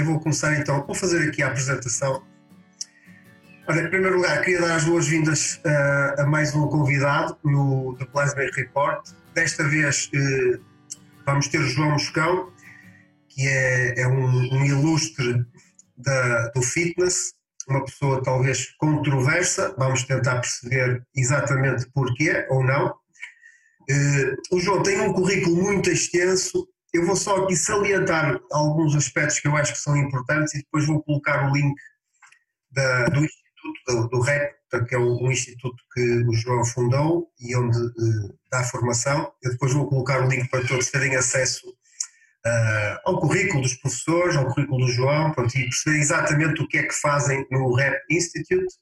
[0.00, 2.22] eu vou começar então, vou fazer aqui a apresentação.
[3.68, 8.06] Olha, em primeiro lugar, queria dar as boas-vindas uh, a mais um convidado no The
[8.06, 9.06] Plasma Report.
[9.34, 10.60] Desta vez uh,
[11.26, 12.50] vamos ter o João Moscão,
[13.28, 15.44] que é, é um, um, ilustre
[15.96, 17.34] da, do fitness,
[17.68, 22.88] uma pessoa talvez controversa, vamos tentar perceber exatamente porquê ou não.
[22.88, 29.40] Uh, o João tem um currículo muito extenso, eu vou só aqui salientar alguns aspectos
[29.40, 31.74] que eu acho que são importantes e depois vou colocar o link
[32.70, 33.40] da, do Instituto,
[33.86, 34.54] do, do REP,
[34.88, 39.32] que é um instituto que o João fundou e onde uh, dá formação.
[39.42, 44.36] Eu depois vou colocar o link para todos terem acesso uh, ao currículo dos professores,
[44.36, 48.00] ao currículo do João, pronto, e perceber exatamente o que é que fazem no REP
[48.10, 48.74] Institute.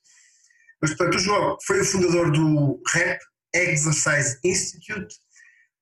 [0.81, 3.19] Mas, portanto, o João foi o fundador do REP
[3.55, 5.17] Exercise Institute,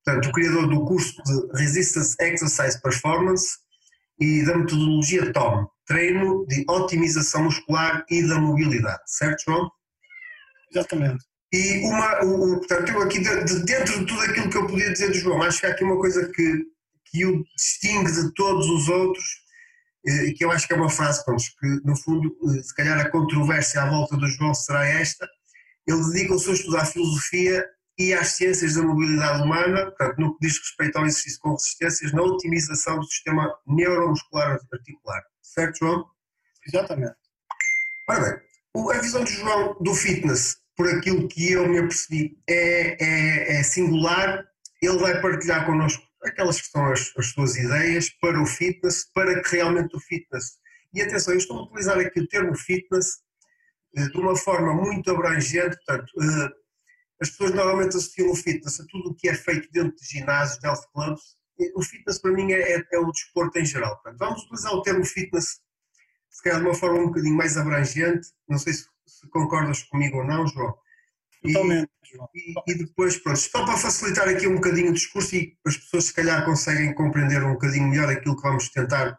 [0.07, 3.57] portanto, o criador do curso de Resistance Exercise Performance
[4.19, 9.69] e da metodologia TOM, treino de otimização muscular e da mobilidade, certo, João?
[10.71, 11.25] Exatamente.
[11.51, 14.91] E uma, o, portanto, eu aqui, de, de, dentro de tudo aquilo que eu podia
[14.91, 16.63] dizer do João, acho que há aqui uma coisa que,
[17.05, 19.25] que o distingue de todos os outros,
[20.05, 22.99] eh, que eu acho que é uma frase, pronto, que no fundo, eh, se calhar
[22.99, 25.27] a controvérsia à volta do João será esta,
[25.85, 27.65] ele dedica o seu estudo à filosofia
[27.97, 32.13] e às ciências da mobilidade humana, portanto, no que diz respeito ao exercício com resistências,
[32.13, 35.23] na otimização do sistema neuromuscular articular.
[35.41, 36.05] Certo, João?
[36.65, 37.15] Exatamente.
[38.09, 43.03] Ora bem, a visão do João do fitness, por aquilo que eu me apercebi, é,
[43.03, 44.45] é, é singular.
[44.81, 49.41] Ele vai partilhar connosco aquelas que são as, as suas ideias para o fitness, para
[49.41, 50.57] que realmente o fitness.
[50.93, 53.17] E atenção, eu estou a utilizar aqui o termo fitness
[53.95, 56.49] eh, de uma forma muito abrangente, portanto, eh,
[57.21, 60.59] as pessoas normalmente associam o fitness a tudo o que é feito dentro de ginásios,
[60.59, 61.37] de health clubs.
[61.75, 63.95] O fitness para mim é, é, é o desporto em geral.
[63.95, 65.59] Portanto, vamos utilizar o termo fitness,
[66.29, 68.29] se calhar de uma forma um bocadinho mais abrangente.
[68.47, 70.77] Não sei se, se concordas comigo ou não, João.
[71.41, 72.29] Totalmente, João.
[72.35, 76.05] E, e, depois, pronto, só para facilitar aqui um bocadinho o discurso e as pessoas
[76.05, 79.17] se calhar conseguem compreender um bocadinho melhor aquilo que vamos tentar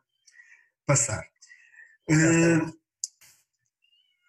[0.86, 1.24] passar.
[2.08, 2.72] Uh,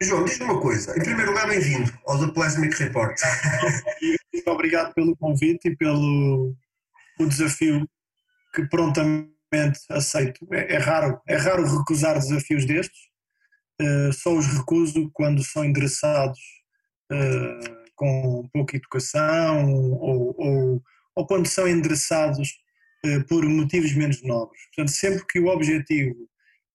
[0.02, 0.98] João, diz-me uma coisa.
[0.98, 3.20] Em primeiro lugar, bem-vindo ao The Plasmic Report.
[4.34, 6.56] Muito obrigado pelo convite e pelo
[7.20, 7.86] o desafio
[8.56, 9.30] que prontamente
[9.90, 10.48] aceito.
[10.54, 12.98] É, é raro, é raro recusar desafios destes.
[13.82, 16.40] Uh, só os recuso quando são endereçados
[17.12, 20.84] uh, com pouca educação ou, ou,
[21.14, 22.52] ou quando são endereçados
[23.06, 24.62] uh, por motivos menos nobres.
[24.68, 26.16] Portanto, sempre que o objetivo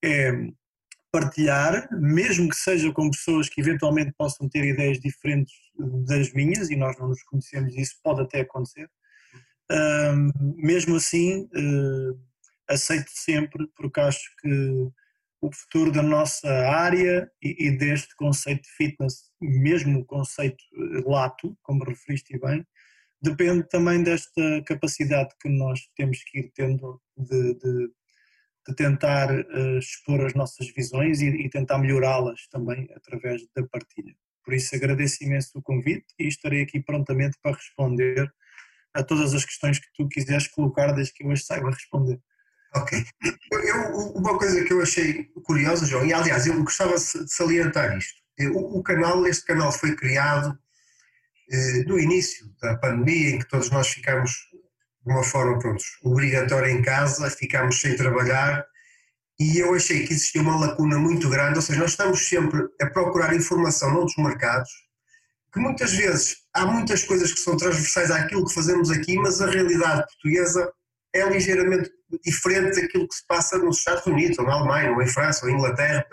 [0.04, 0.30] é
[1.14, 5.54] partilhar, mesmo que seja com pessoas que eventualmente possam ter ideias diferentes
[6.08, 8.90] das minhas, e nós não nos conhecemos, isso pode até acontecer.
[10.56, 12.20] mesmo assim, uh,
[12.68, 14.88] aceito sempre, porque acho que
[15.40, 20.64] o futuro da nossa área e, e, deste conceito de fitness, mesmo o conceito
[21.06, 22.66] lato, como referiste bem,
[23.22, 27.88] depende também desta capacidade que nós temos que ir tendo de, de
[28.66, 34.14] de tentar uh, expor as nossas visões e, e tentar melhorá-las também através da partilha.
[34.44, 38.32] Por isso agradeço imenso o convite e estarei aqui prontamente para responder
[38.92, 42.20] a todas as questões que tu quiseres colocar, desde que eu as saiba responder.
[42.74, 43.04] Ok.
[43.52, 48.20] Eu, uma coisa que eu achei curiosa, João, e aliás eu gostava de salientar isto.
[48.52, 50.58] O, o canal, este canal foi criado
[51.50, 54.32] eh, no início da pandemia, em que todos nós ficamos
[55.04, 58.64] de uma forma, pronto, obrigatória em casa, ficámos sem trabalhar
[59.38, 62.86] e eu achei que existia uma lacuna muito grande, ou seja, nós estamos sempre a
[62.86, 64.70] procurar informação noutros mercados,
[65.52, 69.50] que muitas vezes há muitas coisas que são transversais àquilo que fazemos aqui, mas a
[69.50, 70.72] realidade portuguesa
[71.12, 71.90] é ligeiramente
[72.24, 75.50] diferente daquilo que se passa nos Estados Unidos, ou na Alemanha, ou em França, ou
[75.50, 76.06] em Inglaterra,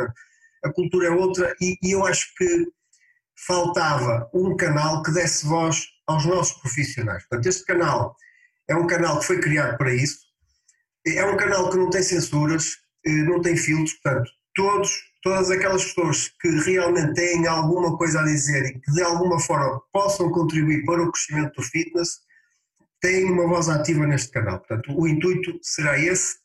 [0.64, 2.68] a cultura é outra e, e eu acho que
[3.48, 7.24] faltava um canal que desse voz aos nossos profissionais.
[7.28, 8.16] Portanto, este canal
[8.70, 10.20] é um canal que foi criado para isso.
[11.06, 14.92] É um canal que não tem censuras, eh, não tem filtros, portanto, todos,
[15.24, 19.82] todas aquelas pessoas que realmente têm alguma coisa a dizer e que de alguma forma
[19.92, 22.20] possam contribuir para o crescimento do fitness,
[23.02, 24.60] têm uma voz ativa neste canal.
[24.60, 26.36] Portanto, o intuito será esse.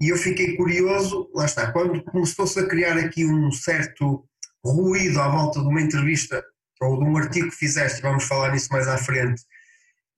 [0.00, 4.28] E eu fiquei curioso, lá está, quando começou-se a criar aqui um certo
[4.64, 6.44] ruído à volta de uma entrevista
[6.80, 9.42] ou de um artigo que fizeste, vamos falar nisso mais à frente,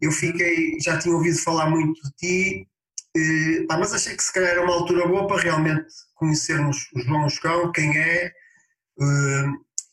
[0.00, 2.68] eu fiquei, já tinha ouvido falar muito de ti,
[3.16, 7.22] eh, mas achei que se calhar era uma altura boa para realmente conhecermos o João
[7.22, 9.46] Moscão, quem é eh,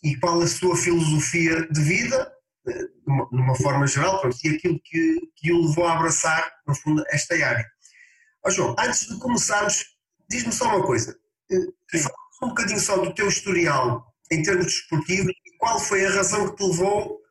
[0.04, 2.32] e qual a sua filosofia de vida,
[2.68, 6.76] eh, de uma forma geral, pronto, e aquilo que, que o levou a abraçar, no
[6.76, 7.66] fundo, esta área.
[8.46, 9.86] Ó João, antes de começarmos,
[10.30, 11.18] diz-me só uma coisa.
[11.92, 16.50] Fala um bocadinho só do teu historial em termos desportivos e qual foi a razão
[16.50, 17.23] que te levou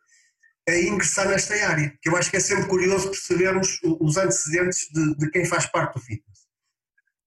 [0.68, 5.16] a ingressar nesta área, que eu acho que é sempre curioso percebermos os antecedentes de,
[5.16, 6.46] de quem faz parte do fitness.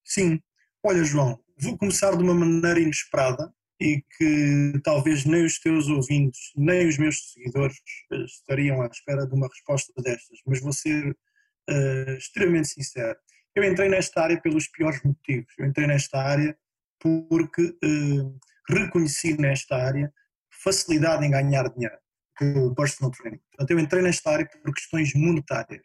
[0.04, 0.40] Sim,
[0.84, 6.52] olha João, vou começar de uma maneira inesperada e que talvez nem os teus ouvintes,
[6.56, 7.76] nem os meus seguidores
[8.14, 11.12] eh, estariam à espera de uma resposta destas, mas vou ser
[11.70, 13.18] uh, extremamente sincero.
[13.54, 15.54] Eu entrei nesta área pelos piores motivos.
[15.58, 16.58] Eu entrei nesta área
[17.00, 18.40] porque uh,
[18.70, 20.12] reconheci nesta área
[20.50, 21.98] facilidade em ganhar dinheiro
[22.38, 23.40] com o personal training.
[23.50, 25.82] Portanto, eu entrei nesta área por questões monetárias.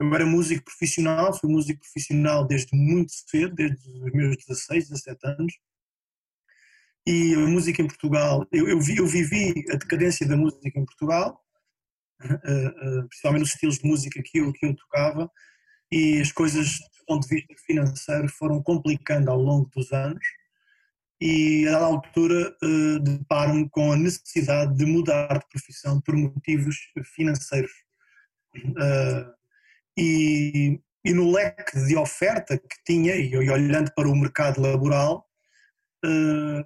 [0.00, 5.26] Eu era músico profissional, fui músico profissional desde muito cedo, desde os meus 16, 17
[5.26, 5.52] anos.
[7.06, 10.84] E a música em Portugal, eu, eu, vi, eu vivi a decadência da música em
[10.84, 11.40] Portugal,
[12.22, 12.34] uh,
[13.04, 15.30] uh, principalmente nos estilos de música que eu, que eu tocava,
[15.92, 20.24] e as coisas, do ponto de vista financeiro, foram complicando ao longo dos anos
[21.26, 26.76] e a altura uh, deparo-me com a necessidade de mudar de profissão por motivos
[27.14, 27.72] financeiros.
[28.54, 29.32] Uh,
[29.96, 35.26] e, e, no leque de oferta que tinha, e olhando para o mercado laboral,
[36.04, 36.62] uh,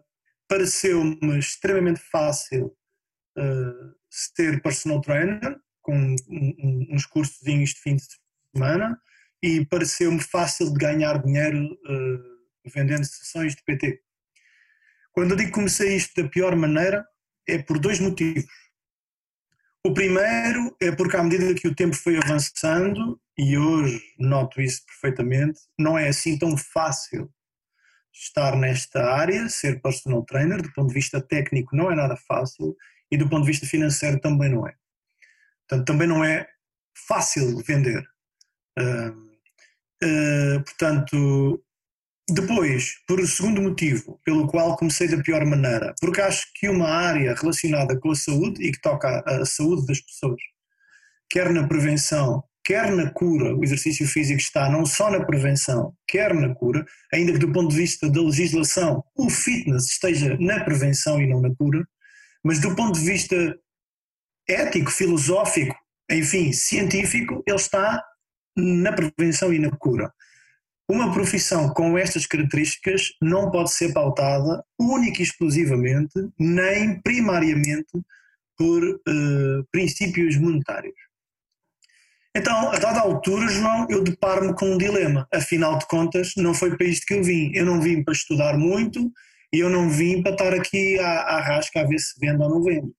[0.48, 2.74] pareceu-me extremamente fácil
[4.10, 6.16] ser personal trainer, com
[6.90, 8.02] uns cursos de fim de
[8.52, 9.00] semana,
[9.40, 11.78] e pareceu-me fácil de ganhar dinheiro
[12.74, 14.02] vendendo sessões de PT.
[15.18, 17.04] Quando eu digo que comecei isto da pior maneira,
[17.48, 18.46] é por dois motivos.
[19.84, 24.86] O primeiro é porque, à medida que o tempo foi avançando, e hoje noto isso
[24.86, 27.28] perfeitamente, não é assim tão fácil
[28.14, 32.76] estar nesta área, ser personal trainer, do ponto de vista técnico não é nada fácil
[33.10, 34.74] e do ponto de vista financeiro também não é.
[35.66, 36.48] Portanto, também não é
[37.08, 38.08] fácil vender.
[38.78, 39.10] Uh,
[40.04, 41.64] uh, portanto,
[42.28, 47.34] depois, por segundo motivo, pelo qual comecei da pior maneira, porque acho que uma área
[47.34, 50.40] relacionada com a saúde e que toca a saúde das pessoas,
[51.30, 56.34] quer na prevenção, quer na cura, o exercício físico está não só na prevenção, quer
[56.34, 56.84] na cura,
[57.14, 61.40] ainda que do ponto de vista da legislação o fitness esteja na prevenção e não
[61.40, 61.82] na cura,
[62.44, 63.58] mas do ponto de vista
[64.46, 65.74] ético, filosófico,
[66.10, 68.04] enfim, científico, ele está
[68.56, 70.12] na prevenção e na cura.
[70.90, 77.92] Uma profissão com estas características não pode ser pautada única e exclusivamente, nem primariamente,
[78.56, 80.96] por uh, princípios monetários.
[82.34, 85.26] Então, a dada altura, João, eu deparo-me com um dilema.
[85.32, 87.50] Afinal de contas, não foi para isto que eu vim.
[87.54, 89.12] Eu não vim para estudar muito
[89.52, 92.50] e eu não vim para estar aqui à, à rasca a ver se vendo ou
[92.50, 92.94] não vendo.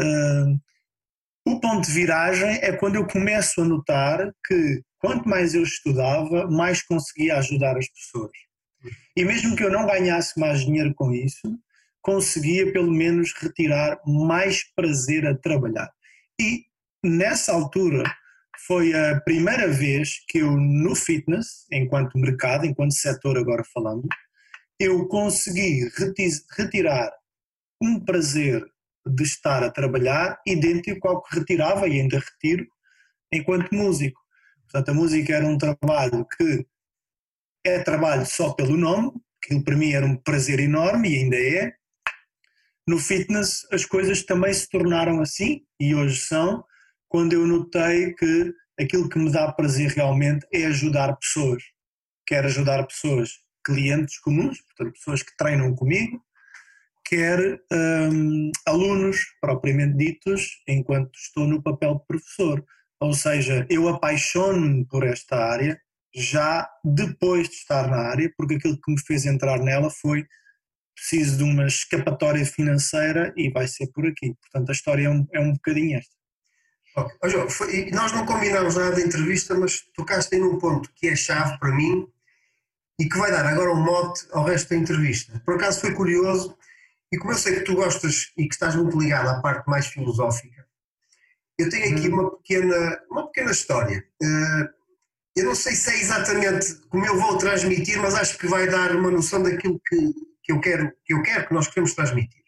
[0.00, 0.60] Uh,
[1.46, 6.50] o ponto de viragem é quando eu começo a notar que quanto mais eu estudava,
[6.50, 8.32] mais conseguia ajudar as pessoas.
[9.16, 11.56] E mesmo que eu não ganhasse mais dinheiro com isso,
[12.02, 15.88] conseguia pelo menos retirar mais prazer a trabalhar.
[16.40, 16.64] E
[17.04, 18.02] nessa altura
[18.66, 24.08] foi a primeira vez que eu no fitness, enquanto mercado, enquanto setor agora falando,
[24.80, 25.88] eu consegui
[26.56, 27.12] retirar
[27.80, 28.64] um prazer
[29.06, 32.66] de estar a trabalhar idêntico ao que retirava e ainda retiro
[33.32, 34.20] enquanto músico.
[34.62, 36.66] Portanto, a música era um trabalho que
[37.64, 41.72] é trabalho só pelo nome, que para mim era um prazer enorme e ainda é.
[42.86, 46.64] No fitness as coisas também se tornaram assim e hoje são,
[47.08, 51.62] quando eu notei que aquilo que me dá prazer realmente é ajudar pessoas.
[52.26, 53.30] Quero ajudar pessoas,
[53.64, 56.22] clientes comuns, portanto pessoas que treinam comigo,
[57.06, 62.64] quer um, alunos propriamente ditos, enquanto estou no papel de professor.
[63.00, 65.80] Ou seja, eu apaixono-me por esta área
[66.14, 70.24] já depois de estar na área, porque aquilo que me fez entrar nela foi
[70.94, 74.34] preciso de uma escapatória financeira e vai ser por aqui.
[74.40, 76.16] Portanto, a história é um, é um bocadinho esta.
[76.96, 77.16] Okay.
[77.22, 81.14] Oh, João, foi, nós não combinámos nada da entrevista, mas tocaste num ponto que é
[81.14, 82.08] chave para mim
[82.98, 85.38] e que vai dar agora um mote ao resto da entrevista.
[85.44, 86.56] Por acaso foi curioso,
[87.12, 89.86] e como eu sei que tu gostas e que estás muito ligado à parte mais
[89.86, 90.66] filosófica,
[91.58, 92.20] eu tenho aqui uhum.
[92.20, 94.04] uma pequena, uma pequena história.
[94.22, 94.76] Uh,
[95.36, 98.94] eu não sei se é exatamente como eu vou transmitir, mas acho que vai dar
[98.96, 102.42] uma noção daquilo que, que, eu, quero, que eu quero, que nós queremos transmitir.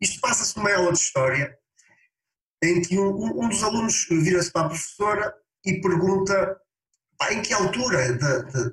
[0.00, 1.58] Isto passa-se numa aula de história,
[2.62, 6.58] em que um, um dos alunos vira-se para a professora e pergunta
[7.30, 8.72] em que altura da, da,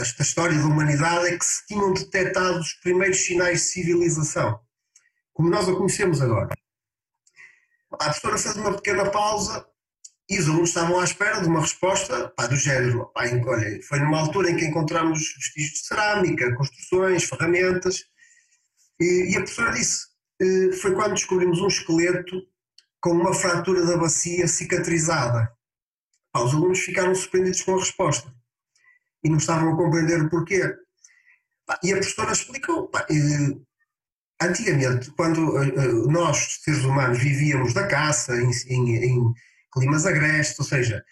[0.00, 4.58] desta história da humanidade é que se tinham detectado os primeiros sinais de civilização,
[5.34, 6.48] como nós a conhecemos agora.
[7.92, 9.66] A professora fez uma pequena pausa
[10.30, 13.10] e os alunos estavam à espera de uma resposta pá, do género.
[13.12, 18.06] Pá, olha, foi numa altura em que encontramos vestígios de cerâmica, construções, ferramentas,
[18.98, 20.06] e, e a professora disse:
[20.40, 22.40] eh, foi quando descobrimos um esqueleto
[23.02, 25.52] com uma fratura da bacia cicatrizada.
[26.32, 28.39] Pá, os alunos ficaram surpreendidos com a resposta
[29.22, 30.74] e não estavam a compreender o porquê.
[31.82, 32.90] E a professora explicou.
[33.10, 33.56] Eh,
[34.42, 39.34] antigamente, quando eh, nós, seres humanos, vivíamos da caça, em, em, em
[39.72, 41.04] climas agrestes, ou seja,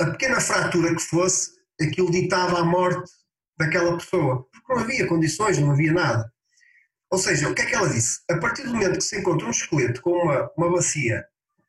[0.00, 3.10] a pequena fratura que fosse, aquilo ditava a morte
[3.58, 6.32] daquela pessoa, porque não havia condições, não havia nada.
[7.10, 8.20] Ou seja, o que é que ela disse?
[8.30, 11.24] A partir do momento que se encontra um esqueleto com uma, uma bacia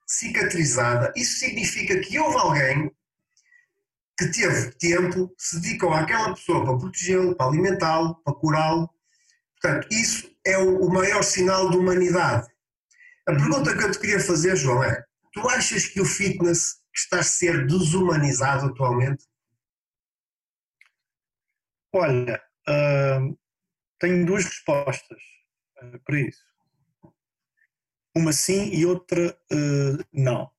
[0.06, 2.92] cicatrizada, isso significa que houve alguém
[4.18, 8.90] que teve tempo, se dedicou àquela pessoa para protegê-lo, para alimentá-lo, para curá-lo.
[9.60, 12.48] Portanto, isso é o, o maior sinal de humanidade.
[13.28, 15.04] A pergunta que eu te queria fazer, João, é:
[15.34, 19.26] Tu achas que o fitness está a ser desumanizado atualmente?
[21.94, 23.38] Olha, uh,
[24.00, 25.22] tenho duas respostas
[25.82, 26.44] uh, para isso.
[28.16, 30.52] Uma sim e outra uh, não.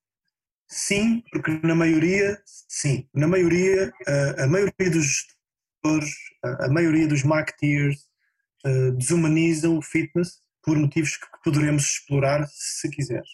[0.74, 3.92] Sim, porque na maioria, sim, na maioria,
[4.38, 7.98] a maioria dos gestores, a maioria dos marketeers
[8.96, 13.28] desumanizam o fitness por motivos que poderemos explorar se quiseres.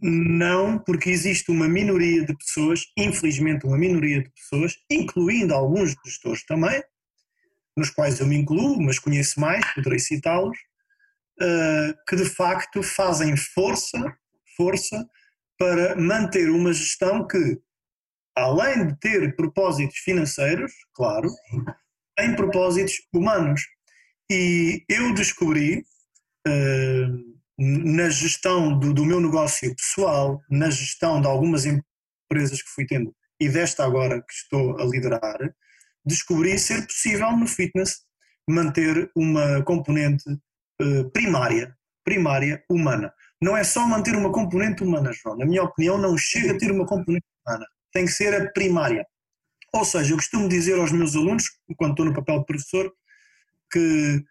[0.00, 6.46] Não, porque existe uma minoria de pessoas, infelizmente uma minoria de pessoas, incluindo alguns gestores
[6.46, 6.80] também,
[7.76, 10.56] nos quais eu me incluo, mas conheço mais, poderei citá-los,
[11.42, 14.16] uh, que de facto fazem força,
[14.56, 15.04] força
[15.60, 17.60] para manter uma gestão que,
[18.34, 21.28] além de ter propósitos financeiros, claro,
[22.16, 23.60] tem propósitos humanos.
[24.32, 25.84] E eu descobri,
[26.48, 32.86] uh, na gestão do, do, meu negócio pessoal, na gestão de algumas empresas que fui
[32.86, 35.38] tendo e desta agora que estou a liderar,
[36.06, 38.00] descobri ser possível no fitness
[38.48, 43.12] manter uma componente uh, primária, primária humana.
[43.42, 45.36] Não é só manter uma componente humana, João.
[45.36, 47.66] Na minha opinião, não chega a ter uma componente humana.
[47.92, 49.06] Tem que ser a primária.
[49.72, 51.44] Ou seja, eu costumo dizer aos meus alunos,
[51.76, 52.92] quando estou no papel de professor,
[53.72, 54.22] que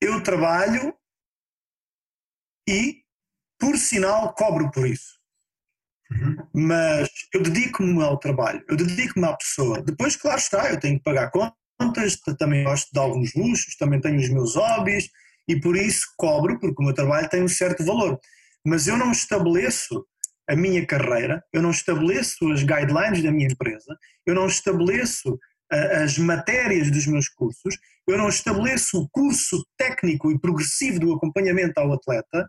[0.00, 0.94] eu trabalho
[2.68, 3.02] e,
[3.58, 5.18] por sinal, cobro por isso.
[6.10, 6.36] Uhum.
[6.54, 9.82] Mas eu dedico-me ao trabalho, eu dedico-me à pessoa.
[9.82, 14.18] Depois, claro está, eu tenho que pagar contas, também gosto de alguns luxos, também tenho
[14.18, 15.10] os meus hobbies
[15.48, 18.18] e por isso cobro, porque o meu trabalho tem um certo valor.
[18.64, 20.04] Mas eu não estabeleço
[20.48, 25.38] a minha carreira, eu não estabeleço as guidelines da minha empresa, eu não estabeleço
[25.70, 27.76] as matérias dos meus cursos,
[28.06, 32.48] eu não estabeleço o curso técnico e progressivo do acompanhamento ao atleta,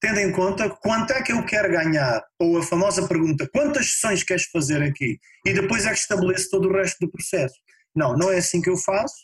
[0.00, 4.22] tendo em conta quanto é que eu quero ganhar, ou a famosa pergunta, quantas sessões
[4.22, 5.18] queres fazer aqui?
[5.44, 7.54] E depois é que estabeleço todo o resto do processo.
[7.94, 9.14] Não, não é assim que eu faço.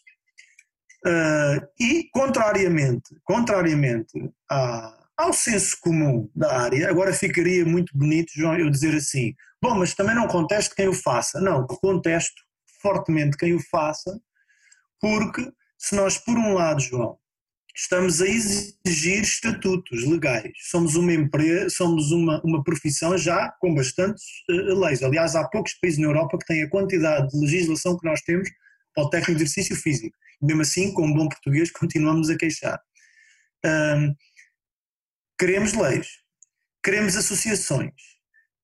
[1.06, 4.12] Uh, e, contrariamente, contrariamente
[4.50, 9.76] à, ao senso comum da área, agora ficaria muito bonito, João, eu dizer assim, bom,
[9.76, 11.40] mas também não contesto quem o faça.
[11.40, 12.42] Não, contesto
[12.82, 14.20] fortemente quem o faça,
[15.00, 17.16] porque se nós, por um lado, João,
[17.76, 20.50] estamos a exigir estatutos legais.
[20.68, 25.02] Somos uma empresa, somos uma, uma profissão já com bastantes uh, leis.
[25.02, 28.48] Aliás, há poucos países na Europa que têm a quantidade de legislação que nós temos
[28.94, 30.16] para o técnico de exercício físico.
[30.40, 32.80] Mesmo assim, com um bom português, continuamos a queixar.
[33.64, 34.14] Um,
[35.38, 36.08] queremos leis,
[36.82, 37.92] queremos associações,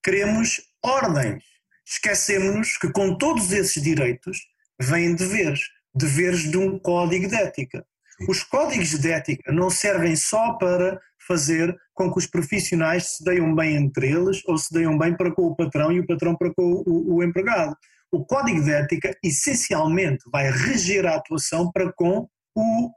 [0.03, 1.43] queremos ordens.
[1.87, 4.39] Esquecemos-nos que com todos esses direitos
[4.81, 5.61] vêm deveres,
[5.95, 7.85] deveres de um código de ética.
[8.29, 13.55] Os códigos de ética não servem só para fazer com que os profissionais se deem
[13.55, 16.53] bem entre eles ou se deem bem para com o patrão e o patrão para
[16.55, 17.77] com o, o, empregado.
[18.15, 22.91] O código de ética essencialmente vai reger a atuação para com o,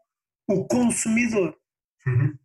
[0.48, 1.56] o consumidor.
[2.06, 2.38] Uhum.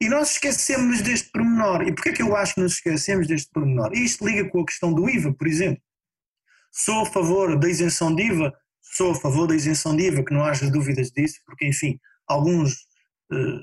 [0.00, 1.82] E nós esquecemos deste pormenor.
[1.82, 3.92] E porquê é que eu acho que nos esquecemos deste pormenor?
[3.92, 5.82] Isto liga com a questão do IVA, por exemplo.
[6.72, 8.52] Sou a favor da isenção de IVA
[8.92, 12.72] Sou a favor da isenção de IVA, que não haja dúvidas disso, porque, enfim, alguns,
[13.32, 13.60] uh,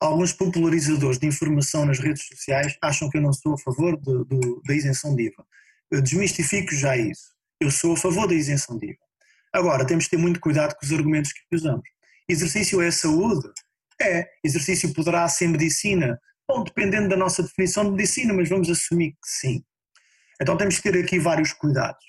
[0.00, 4.24] alguns popularizadores de informação nas redes sociais acham que eu não sou a favor de,
[4.24, 5.46] de, da isenção de IVA.
[5.90, 7.28] Eu desmistifico já isso.
[7.60, 8.98] Eu sou a favor da isenção de IVA.
[9.52, 11.88] Agora, temos de ter muito cuidado com os argumentos que usamos.
[12.28, 13.48] Exercício é saúde?
[14.00, 14.28] É.
[14.44, 16.20] Exercício poderá ser medicina?
[16.46, 19.64] Bom, dependendo da nossa definição de medicina, mas vamos assumir que sim.
[20.40, 22.04] Então temos que ter aqui vários cuidados.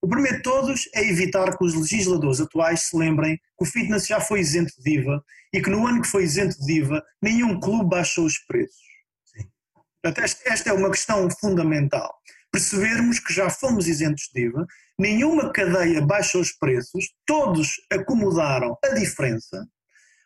[0.00, 4.06] O primeiro de todos é evitar que os legisladores atuais se lembrem que o fitness
[4.06, 7.58] já foi isento de IVA e que no ano que foi isento de IVA nenhum
[7.58, 8.84] clube baixou os preços.
[9.24, 9.50] Sim.
[10.44, 12.14] Esta é uma questão fundamental.
[12.54, 14.64] Percebermos que já fomos isentos de IVA,
[14.96, 19.66] nenhuma cadeia baixa os preços, todos acomodaram a diferença,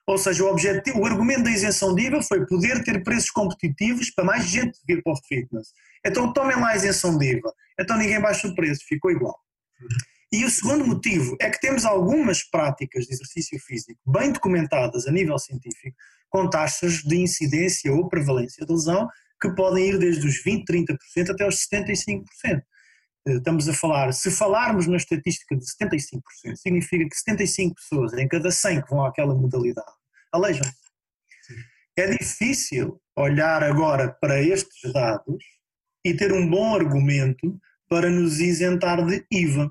[0.06, 4.10] ou seja, o objetivo, o argumento da isenção de IVA foi poder ter preços competitivos
[4.10, 5.68] para mais gente vir para o fitness.
[6.04, 7.50] Então tomem lá a isenção de IVA.
[7.80, 9.34] Então ninguém baixa o preço, ficou igual.
[10.30, 15.10] E o segundo motivo é que temos algumas práticas de exercício físico bem documentadas a
[15.10, 15.96] nível científico,
[16.28, 19.08] com taxas de incidência ou prevalência de lesão
[19.40, 22.24] que podem ir desde os 20, 30% até os 75%.
[23.26, 28.28] Eh, estamos a falar, se falarmos na estatística de 75%, significa que 75 pessoas em
[28.28, 29.92] cada 100 que vão àquela modalidade
[30.32, 30.88] aleijam-se.
[31.96, 35.42] É difícil olhar agora para estes dados
[36.04, 39.66] e ter um bom argumento para nos isentar de IVA.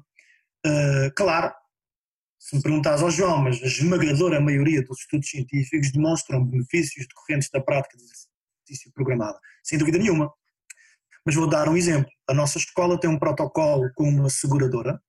[0.66, 1.54] Uh, claro,
[2.38, 7.50] se me perguntares ao João, mas a esmagadora maioria dos estudos científicos demonstram benefícios decorrentes
[7.50, 7.98] da prática
[8.68, 10.32] exercício programada, sem dúvida nenhuma.
[11.26, 12.10] Mas vou dar um exemplo.
[12.28, 15.02] A nossa escola tem um protocolo com uma seguradora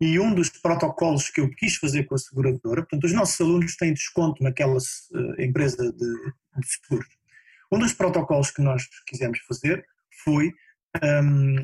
[0.00, 3.76] e um dos protocolos que eu quis fazer com a seguradora, portanto, os nossos alunos
[3.76, 6.14] têm desconto naquela uh, empresa de,
[6.60, 7.08] de seguros.
[7.72, 9.84] Um dos protocolos que nós quisemos fazer
[10.22, 10.52] foi
[11.02, 11.56] um,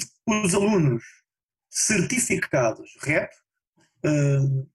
[0.43, 1.03] os alunos
[1.71, 3.31] certificados REP
[4.05, 4.67] um,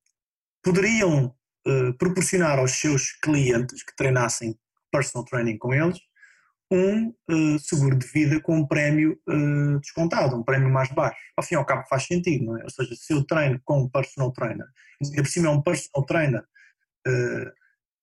[0.64, 1.36] poderiam
[1.68, 4.58] uh, proporcionar aos seus clientes que treinassem
[4.92, 6.00] personal training com eles
[6.72, 11.18] um uh, seguro de vida com um prémio uh, descontado, um prémio mais baixo.
[11.36, 12.64] Ao fim e ao cabo faz sentido, não é?
[12.64, 14.66] Ou seja, se eu treino com um personal trainer,
[15.02, 17.52] e por cima é um personal trainer uh,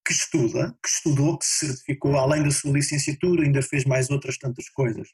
[0.06, 4.38] que estuda, que estudou, que se certificou, além da sua licenciatura, ainda fez mais outras
[4.38, 5.08] tantas coisas.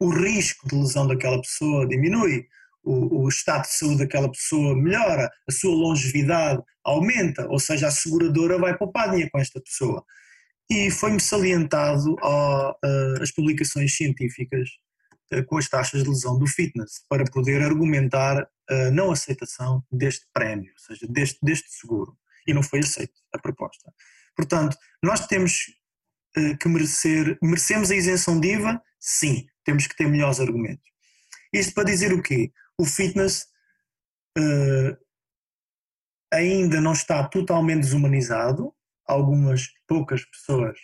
[0.00, 2.46] O risco de lesão daquela pessoa diminui,
[2.84, 7.90] o, o estado de saúde daquela pessoa melhora, a sua longevidade aumenta, ou seja, a
[7.90, 10.04] seguradora vai poupar dinheiro com esta pessoa
[10.70, 12.74] e foi-me salientado ó,
[13.20, 14.68] as publicações científicas
[15.30, 20.26] eh, com as taxas de lesão do fitness para poder argumentar a não aceitação deste
[20.32, 22.16] prémio, ou seja, deste, deste seguro.
[22.46, 23.92] E não foi aceito a proposta.
[24.36, 25.66] Portanto, nós temos
[26.60, 28.82] que merecer, merecemos a isenção de IVA?
[28.98, 30.84] Sim, temos que ter melhores argumentos.
[31.52, 32.52] Isto para dizer o quê?
[32.76, 33.46] O fitness
[34.36, 34.96] uh,
[36.32, 38.73] ainda não está totalmente desumanizado,
[39.06, 40.78] algumas poucas pessoas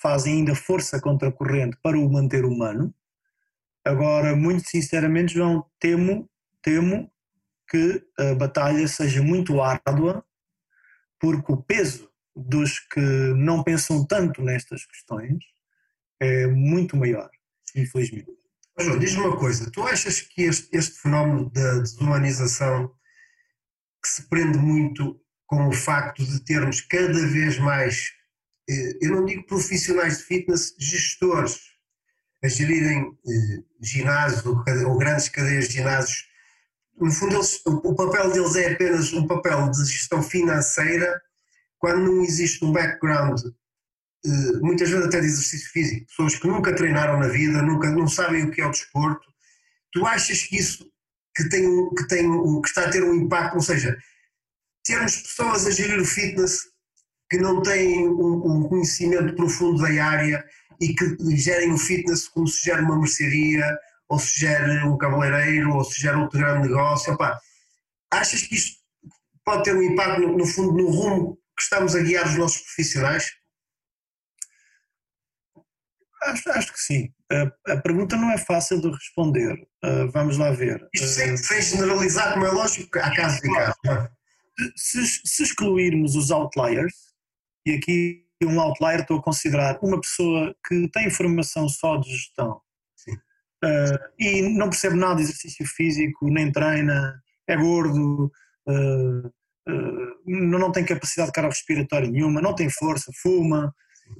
[0.00, 2.94] fazem ainda força contra a corrente para o manter humano.
[3.84, 6.28] Agora, muito sinceramente, João, temo,
[6.62, 7.10] temo
[7.68, 10.24] que a batalha seja muito árdua,
[11.18, 15.38] porque o peso dos que não pensam tanto nestas questões
[16.20, 17.30] é muito maior,
[17.74, 18.30] infelizmente.
[18.78, 22.94] João, diz-me uma coisa, tu achas que este, este fenómeno da desumanização
[24.02, 28.12] que se prende muito com o facto de termos cada vez mais,
[28.68, 31.60] eh, eu não digo profissionais de fitness, gestores
[32.42, 36.26] a gerirem eh, ginásios ou, grandes cadeias de ginásios.
[36.98, 41.20] No fundo, eles, o papel deles é apenas um papel de gestão financeira,
[41.78, 43.40] quando não existe um background,
[44.24, 48.08] eh, muitas vezes até de exercício físico, pessoas que nunca treinaram na vida, nunca não
[48.08, 49.26] sabem o que é o desporto.
[49.92, 50.90] Tu achas que isso
[51.36, 52.30] que tem, que tem
[52.62, 53.96] que está a ter um impacto, ou seja,
[54.86, 56.60] termos pessoas a gerir o fitness
[57.28, 60.44] que não têm um, um, conhecimento profundo da área
[60.80, 63.76] e que gerem o fitness como se gera uma mercearia,
[64.08, 67.12] ou se gera um cabeleireiro, ou se gera outro grande negócio.
[67.12, 67.36] Opa,
[68.12, 68.76] achas que isto
[69.44, 72.60] pode ter um impacto, no, no fundo, no rumo que estamos a guiar os nossos
[72.62, 73.32] profissionais?
[76.22, 77.12] Acho, acho que sim.
[77.32, 79.54] A, a, pergunta não é fácil de responder.
[79.84, 80.86] Uh, vamos lá ver.
[80.94, 84.15] Isto sem, uh, sem generalizar, como é lógico, há casos de casos.
[84.76, 86.94] Se, se excluirmos os outliers,
[87.66, 92.60] e aqui um outlier estou a considerar uma pessoa que tem formação só de gestão
[93.64, 98.30] uh, e não percebe nada de exercício físico, nem treina, é gordo,
[98.68, 103.74] uh, uh, não tem capacidade cardiorrespiratória nenhuma, não tem força, fuma.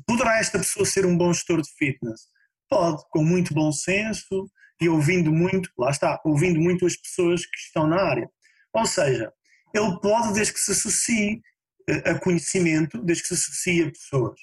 [0.07, 2.29] Poderá esta pessoa ser um bom gestor de fitness?
[2.68, 7.59] Pode, com muito bom senso e ouvindo muito, lá está, ouvindo muito as pessoas que
[7.59, 8.29] estão na área.
[8.72, 9.33] Ou seja,
[9.77, 11.43] ele pode desde que se associe
[12.05, 14.41] a conhecimento, desde que se associe a pessoas.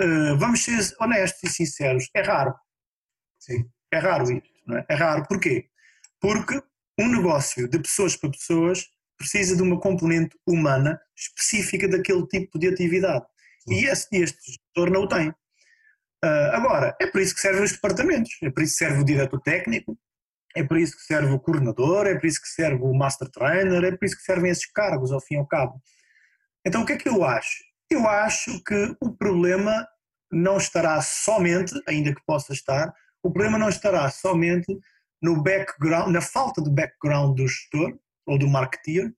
[0.00, 2.54] Uh, vamos ser honestos e sinceros, é raro.
[3.38, 3.64] Sim.
[3.92, 4.86] É raro isto, não é?
[4.88, 5.68] É raro, porquê?
[6.20, 6.62] Porque
[6.98, 8.86] um negócio de pessoas para pessoas
[9.18, 13.24] precisa de uma componente humana específica daquele tipo de atividade.
[13.66, 13.74] Sim.
[13.74, 15.30] E este, este gestor não o tem.
[16.24, 19.04] Uh, agora, é por isso que servem os departamentos, é por isso que serve o
[19.04, 19.98] diretor técnico,
[20.56, 23.84] é para isso que serve o coordenador, é para isso que serve o master trainer,
[23.84, 25.80] é para isso que servem esses cargos, ao fim e ao cabo.
[26.66, 27.62] Então, o que é que eu acho?
[27.90, 29.86] Eu acho que o problema
[30.30, 34.78] não estará somente, ainda que possa estar, o problema não estará somente
[35.22, 39.12] no background, na falta de background do gestor ou do marketeer.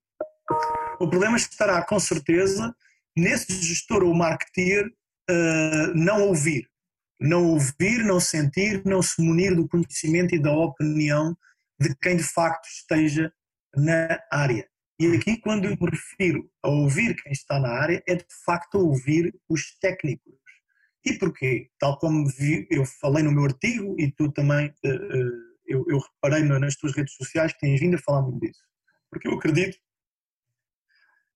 [0.99, 2.75] O problema estará com certeza
[3.17, 6.69] nesse gestor ou marketeer uh, não ouvir.
[7.23, 11.37] Não ouvir, não sentir, não se munir do conhecimento e da opinião
[11.79, 13.33] de quem de facto esteja
[13.75, 14.69] na área.
[14.99, 18.77] E aqui, quando eu me refiro a ouvir quem está na área, é de facto
[18.77, 20.35] ouvir os técnicos.
[21.05, 21.71] E porquê?
[21.79, 26.45] Tal como vi, eu falei no meu artigo e tu também, uh, eu, eu, reparei
[26.45, 28.63] nas tuas redes sociais que tens vindo a falar muito disso.
[29.11, 29.77] Porque eu acredito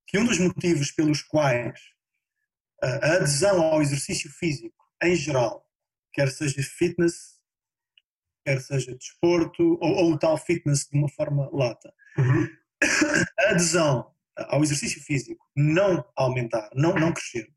[0.07, 1.81] que um dos motivos pelos quais
[2.83, 5.66] a adesão ao exercício físico em geral,
[6.17, 7.39] quer seja fitness,
[8.43, 12.49] quer seja desporto, ou, ou o tal fitness de uma forma lata, uhum.
[13.39, 17.53] a adesão ao exercício físico não aumentar, não, não crescer,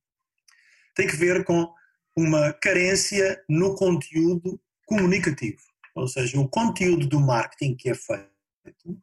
[0.93, 1.73] tem que ver com
[2.17, 5.61] uma carência no conteúdo comunicativo.
[5.95, 9.01] Ou seja, o conteúdo do marketing que é feito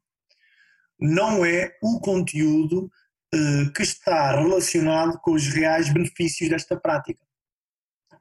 [0.99, 2.91] não é o conteúdo
[3.33, 7.25] eh, que está relacionado com os reais benefícios desta prática.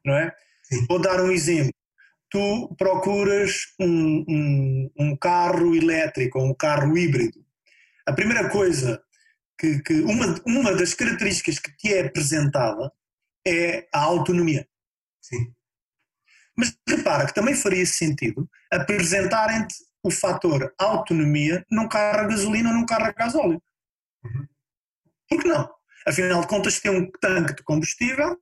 [0.05, 0.33] Não é?
[0.89, 1.73] Vou dar um exemplo.
[2.29, 7.39] Tu procuras um, um, um carro elétrico ou um carro híbrido.
[8.05, 9.01] A primeira coisa
[9.57, 12.91] que, que uma, uma das características que te é apresentada
[13.47, 14.67] é a autonomia.
[15.21, 15.53] Sim.
[16.57, 22.75] Mas repara que também faria sentido apresentarem-te o fator autonomia num carro a gasolina ou
[22.75, 23.61] num carro a gasóleo.
[24.23, 24.47] Uhum.
[25.29, 25.69] Por que não?
[26.07, 28.39] Afinal de contas, tem um tanque de combustível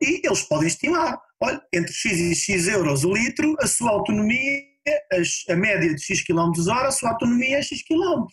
[0.00, 1.20] e eles podem estimar.
[1.42, 4.62] Olha, entre X e X euros o litro, a sua autonomia,
[5.48, 8.26] a média de X km hora, a sua autonomia é X km.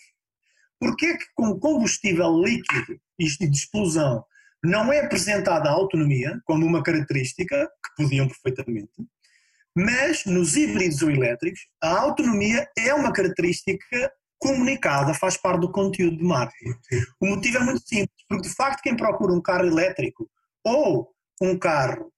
[0.79, 4.23] Porquê é que com combustível líquido e de explosão
[4.63, 8.91] não é apresentada a autonomia como uma característica, que podiam perfeitamente,
[9.75, 16.17] mas nos híbridos ou elétricos, a autonomia é uma característica comunicada, faz parte do conteúdo
[16.17, 16.75] de marketing.
[17.21, 20.29] O motivo é muito simples, porque de facto quem procura um carro elétrico
[20.63, 21.09] ou
[21.41, 22.11] um carro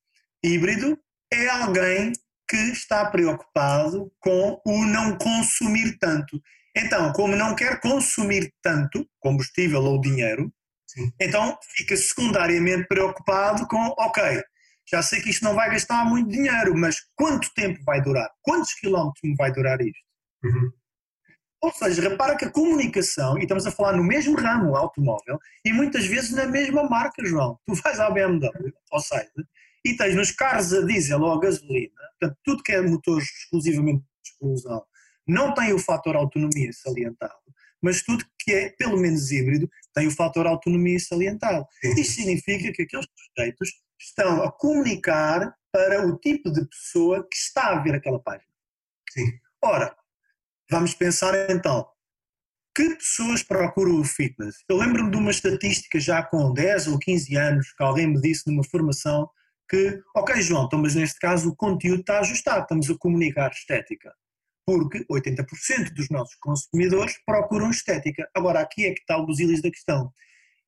[0.43, 0.97] híbrido
[1.31, 2.11] é alguém
[2.47, 6.41] que está preocupado com o não consumir tanto.
[6.75, 10.51] Então, como não quer consumir tanto combustível ou dinheiro,
[10.87, 11.11] Sim.
[11.19, 14.41] então fica secundariamente preocupado com, ok,
[14.89, 18.29] já sei que isto não vai gastar muito dinheiro, mas quanto tempo vai durar?
[18.41, 20.03] Quantos quilómetros me vai durar isto?
[20.43, 20.71] Uhum.
[21.61, 25.73] Ou seja, repara que a comunicação, e estamos a falar no mesmo ramo, automóvel, e
[25.73, 27.59] muitas vezes na mesma marca, João.
[27.67, 29.29] Tu vais à BMW, ao site,
[29.85, 33.99] e tens nos carros a diesel ou a gasolina, portanto, tudo que é motores exclusivamente
[33.99, 34.83] de explosão,
[35.27, 37.33] não tem o fator autonomia salientado,
[37.81, 41.65] mas tudo que é pelo menos híbrido tem o fator autonomia salientado.
[41.83, 47.69] Isto significa que aqueles sujeitos estão a comunicar para o tipo de pessoa que está
[47.69, 48.49] a ver aquela página.
[49.11, 49.39] Sim.
[49.61, 49.95] Ora,
[50.71, 51.87] Vamos pensar então,
[52.75, 54.57] que pessoas procuram o fitness?
[54.69, 58.43] Eu lembro-me de uma estatística já com 10 ou 15 anos que alguém me disse
[58.45, 59.27] numa formação
[59.69, 64.13] que, ok João, então, mas neste caso o conteúdo está ajustado, estamos a comunicar estética.
[64.65, 68.29] Porque 80% dos nossos consumidores procuram estética.
[68.35, 70.11] Agora, aqui é que está o busilis da questão.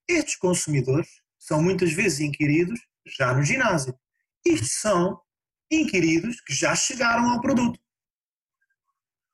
[0.08, 3.96] Estes consumidores são muitas vezes inquiridos já no ginásio.
[4.46, 5.20] Estes são
[5.72, 7.80] inquiridos que já chegaram ao produto.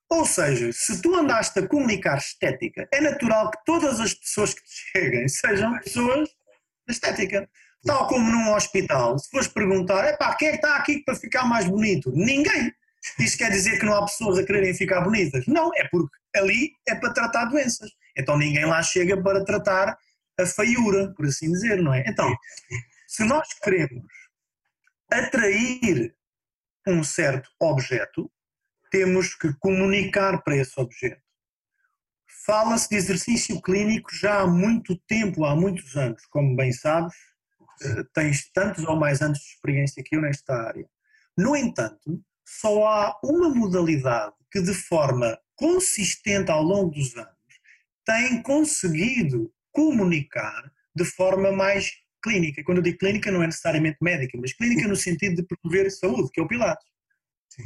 [0.09, 4.63] Ou seja, se tu andaste a comunicar estética, é natural que todas as pessoas que
[4.63, 6.29] te cheguem sejam pessoas
[6.87, 7.49] da estética.
[7.87, 11.45] Tal como num hospital, se fores perguntar, epá, quem é que está aqui para ficar
[11.45, 12.11] mais bonito?
[12.11, 12.71] Ninguém.
[13.17, 15.47] Isso quer dizer que não há pessoas a quererem ficar bonitas?
[15.47, 17.89] Não, é porque ali é para tratar doenças.
[18.17, 19.97] Então ninguém lá chega para tratar
[20.39, 22.03] a feiura, por assim dizer, não é?
[22.05, 22.31] Então,
[23.07, 24.05] se nós queremos
[25.09, 26.13] atrair
[26.85, 28.31] um certo objeto,
[28.91, 31.21] temos que comunicar para esse objeto.
[32.45, 37.15] Fala-se de exercício clínico já há muito tempo, há muitos anos, como bem sabes,
[38.13, 40.87] tens tantos ou mais anos de experiência que eu nesta área.
[41.37, 47.35] No entanto, só há uma modalidade que, de forma consistente ao longo dos anos,
[48.05, 51.91] tem conseguido comunicar de forma mais
[52.23, 52.63] clínica.
[52.63, 56.29] Quando eu digo clínica, não é necessariamente médica, mas clínica no sentido de promover saúde,
[56.31, 56.87] que é o Pilates.
[57.49, 57.63] Sim.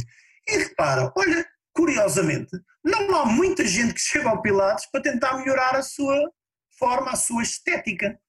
[0.48, 2.52] E repara, olha, curiosamente,
[2.84, 6.18] não há muita gente que chega ao Pilates para tentar melhorar a sua
[6.78, 8.20] forma, a sua estética.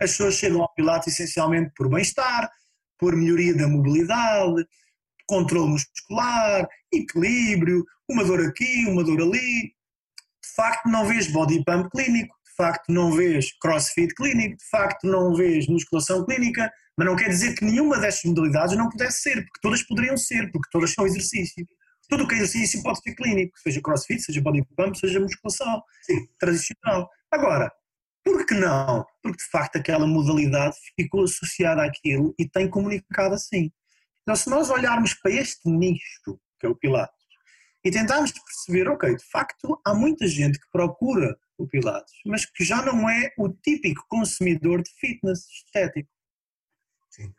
[0.00, 2.50] As pessoas chegam ao Pilates essencialmente por bem-estar,
[2.98, 4.64] por melhoria da mobilidade,
[5.26, 9.62] controle muscular, equilíbrio, uma dor aqui, uma dor ali.
[10.42, 15.06] De facto, não vês body pump clínico, de facto, não vês crossfit clínico, de facto,
[15.06, 19.36] não vês musculação clínica, Mas não quer dizer que nenhuma destas modalidades não pudesse ser,
[19.36, 21.66] porque todas poderiam ser, porque todas são exercício.
[22.08, 25.82] Tudo o que é exercício pode ser clínico, seja crossfit, seja body pump, seja musculação
[26.02, 26.26] Sim.
[26.38, 27.08] tradicional.
[27.30, 27.72] Agora,
[28.24, 29.04] por que não?
[29.22, 33.70] Porque de facto aquela modalidade ficou associada àquilo e tem comunicado assim.
[34.22, 37.22] Então, se nós olharmos para este nicho, que é o Pilates,
[37.84, 42.64] e tentarmos perceber, ok, de facto há muita gente que procura o Pilates, mas que
[42.64, 46.08] já não é o típico consumidor de fitness estético.
[47.10, 47.34] Sim.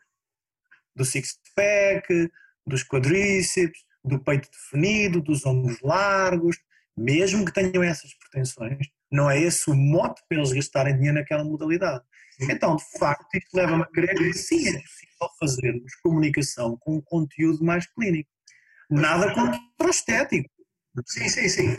[0.94, 2.30] Do six-pack,
[2.66, 6.58] dos quadríceps, do peito definido, dos ombros largos,
[6.96, 11.44] mesmo que tenham essas pretensões, não é esse o mote para eles gastarem dinheiro naquela
[11.44, 12.02] modalidade.
[12.40, 17.00] Então, de facto, isto leva-me a crer que sim, é possível fazermos comunicação com um
[17.00, 18.28] conteúdo mais clínico.
[18.90, 20.50] Nada contra o estético.
[21.06, 21.76] Sim, sim, sim.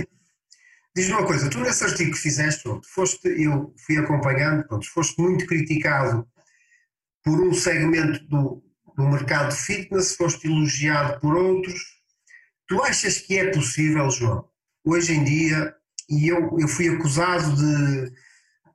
[0.95, 5.21] Diz-me uma coisa, tu nesse artigo que fizeste, pronto, foste, eu fui acompanhando, pronto, foste
[5.21, 6.25] muito criticado
[7.21, 8.63] por um segmento do,
[8.95, 11.81] do mercado de fitness, foste elogiado por outros.
[12.65, 14.47] Tu achas que é possível, João,
[14.85, 15.75] hoje em dia,
[16.09, 18.11] e eu, eu fui acusado de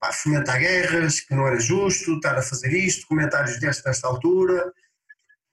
[0.00, 4.72] pá, fomentar guerras, que não era justo estar a fazer isto, comentários destes nesta altura.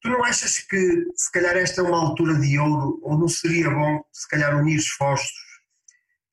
[0.02, 3.70] Tu não achas que se calhar esta é uma altura de ouro, ou não seria
[3.70, 5.48] bom se calhar unir esforços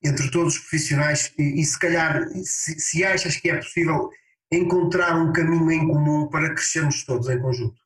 [0.02, 4.10] entre todos os profissionais e, e se calhar, se, se, achas que é possível
[4.52, 7.82] encontrar um caminho em comum para crescermos todos em conjunto?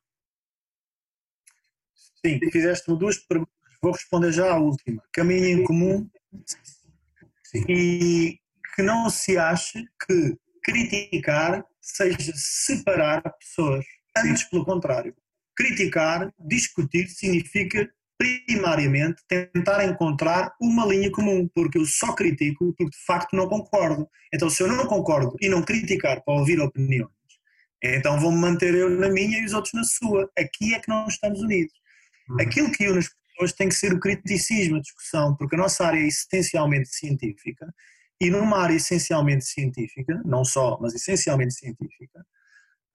[2.25, 3.53] Sim, fizeste-me duas perguntas.
[3.81, 5.01] Vou responder já à última.
[5.13, 6.09] Caminho em comum
[7.51, 7.65] Sim.
[7.67, 8.39] e
[8.75, 13.85] que não se ache que criticar seja separar pessoas.
[14.17, 14.49] Antes, Sim.
[14.51, 15.15] pelo contrário.
[15.55, 23.05] Criticar, discutir, significa primariamente tentar encontrar uma linha comum, porque eu só critico porque de
[23.05, 24.07] facto não concordo.
[24.33, 27.09] Então, se eu não concordo e não criticar para ouvir opiniões,
[27.81, 30.29] então vou-me manter eu na minha e os outros na sua.
[30.37, 31.73] Aqui é que não estamos unidos.
[32.29, 32.41] Uhum.
[32.41, 33.09] Aquilo que une as
[33.39, 37.73] pessoas tem que ser o criticismo, a discussão, porque a nossa área é essencialmente científica
[38.21, 42.19] e numa área essencialmente científica, não só, mas essencialmente científica,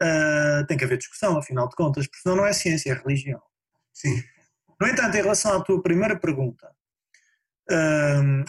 [0.02, 3.40] uh, tem que haver discussão, afinal de contas, porque senão não é ciência, é religião.
[3.92, 4.22] Sim.
[4.78, 6.70] No entanto, em relação à tua primeira pergunta,
[7.70, 8.44] uh,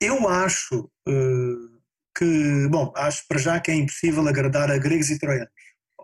[0.00, 1.82] eu acho uh,
[2.16, 5.52] que, bom, acho para já que é impossível agradar a gregos e troianos,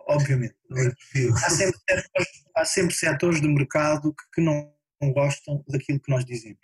[0.07, 0.55] obviamente.
[0.77, 0.85] É?
[0.85, 6.11] É há, sempre setores, há sempre setores do mercado que, que não gostam daquilo que
[6.11, 6.59] nós dizemos.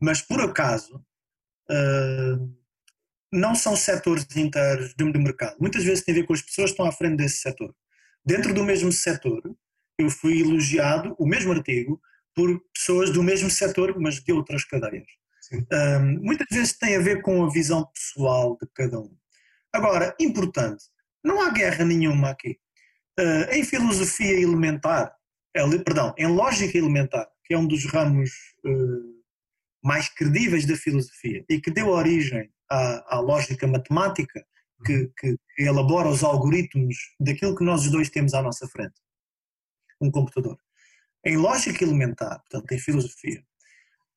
[0.00, 1.04] Mas, por acaso,
[1.70, 2.58] uh,
[3.32, 5.56] não são setores inteiros de, de mercado.
[5.60, 7.74] Muitas vezes tem a ver com as pessoas que estão à frente desse setor.
[8.24, 9.42] Dentro do mesmo setor,
[9.98, 12.00] eu fui elogiado, o mesmo artigo,
[12.34, 15.06] por pessoas do mesmo setor, mas de outras cadeias.
[15.52, 19.16] Um, muitas vezes tem a ver com a visão pessoal de cada um.
[19.72, 20.84] Agora, importante,
[21.24, 22.58] não há guerra nenhuma aqui.
[23.18, 25.12] Uh, em filosofia elementar,
[25.54, 28.30] é, perdão, em lógica elementar, que é um dos ramos
[28.66, 29.18] uh,
[29.82, 34.46] mais credíveis da filosofia e que deu origem à, à lógica matemática
[34.84, 39.00] que, que, elabora os algoritmos daquilo que nós dois temos à nossa frente.
[39.98, 40.58] Um computador.
[41.24, 43.42] Em lógica elementar, portanto, em filosofia,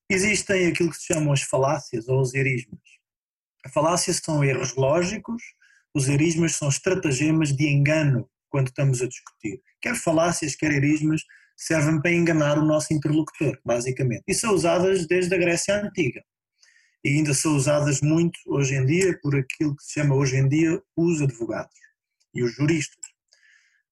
[0.10, 2.82] existem aquilo que se chamam as falácias ou os erismas.
[3.65, 5.41] A falácia são erros lógicos,
[5.96, 9.62] os erismas são estratagemas de engano quando estamos a discutir.
[9.82, 11.22] Quer falácias, quer erismas,
[11.58, 14.24] servem para enganar o nosso interlocutor, basicamente.
[14.28, 16.24] E são usadas desde a Grécia Antiga.
[17.04, 20.48] E ainda são usadas muito hoje em dia por aquilo que se chama hoje em
[20.48, 21.76] dia os advogados
[22.34, 23.12] e os juristas.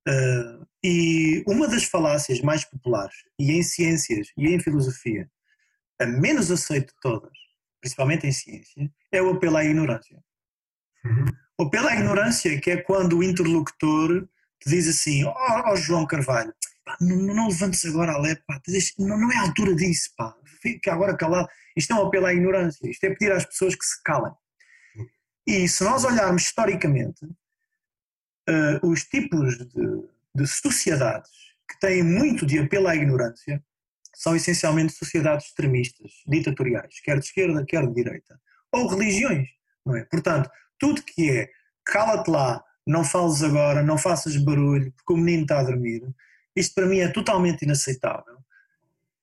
[0.08, 5.30] Uh, e uma das falácias mais populares, e em ciências e em filosofia,
[6.00, 7.38] a menos aceita de todas,
[7.82, 10.18] principalmente em ciência, é o apelo à ignorância.
[11.04, 11.26] Uhum.
[11.60, 14.28] O apelo à ignorância, que é quando o interlocutor
[14.62, 16.54] te diz assim: Ó oh, oh, João Carvalho,
[16.90, 18.60] pá, não, não levantes agora a lepe, pá,
[18.98, 21.48] não, não é a altura disso, pá, fica agora calado.
[21.76, 24.34] Isto é um apelo à ignorância, isto é pedir às pessoas que se calem.
[25.46, 31.30] E se nós olharmos historicamente, uh, os tipos de, de sociedades
[31.70, 33.64] que têm muito de apelo à ignorância
[34.16, 38.40] são essencialmente sociedades extremistas, ditatoriais, quer de esquerda, quer de direita,
[38.72, 39.48] ou religiões,
[39.86, 40.04] não é?
[40.06, 41.50] Portanto, tudo que é
[41.86, 46.04] cala-te lá, não fales agora, não faças barulho, porque o menino está a dormir,
[46.60, 48.38] isto para mim é totalmente inaceitável.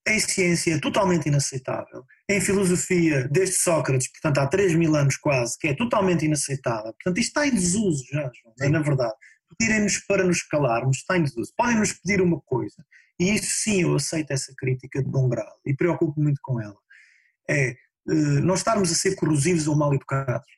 [0.09, 2.05] Em ciência é totalmente inaceitável.
[2.29, 6.93] Em filosofia, desde Sócrates, portanto há 3 mil anos quase, que é totalmente inaceitável.
[6.93, 9.15] Portanto, isto está em desuso já, João, é na verdade.
[9.59, 11.53] Pedirem-nos para nos calarmos, está em desuso.
[11.57, 12.85] Podem-nos pedir uma coisa,
[13.19, 16.77] e isso sim eu aceito essa crítica de bom grado e preocupo muito com ela.
[17.49, 17.77] É
[18.09, 20.51] uh, não estarmos a ser corrosivos ou mal educados.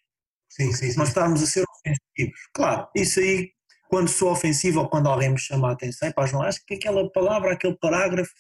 [0.49, 0.99] Sim, sim, sim.
[0.99, 2.41] Não estarmos a ser ofensivos.
[2.55, 3.53] Claro, isso aí
[3.89, 7.11] quando sou ofensivo ou quando alguém me chama a atenção, pá, João, acho que aquela
[7.11, 8.33] palavra, aquele parágrafo,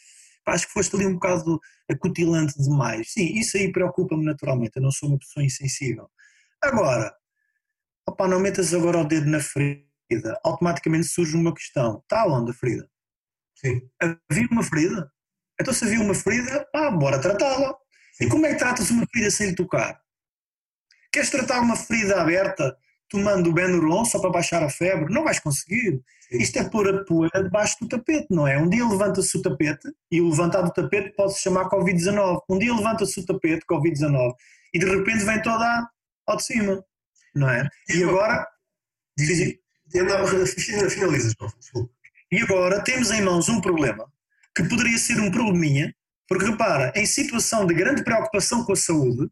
[0.45, 3.13] pá, acho que foste ali um bocado acutilante demais.
[3.13, 6.09] Sim, isso aí preocupa-me naturalmente, eu não sou uma pessoa insensível.
[6.63, 7.15] Agora,
[8.07, 12.55] opá, não metas agora o dedo na ferida, automaticamente surge uma questão, está onde a
[12.55, 12.89] ferida?
[13.55, 13.81] Sim.
[14.01, 15.11] Havia uma ferida?
[15.61, 17.75] Então se havia uma ferida, pá, bora tratá-la.
[18.21, 20.01] E como é que tratas uma ferida sem lhe tocar?
[21.13, 22.77] Queres tratar uma ferida aberta
[23.09, 25.13] tomando o Benuron só para baixar a febre?
[25.13, 26.01] Não vais conseguir.
[26.31, 28.59] Isto é pôr a poeira debaixo do tapete, não é?
[28.59, 32.41] Um dia levanta-se o tapete e o levantar do tapete pode-se chamar Covid-19.
[32.49, 34.35] Um dia levanta-se o tapete, Covid-19,
[34.75, 35.89] e de repente vem toda
[36.27, 36.85] ao de cima,
[37.35, 37.67] não é?
[37.89, 38.47] E agora.
[40.91, 41.89] Finaliza, João.
[42.31, 44.07] E agora temos em mãos um problema
[44.55, 45.95] que poderia ser um probleminha,
[46.29, 49.31] porque repara, em situação de grande preocupação com a saúde,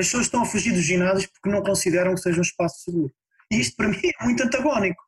[0.00, 3.12] as pessoas estão a fugir dos ginásios porque não consideram que seja um espaço seguro.
[3.50, 5.02] E isto para mim é muito antagónico,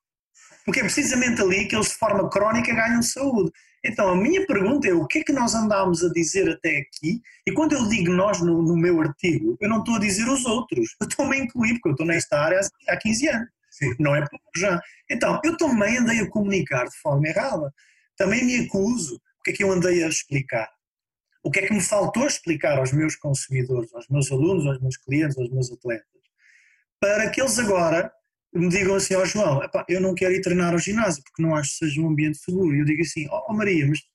[0.65, 3.51] porque é precisamente ali que eles de forma crónica ganham saúde.
[3.85, 7.21] Então a minha pergunta é o que é que nós andámos a dizer até aqui?
[7.47, 10.45] E quando eu digo nós no, no meu artigo, eu não estou a dizer os
[10.47, 13.49] outros, eu estou-me a incluir, porque eu estou nesta área há 15 anos.
[13.73, 13.95] Sim.
[13.99, 14.81] Não é pouco já.
[15.11, 17.73] Então, eu também andei a comunicar de forma errada.
[18.17, 19.17] Também me acuso.
[19.17, 20.69] O que é que eu andei a explicar?
[21.43, 24.97] O que é que me faltou explicar aos meus consumidores, aos meus alunos, aos meus
[24.97, 26.07] clientes, aos meus atletas?
[27.01, 28.13] Para que eles agora
[28.55, 31.57] me digam assim, ó oh, João, eu não quero ir treinar ao ginásio porque não
[31.57, 32.77] acho que seja um ambiente seguro.
[32.77, 34.07] E eu digo assim, ó oh, Maria, mas tu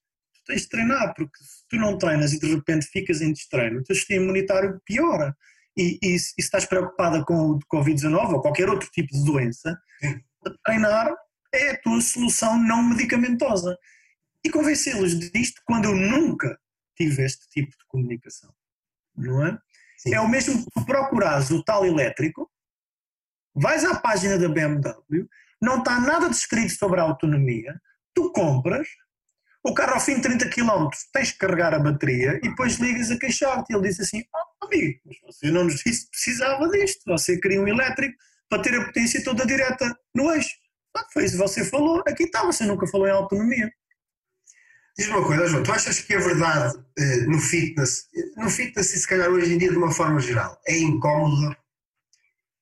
[0.46, 3.84] tens de treinar porque se tu não treinas e de repente ficas em destreino, o
[3.84, 5.36] teu sistema imunitário piora.
[5.76, 9.78] E, e, e se estás preocupada com o Covid-19 ou qualquer outro tipo de doença,
[10.64, 11.14] treinar
[11.54, 13.78] é a tua solução não medicamentosa.
[14.44, 16.58] E convencê-los disto quando eu nunca
[16.98, 18.54] tive este tipo de comunicação.
[19.16, 19.58] Não é?
[19.98, 20.14] Sim.
[20.14, 22.52] É o mesmo que procurares o tal elétrico,
[23.56, 25.28] vais à página da BMW,
[25.62, 27.80] não está nada descrito sobre a autonomia,
[28.14, 28.88] tu compras,
[29.64, 33.12] o carro ao fim de 30 km tens que carregar a bateria e depois ligas
[33.12, 33.74] a queixar-te.
[33.74, 37.68] Ele diz assim: oh, amigo, você não nos disse que precisava disto, você queria um
[37.68, 38.16] elétrico
[38.50, 40.56] para ter a potência toda direta no eixo.
[40.96, 43.70] Ah, foi isso que você falou, aqui está, você nunca falou em autonomia.
[44.98, 49.00] Diz uma coisa, João, tu achas que a verdade eh, no fitness, no fitness e
[49.00, 51.56] se calhar hoje em dia de uma forma geral, é incómoda?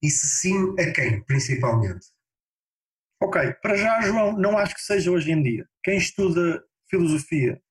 [0.04, 2.08] E se sim, a quem, principalmente?
[3.24, 5.66] Ok, para já, João, não acho que seja hoje em dia.
[5.82, 7.62] Quem estuda filosofia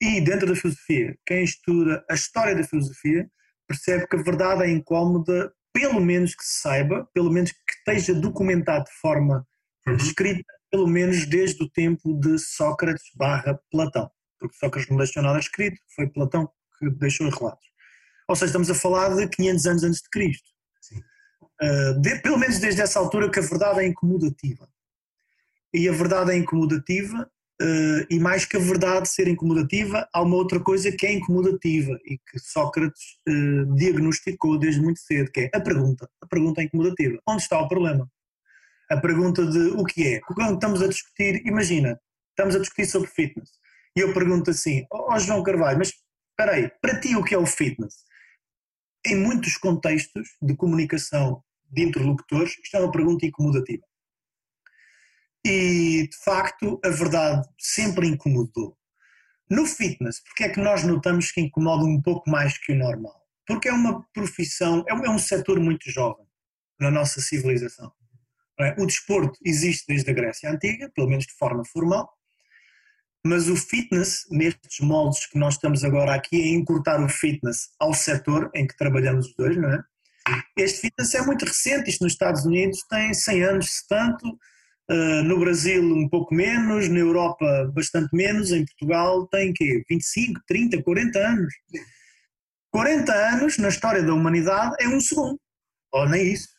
[0.00, 3.30] e dentro da filosofia, quem estuda a história da filosofia,
[3.68, 8.14] percebe que a verdade é incómoda, pelo menos que se saiba, pelo menos que esteja
[8.14, 9.46] documentado de forma
[9.86, 9.96] uhum.
[9.96, 15.38] escrita pelo menos desde o tempo de Sócrates barra Platão, porque Sócrates não deixou nada
[15.38, 17.66] escrito, foi Platão que deixou os relatos.
[18.28, 20.48] Ou seja, estamos a falar de 500 anos antes de Cristo.
[21.60, 24.68] Uh, de, pelo menos desde essa altura que a verdade é incomodativa.
[25.74, 27.28] E a verdade é incomodativa,
[27.60, 31.98] uh, e mais que a verdade ser incomodativa, há uma outra coisa que é incomodativa
[32.04, 36.08] e que Sócrates uh, diagnosticou desde muito cedo, que é a pergunta.
[36.22, 37.18] A pergunta é incomodativa.
[37.26, 38.08] Onde está o problema?
[38.90, 40.20] A pergunta de o que é.
[40.20, 43.50] Quando estamos a discutir, imagina, estamos a discutir sobre fitness,
[43.96, 45.92] e eu pergunto assim, ó oh, João Carvalho, mas
[46.30, 48.04] espera aí, para ti o que é o fitness?
[49.06, 53.82] Em muitos contextos de comunicação de interlocutores, isto é uma pergunta incomodativa.
[55.44, 58.76] E, de facto, a verdade sempre incomodou.
[59.50, 63.18] No fitness, porque é que nós notamos que incomoda um pouco mais que o normal?
[63.46, 66.26] Porque é uma profissão, é um, é um setor muito jovem
[66.78, 67.90] na nossa civilização.
[68.60, 68.74] É?
[68.78, 72.08] O desporto existe desde a Grécia Antiga, pelo menos de forma formal,
[73.24, 77.94] mas o fitness, nestes moldes que nós estamos agora aqui, a encurtar o fitness ao
[77.94, 79.82] setor em que trabalhamos os dois, não é?
[80.56, 85.22] Este fitness é muito recente, isto nos Estados Unidos tem 100 anos, se tanto, uh,
[85.24, 89.82] no Brasil um pouco menos, na Europa bastante menos, em Portugal tem quê?
[89.88, 91.54] 25, 30, 40 anos.
[92.70, 95.40] 40 anos na história da humanidade é um segundo,
[95.92, 96.57] ou nem isso.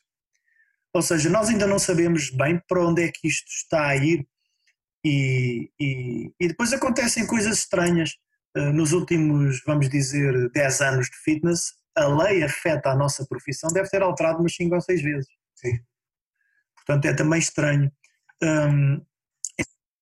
[0.94, 4.28] Ou seja, nós ainda não sabemos bem para onde é que isto está a ir
[5.06, 8.18] e, e, e depois acontecem coisas estranhas.
[8.58, 13.70] Uh, nos últimos, vamos dizer, 10 anos de fitness, a lei afeta a nossa profissão,
[13.72, 15.30] deve ter alterado umas 5 ou 6 vezes.
[15.56, 15.80] Sim.
[16.76, 17.92] Portanto, é também estranho.
[18.42, 19.06] Um,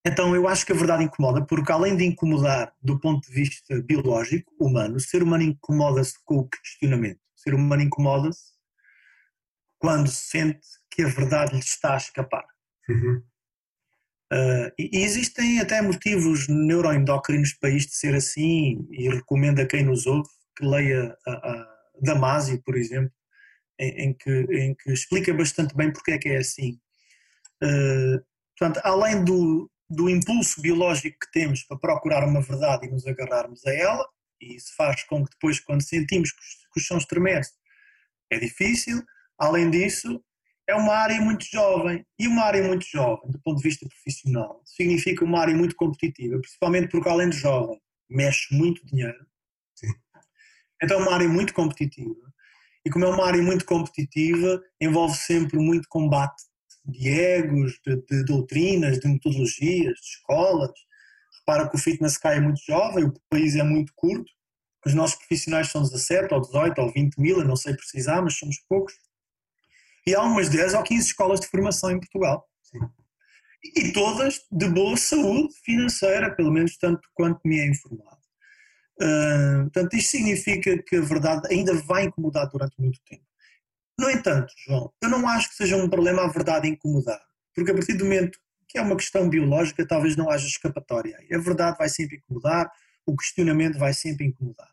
[0.06, 3.82] então, eu acho que a verdade incomoda, porque além de incomodar do ponto de vista
[3.82, 7.20] biológico, humano, o ser humano incomoda-se com o questionamento.
[7.36, 8.54] O ser humano incomoda-se
[9.78, 12.46] quando sente que a verdade lhe está a escapar.
[12.90, 13.24] Uhum.
[14.32, 20.06] Uh, e, existem até motivos neuroendócrinos para isto ser assim, e recomendo a quem nos
[20.06, 23.12] ouve que leia a, a Damasio, por exemplo,
[23.80, 26.80] em, em, que, em que explica bastante bem porque é que é assim.
[27.64, 28.20] Uh,
[28.58, 33.66] portanto, além do, do impulso biológico que temos para procurar uma verdade e nos agarrarmos
[33.66, 34.06] a ela,
[34.42, 36.40] e isso faz com que depois, quando sentimos que,
[36.74, 37.54] que o chão estremece,
[38.30, 39.02] é difícil.
[39.40, 40.24] Além disso,
[40.68, 42.06] é uma área muito jovem.
[42.20, 46.40] E uma área muito jovem, do ponto de vista profissional, significa uma área muito competitiva,
[46.40, 49.26] principalmente porque, além de jovem, mexe muito dinheiro.
[49.76, 49.94] Sim.
[50.84, 52.28] Então, é uma área muito competitiva.
[52.86, 56.44] E como é uma área muito competitiva, envolve sempre muito combate
[56.86, 60.72] de egos, de, de doutrinas, de metodologias, de escolas.
[61.40, 64.32] Repara que o fitness cai é muito jovem, o país é muito curto,
[64.86, 68.38] os nossos profissionais são 17 ou 18 ou 20 mil, eu não sei precisar, mas
[68.38, 68.94] somos poucos.
[70.08, 72.48] E há umas 10 ou 15 escolas de formação em Portugal.
[72.64, 72.80] Sim.
[73.76, 78.22] E todas de boa saúde financeira, pelo menos tanto quanto me é informado.
[79.02, 83.26] Uh, portanto, isto significa que a verdade ainda vai incomodar durante muito tempo.
[84.00, 87.22] No entanto, João, eu não acho que seja um problema a verdade incomodar,
[87.54, 88.40] porque a partir do momento
[88.70, 91.18] que é uma questão biológica, talvez não haja escapatória.
[91.32, 92.72] A verdade vai sempre incomodar,
[93.06, 94.70] o questionamento vai sempre incomodar.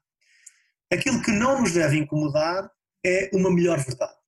[0.93, 2.71] Aquilo que não nos deve incomodar
[3.05, 4.24] é uma melhor verdade.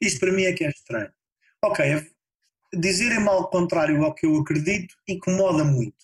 [0.00, 1.12] Isto para mim é que é estranho.
[1.64, 1.84] Ok,
[2.72, 5.96] dizer em mal contrário ao que eu acredito incomoda muito,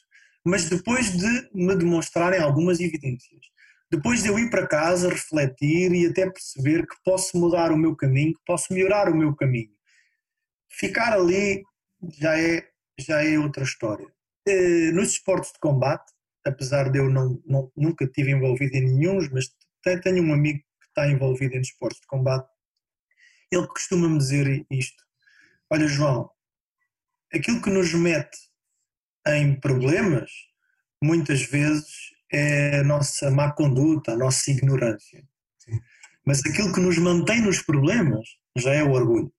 [0.45, 3.41] mas depois de me demonstrarem algumas evidências,
[3.91, 7.95] depois de eu ir para casa, refletir e até perceber que posso mudar o meu
[7.95, 9.71] caminho, que posso melhorar o meu caminho,
[10.69, 11.63] ficar ali
[12.19, 12.67] já é,
[12.99, 14.07] já é outra história.
[14.47, 16.13] Eh, nos esportes de combate,
[16.45, 19.51] apesar de eu não, não, nunca tive envolvido em nenhum, mas
[20.03, 22.49] tenho um amigo que está envolvido em esportes de combate,
[23.55, 25.03] ele costuma-me dizer isto.
[25.71, 26.31] Olha, João,
[27.33, 28.39] aquilo que nos mete
[29.27, 30.31] em problemas,
[31.03, 35.25] muitas vezes, é a nossa má conduta, a nossa ignorância.
[35.59, 35.81] Sim.
[36.25, 38.27] Mas aquilo que nos mantém nos problemas
[38.57, 39.33] já é o orgulho.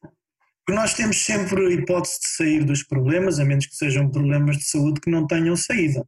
[0.00, 4.56] Porque nós temos sempre a hipótese de sair dos problemas, a menos que sejam problemas
[4.58, 6.06] de saúde que não tenham saída.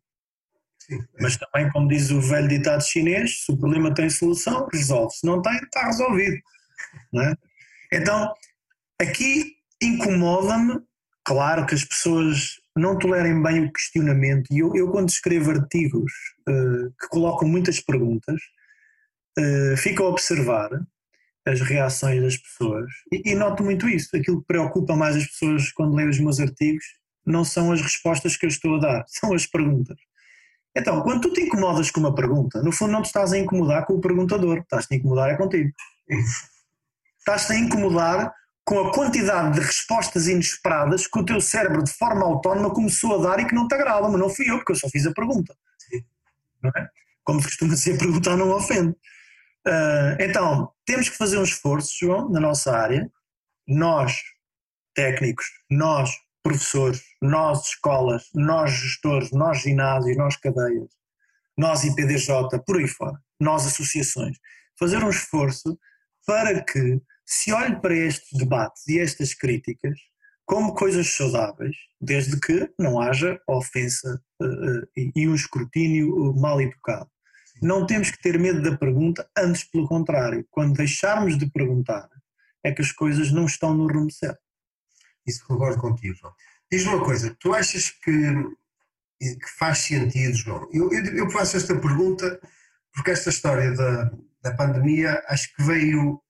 [0.78, 0.98] Sim.
[1.20, 5.14] Mas também, como diz o velho ditado chinês, se o problema tem solução, resolve.
[5.14, 6.36] Se não tem, está resolvido.
[7.20, 7.98] É?
[7.98, 8.32] Então,
[9.00, 10.80] aqui incomoda-me,
[11.24, 16.12] claro que as pessoas não tolerem bem o questionamento, e eu, eu quando escrevo artigos
[16.48, 18.40] uh, que colocam muitas perguntas,
[19.38, 20.70] uh, fico a observar
[21.46, 24.16] as reações das pessoas e, e, noto muito isso.
[24.16, 26.84] Aquilo que preocupa mais as pessoas quando leem os meus artigos
[27.26, 29.96] não são as respostas que eu estou a dar, são as perguntas.
[30.74, 33.84] Então, quando tu te incomodas com uma pergunta, no fundo não te estás a incomodar
[33.84, 35.70] com o perguntador, estás-te a incomodar é contigo.
[37.22, 38.32] Estás-te a incomodar
[38.64, 43.28] com a quantidade de respostas inesperadas que o teu cérebro, de forma autónoma, começou a
[43.28, 45.12] dar e que não te agrada, mas não fui eu, porque eu só fiz a
[45.12, 45.56] pergunta.
[46.64, 46.88] É?
[47.24, 48.90] Como se costuma dizer, perguntar não ofende.
[49.66, 53.10] Uh, então, temos que fazer um esforço, João, na nossa área,
[53.66, 54.20] nós,
[54.94, 56.10] técnicos, nós,
[56.42, 60.90] professores, nós, escolas, nós, gestores, nós, ginásios, nós, cadeias,
[61.56, 64.36] nós, IPDJ, por aí fora, nós, associações,
[64.78, 65.78] fazer um esforço
[66.26, 69.98] para que se olhe para estes debates e estas críticas
[70.44, 77.08] como coisas saudáveis, desde que não haja ofensa uh, uh, e, um escrutínio mal educado.
[77.62, 82.08] Não temos que ter medo da pergunta, antes pelo contrário, quando deixarmos de perguntar,
[82.64, 84.40] é que as coisas não estão no rumo certo.
[85.26, 86.34] Isso concordo contigo, João.
[86.70, 88.32] Diz-me uma coisa, tu achas que,
[89.20, 90.68] que faz sentido, João?
[90.72, 92.40] Eu, eu, eu, faço esta pergunta
[92.92, 94.10] porque esta história da,
[94.42, 96.20] da pandemia acho que veio,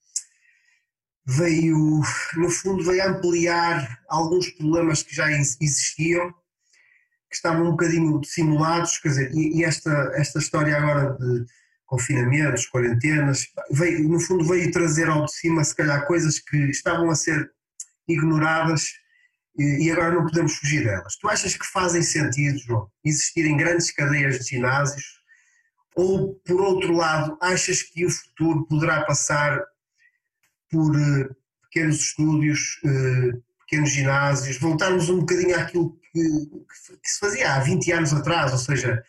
[1.26, 1.76] veio,
[2.36, 6.32] no fundo, veio ampliar alguns problemas que já existiam
[7.32, 11.46] que estavam um bocadinho dissimulados, quer dizer, e, e esta, esta história agora de
[11.86, 17.10] confinamentos, quarentenas, veio, no fundo veio trazer ao de cima, se calhar, coisas que estavam
[17.10, 17.50] a ser
[18.06, 18.88] ignoradas
[19.58, 21.16] e, e agora não podemos fugir delas.
[21.16, 25.21] Tu achas que fazem sentido, João, existirem grandes cadeias de ginásios?
[25.94, 29.62] Ou, por outro lado, achas que o futuro poderá passar
[30.70, 37.54] por uh, pequenos estúdios, uh, pequenos ginásios, voltarmos um bocadinho àquilo que, que, se fazia
[37.54, 39.04] há 20 anos atrás, ou seja,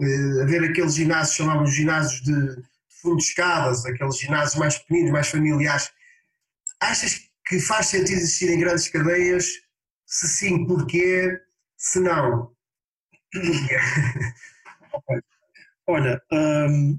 [0.00, 2.62] uh, haver aqueles ginásios, chamavam ginásios de, de
[3.00, 5.92] fundo de escadas, aqueles ginásios mais pequeninos, mais familiares.
[6.80, 9.46] Achas que faz sentido existir em grandes cadeias?
[10.04, 11.40] Se sim, porquê?
[11.76, 12.52] Se não,
[15.06, 15.24] porquê?
[15.86, 16.98] Olha, hum,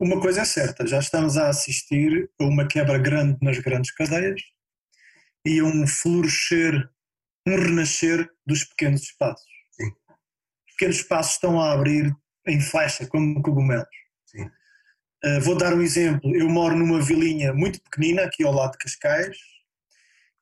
[0.00, 4.40] uma coisa é certa, já estamos a assistir a uma quebra grande nas grandes cadeias
[5.44, 6.88] e a um florescer
[7.48, 9.46] um renascer dos pequenos espaços.
[9.72, 9.88] Sim.
[10.66, 12.14] Os pequenos espaços estão a abrir
[12.46, 13.88] em faixa, como cogumelos.
[15.24, 16.34] Uh, vou dar um exemplo.
[16.36, 19.36] Eu moro numa vilinha muito pequenina, aqui ao lado de Cascais,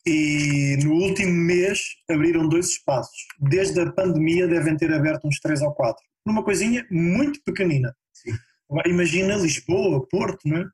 [0.06, 3.26] e no último mês abriram dois espaços.
[3.38, 6.04] Desde a pandemia devem ter aberto uns três ou quatro.
[6.26, 7.96] Numa coisinha muito pequenina.
[8.12, 8.36] Sim.
[8.84, 10.64] Imagina Lisboa, Porto, né?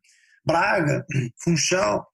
[0.45, 1.07] Braga,
[1.45, 2.07] Funchal.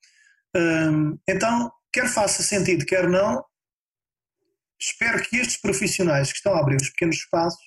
[0.55, 3.45] Hum, então, quer faça sentido, quer não,
[4.79, 7.65] espero que estes profissionais que estão a abrir os pequenos espaços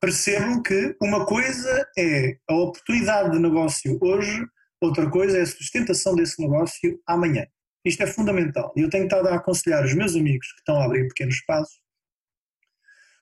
[0.00, 4.46] percebam que uma coisa é a oportunidade de negócio hoje,
[4.80, 7.46] outra coisa é a sustentação desse negócio amanhã.
[7.84, 8.72] Isto é fundamental.
[8.76, 11.80] E eu tenho estado a aconselhar os meus amigos que estão a abrir pequenos espaços,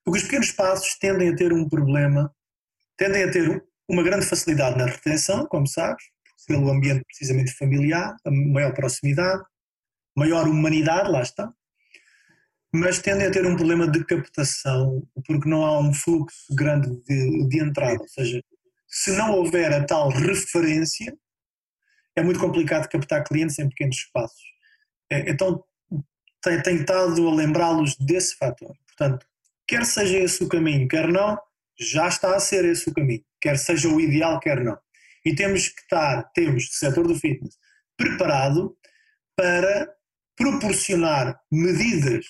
[0.08, 2.34] porque os pequenos espaços tendem a ter um problema,
[2.96, 6.02] tendem a ter uma grande facilidade na retenção, como sabes,
[6.46, 9.42] pelo ambiente precisamente familiar, maior proximidade,
[10.16, 11.52] maior humanidade, lá está,
[12.72, 17.46] mas tendem a ter um problema de captação, porque não há um fluxo grande de,
[17.46, 18.42] de entrada, ou seja,
[18.86, 21.14] se não houver a tal referência,
[22.16, 24.42] é muito complicado captar clientes em pequenos espaços.
[25.10, 25.62] É, então,
[26.40, 28.74] tenho, estado a lembrá-los desse fator.
[28.86, 29.27] Portanto,
[29.68, 31.38] quer seja esse o caminho, quer não,
[31.78, 33.22] já está a ser esse o caminho.
[33.40, 34.76] Quer seja o ideal, quer não.
[35.24, 37.56] E temos que estar, temos, o setor do fitness,
[37.96, 38.76] preparado
[39.36, 39.88] para
[40.36, 42.24] proporcionar medidas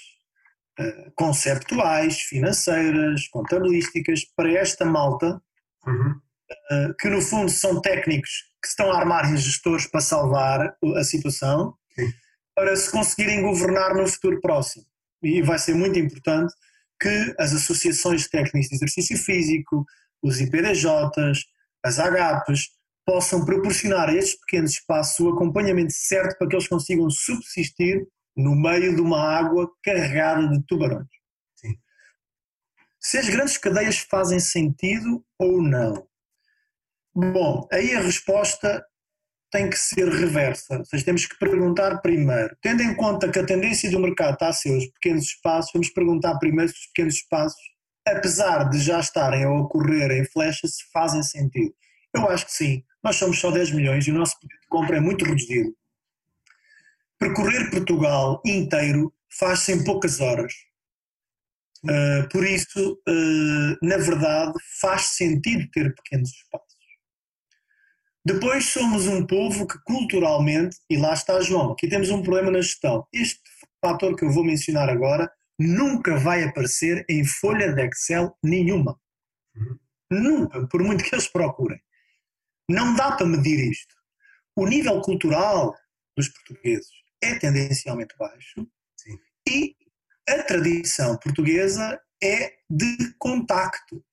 [0.80, 5.40] uh, conceptuais, financeiras, contabilísticas para esta malta,
[5.86, 6.10] uhum.
[6.10, 11.74] uh, que no fundo são técnicos que estão a armar gestores para salvar a situação,
[11.94, 12.10] Sim.
[12.54, 14.84] para se conseguirem governar no futuro próximo.
[15.22, 16.52] E vai ser muito importante
[17.00, 19.84] que as associações técnicas de exercício físico,
[20.22, 21.44] os IPDJs,
[21.84, 22.70] as AGAPs,
[23.06, 28.54] possam proporcionar a estes pequenos espaços o acompanhamento certo para que eles consigam subsistir no
[28.54, 31.08] meio de uma água carregada de tubarões.
[31.56, 31.74] Sim.
[33.00, 36.06] Se as grandes cadeias fazem sentido ou não?
[37.14, 38.84] Bom, aí a resposta
[39.50, 40.78] tem que ser reversa.
[40.78, 42.56] Ou seja, temos que perguntar primeiro.
[42.60, 45.90] Tendo em conta que a tendência do mercado está a ser os pequenos espaços, vamos
[45.90, 47.60] perguntar primeiro se os pequenos espaços,
[48.06, 51.74] apesar de já estarem a ocorrer em flecha, se fazem sentido.
[52.14, 52.82] Eu acho que sim.
[53.02, 55.74] Nós somos só 10 milhões e o nosso poder de compra é muito reduzido.
[57.18, 60.52] Percorrer Portugal inteiro faz-se em poucas horas.
[61.84, 66.67] Uh, por isso, uh, na verdade, faz sentido ter pequenos espaços.
[68.28, 72.60] Depois somos um povo que culturalmente, e lá está João, aqui temos um problema na
[72.60, 73.08] gestão.
[73.10, 73.40] Este
[73.82, 79.00] fator que eu vou mencionar agora nunca vai aparecer em folha de Excel nenhuma.
[79.56, 79.78] Uhum.
[80.10, 81.80] Nunca, por muito que eles procurem.
[82.68, 83.94] Não dá para medir isto.
[84.54, 85.74] O nível cultural
[86.14, 86.90] dos portugueses
[87.24, 89.18] é tendencialmente baixo Sim.
[89.48, 89.74] e
[90.28, 94.04] a tradição portuguesa é de contacto,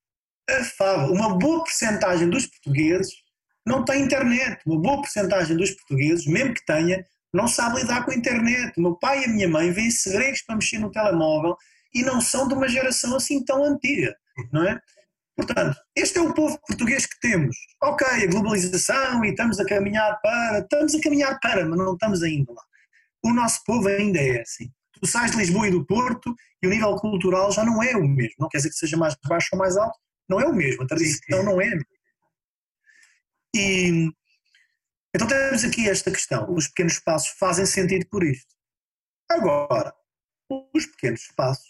[0.50, 1.12] afável.
[1.14, 3.25] Uma boa porcentagem dos portugueses
[3.66, 4.62] não tem internet.
[4.66, 8.74] Uma boa porcentagem dos portugueses, mesmo que tenha, não sabe lidar com a internet.
[8.78, 11.56] O meu pai e a minha mãe vêm segredos para mexer no telemóvel
[11.94, 14.16] e não são de uma geração assim tão antiga,
[14.52, 14.80] não é?
[15.36, 17.56] Portanto, este é o povo português que temos.
[17.84, 22.24] Ok, a globalização e estamos a caminhar para, estamos a caminhar para, mas não estamos
[22.24, 22.62] ainda lá.
[23.24, 24.72] O nosso povo ainda é assim.
[24.94, 28.08] Tu sais de Lisboa e do Porto e o nível cultural já não é o
[28.08, 28.36] mesmo.
[28.40, 29.98] Não quer dizer que seja mais baixo ou mais alto,
[30.30, 30.84] não é o mesmo.
[30.84, 31.78] A tradição não é.
[33.56, 34.12] E
[35.16, 36.54] então temos aqui esta questão.
[36.54, 38.54] Os pequenos espaços fazem sentido por isto.
[39.32, 39.94] Agora,
[40.74, 41.66] os pequenos espaços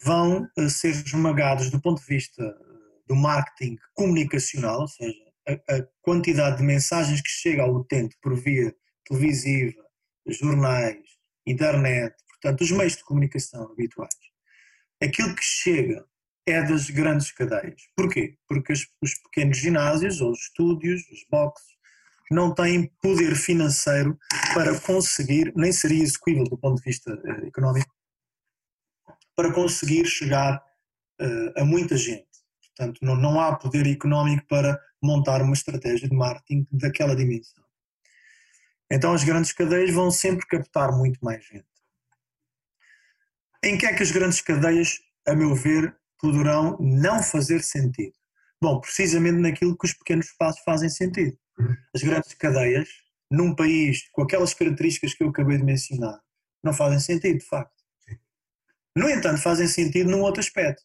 [0.00, 5.18] vão eh, ser esmagados do ponto de vista eh, do marketing comunicacional, ou seja,
[5.48, 8.72] a, a quantidade de mensagens que chega ao utente por via
[9.06, 9.84] televisiva,
[10.28, 11.04] jornais,
[11.44, 14.14] internet, portanto, os meios de comunicação habituais.
[15.02, 16.06] Aquilo que chega
[16.50, 17.82] é das grandes cadeias.
[17.96, 18.36] Porquê?
[18.48, 21.70] Porque os, os pequenos ginásios, ou os estúdios, os boxes,
[22.30, 24.16] não têm poder financeiro
[24.54, 27.92] para conseguir, nem seria execuível do ponto de vista uh, económico,
[29.34, 30.62] para conseguir chegar
[31.20, 32.28] uh, a muita gente.
[32.76, 37.64] Portanto, não, não há poder económico para montar uma estratégia de marketing daquela dimensão.
[38.90, 41.66] Então as grandes cadeias vão sempre captar muito mais gente.
[43.62, 48.14] Em que é que as grandes cadeias, a meu ver, poderão não fazer sentido?
[48.62, 51.36] Bom, precisamente naquilo que os pequenos espaços fazem sentido.
[51.94, 52.88] As grandes cadeias,
[53.30, 56.20] num país com aquelas características que eu acabei de mencionar,
[56.62, 57.80] não fazem sentido, de facto.
[58.96, 60.82] No entanto, fazem sentido num outro aspecto.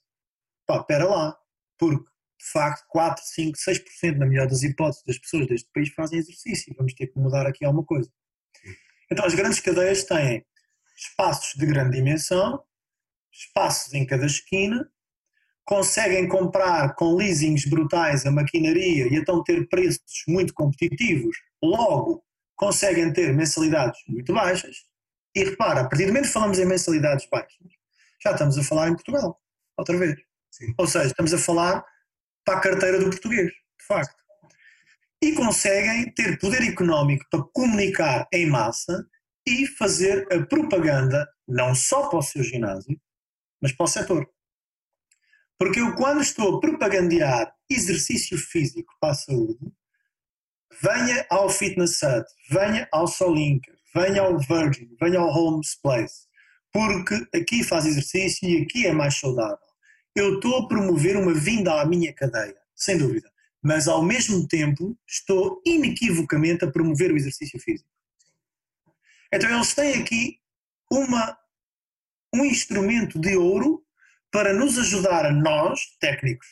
[0.65, 1.37] Pá, espera lá,
[1.77, 2.05] porque
[2.39, 6.73] de facto 4, 5, 6% na melhor das hipóteses das pessoas deste país fazem exercício.
[6.77, 8.09] Vamos ter que mudar aqui alguma coisa.
[9.11, 10.45] Então as grandes cadeias têm
[10.95, 12.63] espaços de grande dimensão,
[13.31, 14.89] espaços em cada esquina,
[15.65, 22.23] conseguem comprar com leasings brutais a maquinaria e então ter preços muito competitivos, logo
[22.55, 24.77] conseguem ter mensalidades muito baixas
[25.35, 27.67] E repara, a partir do momento que falamos em mensalidades baixas,
[28.23, 29.41] já estamos a falar em Portugal,
[29.77, 30.15] outra vez.
[30.51, 30.73] Sim.
[30.77, 31.83] Ou seja, estamos a falar
[32.45, 34.15] para a carteira do português, de facto.
[35.21, 39.05] E conseguem ter poder económico para comunicar em massa
[39.45, 42.99] e fazer a propaganda, não só para o seu ginásio,
[43.61, 44.34] mas para o setor.
[45.57, 49.71] Porque eu, quando estou a propagandear exercício físico para a saúde,
[50.81, 56.27] venha ao Fitness Hut, venha ao Solinker, venha ao Virgin, venha ao Homes Place,
[56.73, 59.57] porque aqui faz exercício e aqui é mais saudável.
[60.13, 63.31] Eu estou a promover uma vinda à minha cadeia, sem dúvida,
[63.61, 67.89] mas ao mesmo tempo estou inequivocamente a promover o exercício físico.
[69.33, 70.39] Então eles têm aqui
[70.91, 71.37] uma,
[72.33, 73.84] um instrumento de ouro
[74.35, 76.45] para nos ajudar a nós, técnicos,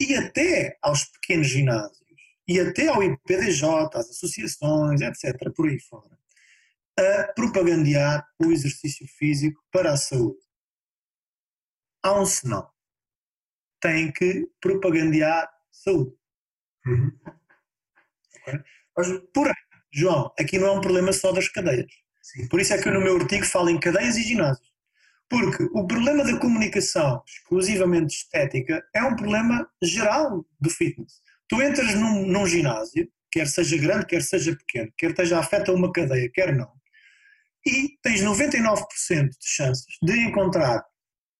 [0.00, 2.02] e até aos pequenos ginásios,
[2.48, 3.64] e até ao IPDJ,
[3.94, 6.18] às associações, etc., por aí fora,
[6.98, 10.40] a propagandear o exercício físico para a saúde.
[12.02, 12.68] Há um senão.
[13.80, 16.16] Tem que propagandear saúde.
[16.84, 17.20] Uhum.
[19.32, 19.54] Porém,
[19.92, 21.86] João, aqui não é um problema só das cadeias.
[22.20, 22.48] Sim.
[22.48, 24.71] Por isso é que eu no meu artigo falo em cadeias e ginásios.
[25.32, 31.22] Porque o problema da comunicação exclusivamente estética é um problema geral do fitness.
[31.48, 35.90] Tu entras num, num ginásio, quer seja grande, quer seja pequeno, quer esteja afeta uma
[35.90, 36.70] cadeia, quer não,
[37.66, 40.84] e tens 99% de chances de encontrar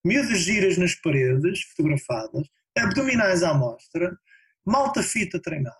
[0.03, 4.17] miúdas giras nas paredes, fotografadas, abdominais à mostra,
[4.65, 5.77] malta fita a treinar,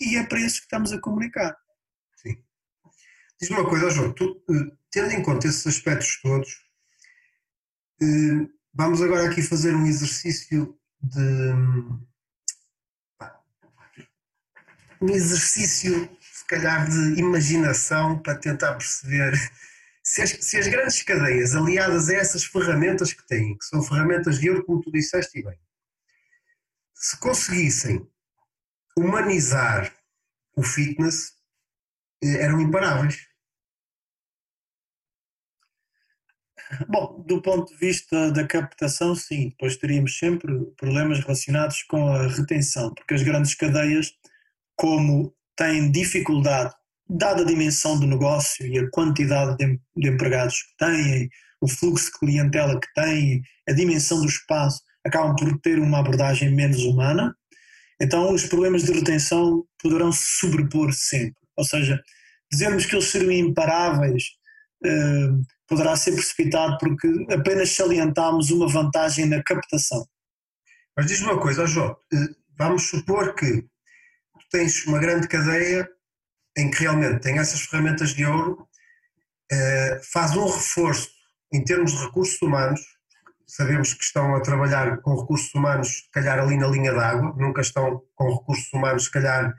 [0.00, 1.54] e é para isso que estamos a comunicar.
[2.16, 2.34] Sim.
[3.38, 6.65] Diz-me uma coisa, João, tu, eh, tendo em conta esses aspectos todos,
[8.74, 11.52] vamos agora aqui fazer um exercício de.
[15.00, 19.34] Um exercício, se calhar, de imaginação para tentar perceber
[20.06, 24.38] se as, se as grandes cadeias, aliadas a essas ferramentas que têm, que são ferramentas
[24.38, 25.58] de ouro, como tu disseste bem,
[26.94, 28.08] se conseguissem
[28.96, 29.92] humanizar
[30.56, 31.34] o fitness,
[32.22, 33.26] eh, eram imparáveis.
[36.88, 39.50] Bom, do ponto de vista da captação, sim.
[39.50, 44.12] Depois teríamos sempre problemas relacionados com a retenção, porque as grandes cadeias,
[44.76, 46.74] como têm dificuldade,
[47.08, 52.06] dada a dimensão do negócio e a quantidade de, de empregados que têm, o fluxo
[52.06, 57.34] de clientela que têm, a dimensão do espaço, acabam por ter uma abordagem menos humana.
[58.00, 61.36] Então, os problemas de retenção poderão se sobrepor sempre.
[61.56, 61.98] Ou seja,
[62.50, 64.24] dizermos que eles seriam imparáveis.
[64.84, 70.06] Uh, poderá ser precipitado porque apenas salientámos uma vantagem na captação.
[70.96, 75.88] Mas diz-me uma coisa, João, eh, vamos supor que tu tens uma grande cadeia
[76.56, 78.66] em que realmente tem essas ferramentas de ouro,
[79.52, 81.10] eh, faz um reforço
[81.52, 82.80] em termos de recursos humanos,
[83.46, 87.60] sabemos que estão a trabalhar com recursos humanos, se calhar ali na linha d'água, nunca
[87.60, 89.54] estão com recursos humanos, se calhar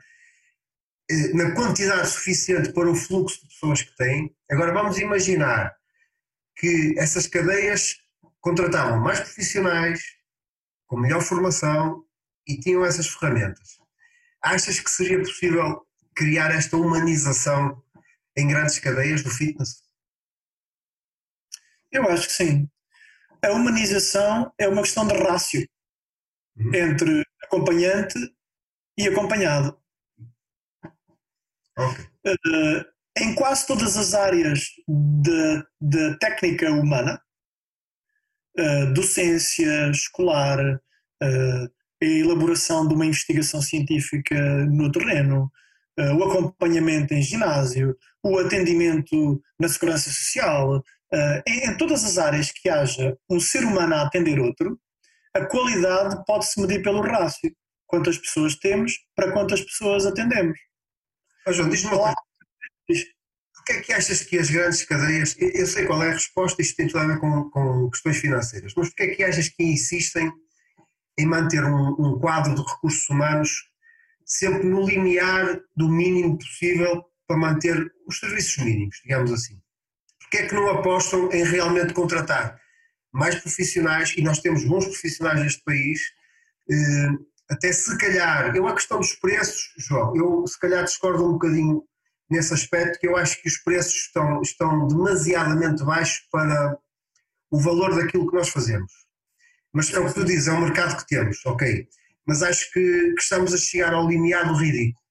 [1.10, 4.34] eh, na quantidade suficiente para o fluxo de pessoas que têm.
[4.50, 5.77] Agora vamos imaginar
[6.58, 7.96] que essas cadeias
[8.40, 10.00] contratavam mais profissionais,
[10.86, 12.04] com melhor formação
[12.46, 13.78] e tinham essas ferramentas.
[14.42, 17.82] Achas que seria possível criar esta humanização
[18.36, 19.82] em grandes cadeias do fitness?
[21.90, 22.70] Eu acho que sim.
[23.44, 25.68] A humanização é uma questão de rácio
[26.56, 26.74] uhum.
[26.74, 28.18] entre acompanhante
[28.96, 29.80] e acompanhado.
[31.78, 32.04] Okay.
[32.26, 34.68] Uh, em quase todas as áreas
[35.80, 37.20] de técnica humana,
[38.58, 41.70] uh, docência escolar, uh,
[42.02, 45.50] a elaboração de uma investigação científica no terreno,
[45.98, 50.82] uh, o acompanhamento em ginásio, o atendimento na segurança social,
[51.46, 54.78] em, em todas as áreas que haja um ser humano a atender outro,
[55.34, 57.50] a qualidade pode-se medir pelo rácio.
[57.86, 60.58] Quantas pessoas temos para quantas pessoas atendemos.
[61.46, 62.27] Oh, João, diz-me uma coisa.
[63.54, 66.76] Porquê é que achas que as grandes cadeias, eu sei qual é a resposta, isto
[66.76, 70.32] tem tudo a ver com, com questões financeiras, mas porquê é que achas que insistem
[71.18, 73.50] em manter um, um quadro de recursos humanos
[74.24, 79.60] sempre no limiar do mínimo possível para manter os serviços mínimos, digamos assim?
[80.20, 82.58] Porquê é que não apostam em realmente contratar
[83.12, 86.00] mais profissionais, e nós temos bons profissionais neste país,
[86.70, 87.08] eh,
[87.50, 91.82] até se calhar, é uma questão dos preços, João, eu se calhar discordo um bocadinho
[92.30, 96.78] nesse aspecto, que eu acho que os preços estão, estão demasiadamente baixos para
[97.50, 98.92] o valor daquilo que nós fazemos.
[99.72, 101.88] Mas é o que tu dizes, é o mercado que temos, ok.
[102.26, 105.02] Mas acho que, que estamos a chegar ao limiar do ridículo,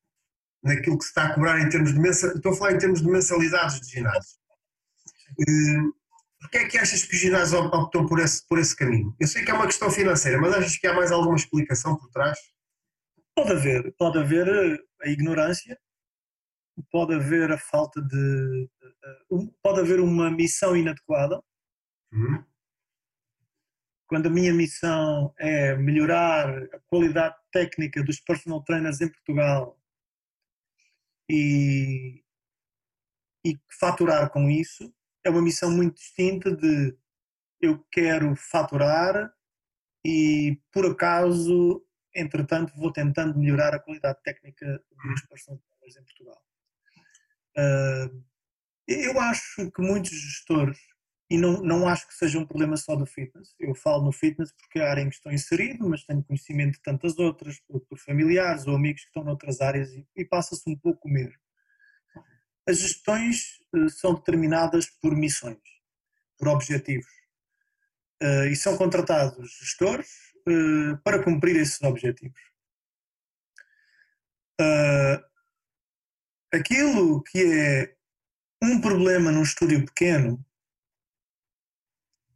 [0.63, 3.01] naquilo que se está a cobrar em termos de mensalidades, estou a falar em termos
[3.01, 4.37] de mensalidades de ginásio.
[6.39, 9.15] Porquê é que achas que os ginásios optam por esse, por esse caminho?
[9.19, 12.09] Eu sei que é uma questão financeira, mas achas que há mais alguma explicação por
[12.09, 12.37] trás?
[13.35, 15.77] Pode haver, pode haver eh, a ignorância,
[16.83, 18.69] pode haver a falta de.
[18.83, 21.41] Eh, pode haver uma missão inadequada.
[22.11, 22.43] Uhum.
[24.07, 29.77] Quando a minha missão é melhorar a qualidade técnica dos personal trainers em Portugal
[31.29, 32.23] e,
[33.45, 34.93] e faturar com isso,
[35.25, 36.97] é uma missão muito distinta de
[37.59, 39.33] eu quero faturar
[40.05, 46.46] e por acaso, entretanto, vou tentando melhorar a qualidade técnica dos personal trainers em Portugal.
[47.57, 48.23] Uh,
[48.87, 50.77] eu acho que muitos gestores,
[51.29, 54.53] e não, não acho que seja um problema só do fitness, eu falo no fitness
[54.53, 57.81] porque é a área em que estou inserido, mas tenho conhecimento de tantas outras, por,
[57.81, 61.37] por familiares ou amigos que estão noutras áreas e, e passa-se um pouco o mesmo.
[62.67, 65.57] As gestões uh, são determinadas por missões,
[66.37, 67.11] por objetivos.
[68.21, 70.09] Uh, e são contratados gestores
[70.47, 72.41] uh, para cumprir esses objetivos.
[76.53, 77.95] Aquilo que é
[78.63, 80.43] um problema num estúdio pequeno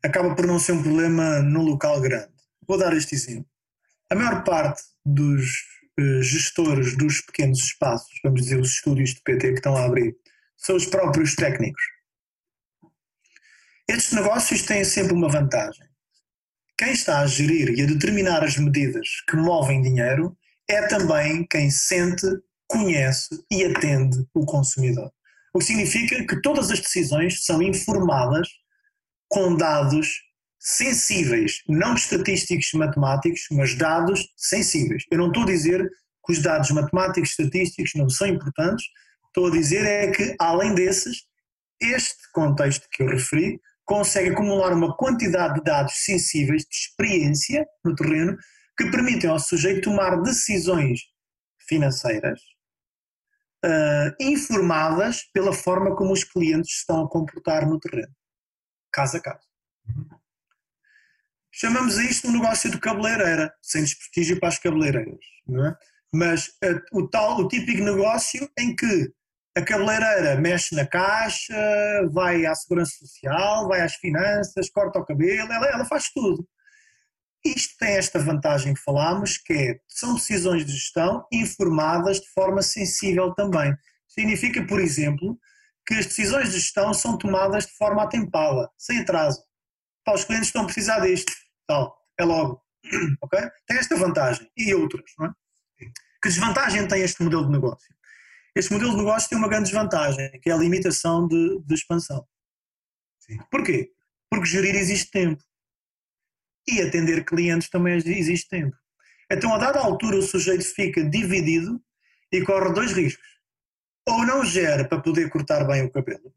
[0.04, 2.34] acaba por não ser um problema num local grande.
[2.68, 3.50] Vou dar este exemplo.
[4.10, 5.46] A maior parte dos
[6.22, 10.16] gestores dos pequenos espaços, vamos dizer, os estúdios de PT que estão a abrir,
[10.58, 11.84] são os próprios técnicos.
[13.88, 15.88] Estes negócios têm sempre uma vantagem.
[16.78, 20.36] Quem está a gerir e a determinar as medidas que movem dinheiro
[20.68, 22.26] é também quem sente,
[22.72, 25.12] conhece e atende o consumidor.
[25.54, 28.48] O que significa que todas as decisões são informadas
[29.28, 30.22] com dados
[30.58, 35.04] sensíveis, não estatísticos matemáticos, mas dados sensíveis.
[35.12, 35.90] Eu não estou a dizer
[36.26, 38.86] que os dados matemáticos e estatísticos não são importantes,
[39.28, 41.24] estou a dizer é que, além desses,
[41.82, 47.96] este contexto que eu referi consegue acumular uma quantidade de dados sensíveis de experiência no
[47.96, 48.38] terreno
[48.78, 51.02] que permitem ao sujeito tomar decisões
[51.68, 52.40] financeiras
[53.66, 58.14] uh, informadas pela forma como os clientes estão a comportar no terreno,
[58.92, 59.48] caso a caso.
[61.54, 65.76] Chamamos a isto um negócio de cabeleireira, sem desprestígio para as cabeleireiras, não é?
[66.14, 69.12] mas uh, o tal, o típico negócio em que
[69.56, 71.56] a cabeleireira mexe na caixa,
[72.12, 76.48] vai à segurança social, vai às finanças, corta o cabelo, ela, ela faz tudo.
[77.44, 82.62] Isto tem esta vantagem que falámos, que é, são decisões de gestão informadas de forma
[82.62, 83.76] sensível também.
[84.08, 85.40] Significa, por exemplo,
[85.86, 89.42] que as decisões de gestão são tomadas de forma atempada, sem atraso.
[90.06, 91.32] Pá, os clientes estão a precisar disto,
[91.68, 92.62] tal, é logo.
[93.22, 93.40] ok?
[93.68, 95.34] Tem esta vantagem e outras, não é?
[96.22, 97.96] Que desvantagem tem este modelo de negócio?
[98.56, 102.28] Este modelo de negócio tem uma grande desvantagem, que é a limitação de, de expansão.
[103.20, 103.40] Sim.
[103.50, 103.92] Porquê?
[104.30, 105.44] Porque gerir existe tempo.
[106.68, 108.76] E atender clientes também existe tempo.
[109.32, 111.82] Então, a dada altura, o sujeito fica dividido
[112.32, 113.28] e corre dois riscos.
[114.08, 116.34] Ou não gera para poder cortar bem o cabelo,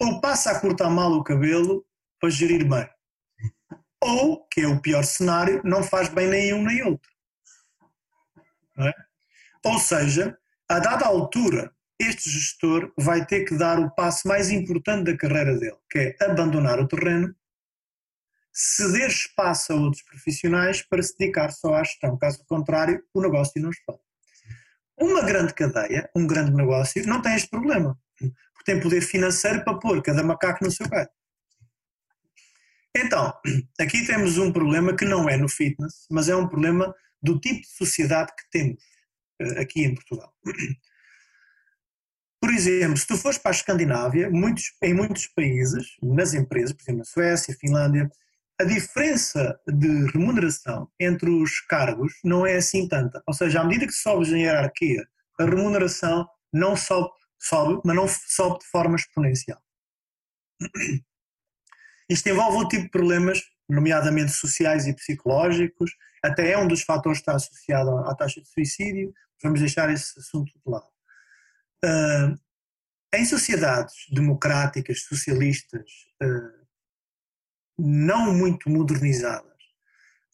[0.00, 1.84] ou passa a cortar mal o cabelo
[2.18, 2.88] para gerir bem.
[4.02, 7.10] Ou, que é o pior cenário, não faz bem nenhum nem outro.
[8.78, 8.94] É?
[9.64, 11.70] Ou seja, a dada altura,
[12.00, 16.24] este gestor vai ter que dar o passo mais importante da carreira dele, que é
[16.24, 17.34] abandonar o terreno,
[18.60, 22.18] ceder espaço a outros profissionais para se dedicar só à gestão.
[22.18, 23.94] Caso contrário, o negócio não está.
[24.98, 29.78] Uma grande cadeia, um grande negócio, não tem este problema, porque tem poder financeiro para
[29.78, 31.08] pôr cada macaco no seu galho.
[32.94, 33.32] Então,
[33.80, 37.62] aqui temos um problema que não é no fitness, mas é um problema do tipo
[37.62, 38.82] de sociedade que temos.
[39.40, 40.32] Eh, aqui em Portugal.
[42.40, 46.82] Por exemplo, se tu fores para a Escandinávia, muitos, em muitos países, nas empresas, por
[46.82, 48.10] exemplo, na Suécia, Finlândia,
[48.60, 53.22] a diferença de remuneração entre os cargos não é assim tanta.
[53.26, 55.02] Ou seja, à medida que sobes na hierarquia,
[55.38, 59.58] a remuneração não sobe, sobe, mas não sobe de forma exponencial.
[62.06, 65.92] Isto envolve outro tipo de problemas, nomeadamente sociais e psicológicos,
[66.22, 69.10] até é um dos fatores que está associado à taxa de suicídio,
[69.42, 70.90] vamos deixar esse assunto de lado.
[71.82, 72.38] Uh,
[73.14, 75.90] em sociedades democráticas, socialistas,
[76.22, 76.59] uh,
[77.80, 79.56] não muito modernizadas,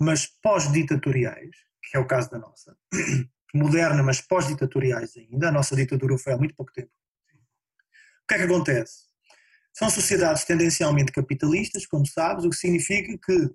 [0.00, 2.76] mas pós-ditatoriais, que é o caso da nossa,
[3.54, 6.90] moderna, mas pós-ditatoriais ainda, a nossa ditadura foi há muito pouco tempo.
[6.90, 9.06] O que é que acontece?
[9.72, 13.54] São sociedades tendencialmente capitalistas, como sabes, o que significa que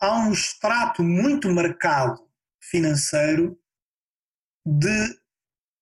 [0.00, 2.28] há um extrato muito marcado
[2.60, 3.58] financeiro
[4.66, 5.18] de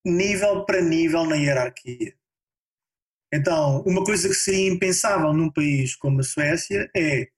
[0.04, 2.14] nível para nível na hierarquia.
[3.32, 7.28] Então, uma coisa que seria impensável num país como a Suécia é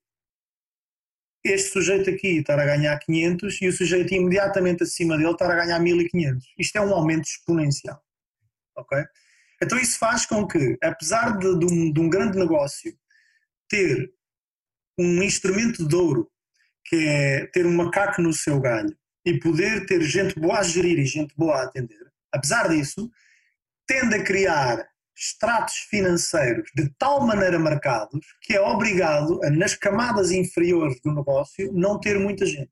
[1.45, 5.55] este sujeito aqui estar a ganhar 500 e o sujeito imediatamente acima dele estar a
[5.55, 6.53] ganhar 1500.
[6.57, 8.01] Isto é um aumento exponencial.
[8.77, 8.97] Ok?
[9.61, 12.97] Então isso faz com que, apesar de, de, um, de um grande negócio
[13.69, 14.11] ter
[14.97, 16.29] um instrumento de ouro,
[16.85, 20.99] que é ter um macaco no seu galho, e poder ter gente boa a gerir
[20.99, 23.09] e gente boa a atender, apesar disso,
[23.87, 24.85] tende a criar
[25.15, 31.71] estratos financeiros de tal maneira marcados que é obrigado a, nas camadas inferiores do negócio,
[31.73, 32.71] não ter muita gente.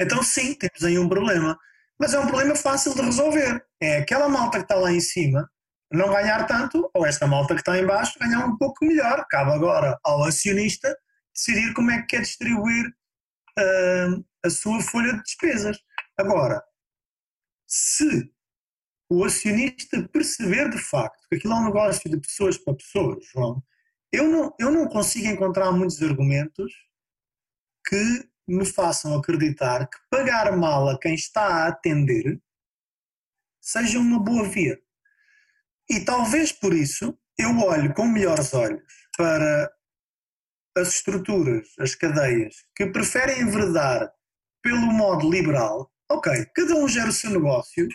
[0.00, 1.58] Então, sim, temos aí um problema.
[1.98, 3.64] Mas é um problema fácil de resolver.
[3.80, 5.50] É aquela malta que está lá em cima
[5.90, 9.26] não ganhar tanto, ou esta malta que está em baixo ganhar um pouco melhor.
[9.28, 10.96] Cabe agora ao acionista
[11.34, 12.86] decidir como é que quer distribuir
[13.58, 15.78] uh, a sua folha de despesas.
[16.16, 16.62] Agora,
[17.66, 18.30] se
[19.10, 23.62] o acionista perceber de facto que aquilo é um negócio de pessoas para pessoas, João,
[24.12, 26.72] eu não, eu não consigo encontrar muitos argumentos
[27.86, 32.40] que me façam acreditar que pagar mal a quem está a atender
[33.60, 34.78] seja uma boa via.
[35.90, 38.82] E talvez por isso eu olho com melhores olhos
[39.16, 39.70] para
[40.76, 44.10] as estruturas, as cadeias, que preferem enverdar
[44.62, 45.92] pelo modo liberal.
[46.10, 47.86] Ok, cada um gera o seu negócio,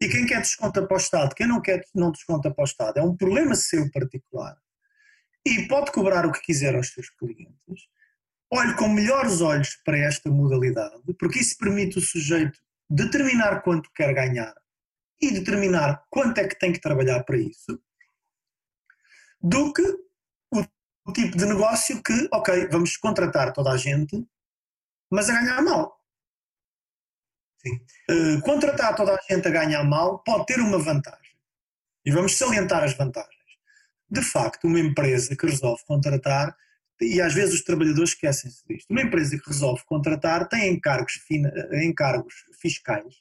[0.00, 2.98] e quem quer desconta para o Estado, quem não quer não desconta para o Estado,
[2.98, 4.56] é um problema seu particular.
[5.44, 7.88] E pode cobrar o que quiser aos seus clientes.
[8.50, 14.14] Olhe com melhores olhos para esta modalidade, porque isso permite o sujeito determinar quanto quer
[14.14, 14.54] ganhar
[15.20, 17.78] e determinar quanto é que tem que trabalhar para isso,
[19.40, 19.82] do que
[21.08, 24.22] o tipo de negócio que, ok, vamos contratar toda a gente,
[25.10, 25.97] mas a ganhar mal.
[28.10, 31.36] Uh, contratar toda a gente a ganhar mal pode ter uma vantagem.
[32.04, 33.34] E vamos salientar as vantagens.
[34.10, 36.56] De facto, uma empresa que resolve contratar,
[37.00, 41.12] e às vezes os trabalhadores esquecem-se disto, uma empresa que resolve contratar tem encargos,
[41.82, 43.14] encargos fiscais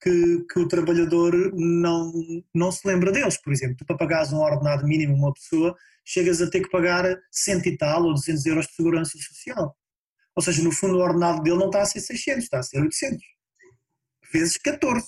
[0.00, 2.12] que, que, o trabalhador não,
[2.54, 3.40] não se lembra deles.
[3.40, 6.70] Por exemplo, tu para pagares um ordenado mínimo a uma pessoa, chegas a ter que
[6.70, 9.76] pagar 100 e tal ou 200 euros de segurança social.
[10.34, 12.80] Ou seja, no fundo o ordenado dele não está a ser 600, está a ser
[12.80, 13.35] 800
[14.32, 15.06] vezes 14.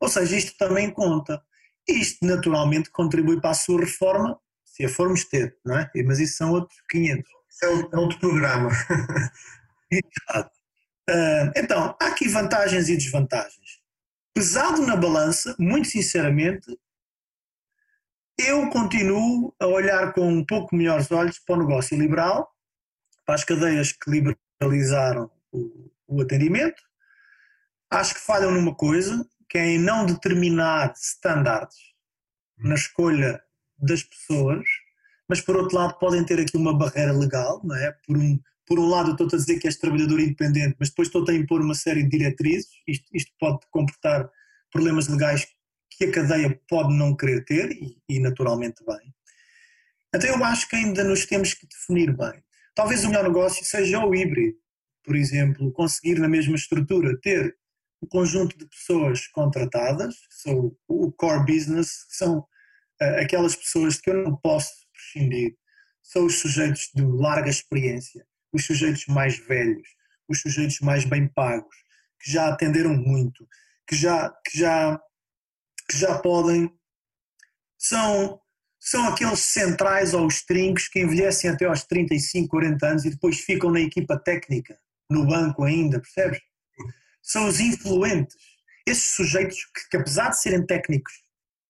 [0.00, 1.42] Ou seja, isto também conta.
[1.88, 5.90] Isto naturalmente contribui para a sua reforma, se a formos ter, não é?
[6.04, 7.30] Mas isso são outros 500.
[7.50, 8.70] Isso é, é outro programa.
[9.90, 10.50] Exato.
[11.08, 13.80] Uh, então, há aqui vantagens e desvantagens.
[14.32, 16.78] Pesado na balança, muito sinceramente,
[18.38, 22.48] eu continuo a olhar com um pouco melhores olhos para o negócio liberal,
[23.26, 26.80] para as cadeias que liberalizaram o, o atendimento,
[27.90, 31.76] acho que falham numa coisa, que é em não determinar standards
[32.58, 33.42] na escolha
[33.78, 34.64] das pessoas,
[35.28, 37.92] mas por outro lado podem ter aqui uma barreira legal, não é?
[38.06, 41.24] Por um, por um lado estou a dizer que és trabalhador independente, mas depois estou
[41.28, 44.30] a impor uma série de diretrizes, isto, isto pode comportar
[44.70, 45.46] problemas legais
[45.90, 49.12] que a cadeia pode não querer ter, e, e naturalmente bem.
[50.14, 52.42] Então eu acho que ainda nos temos que definir bem.
[52.74, 54.56] Talvez o melhor negócio seja o híbrido,
[55.04, 57.56] por exemplo, conseguir na mesma estrutura ter
[58.02, 64.24] um conjunto de pessoas contratadas, são o core business, são uh, aquelas pessoas que eu
[64.24, 65.56] não posso prescindir,
[66.02, 69.86] são os sujeitos de larga experiência, os sujeitos mais velhos,
[70.28, 71.74] os sujeitos mais bem pagos,
[72.20, 73.46] que já atenderam muito,
[73.86, 75.00] que já, que já,
[75.88, 76.72] que já podem,
[77.78, 78.40] são,
[78.78, 83.40] são aqueles centrais ou os trincos que envelhecem até aos 35, 40 anos e depois
[83.40, 84.78] ficam na equipa técnica,
[85.08, 86.40] no banco ainda, percebes?
[87.22, 88.36] São os influentes.
[88.86, 91.12] Esses sujeitos que, que, apesar de serem técnicos,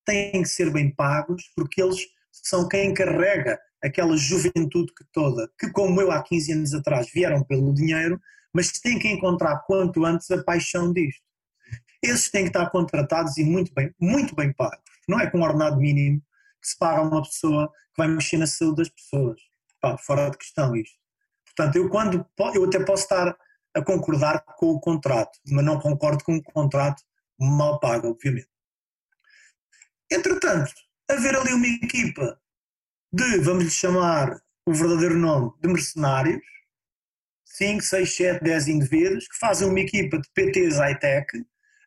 [0.05, 2.01] têm que ser bem pagos, porque eles
[2.33, 7.43] são quem carrega aquela juventude que toda, que como eu há 15 anos atrás vieram
[7.43, 8.21] pelo dinheiro,
[8.53, 11.23] mas têm que encontrar quanto antes a paixão disto.
[12.03, 14.85] Esses têm que estar contratados e muito bem, muito bem pagos.
[15.09, 16.21] Não é com um ordenado mínimo
[16.61, 19.41] que se paga uma pessoa que vai mexer na saúde das pessoas.
[19.81, 20.99] Pá, fora de questão isto.
[21.45, 23.37] Portanto, eu quando eu até posso estar
[23.75, 27.03] a concordar com o contrato, mas não concordo com um contrato
[27.39, 28.49] mal pago, obviamente.
[30.11, 30.73] Entretanto,
[31.09, 32.41] haver ali uma equipa
[33.13, 36.43] de, vamos lhe chamar o verdadeiro nome, de mercenários,
[37.45, 41.27] 5, 6, 7, 10 indivíduos, que fazem uma equipa de PTs high-tech,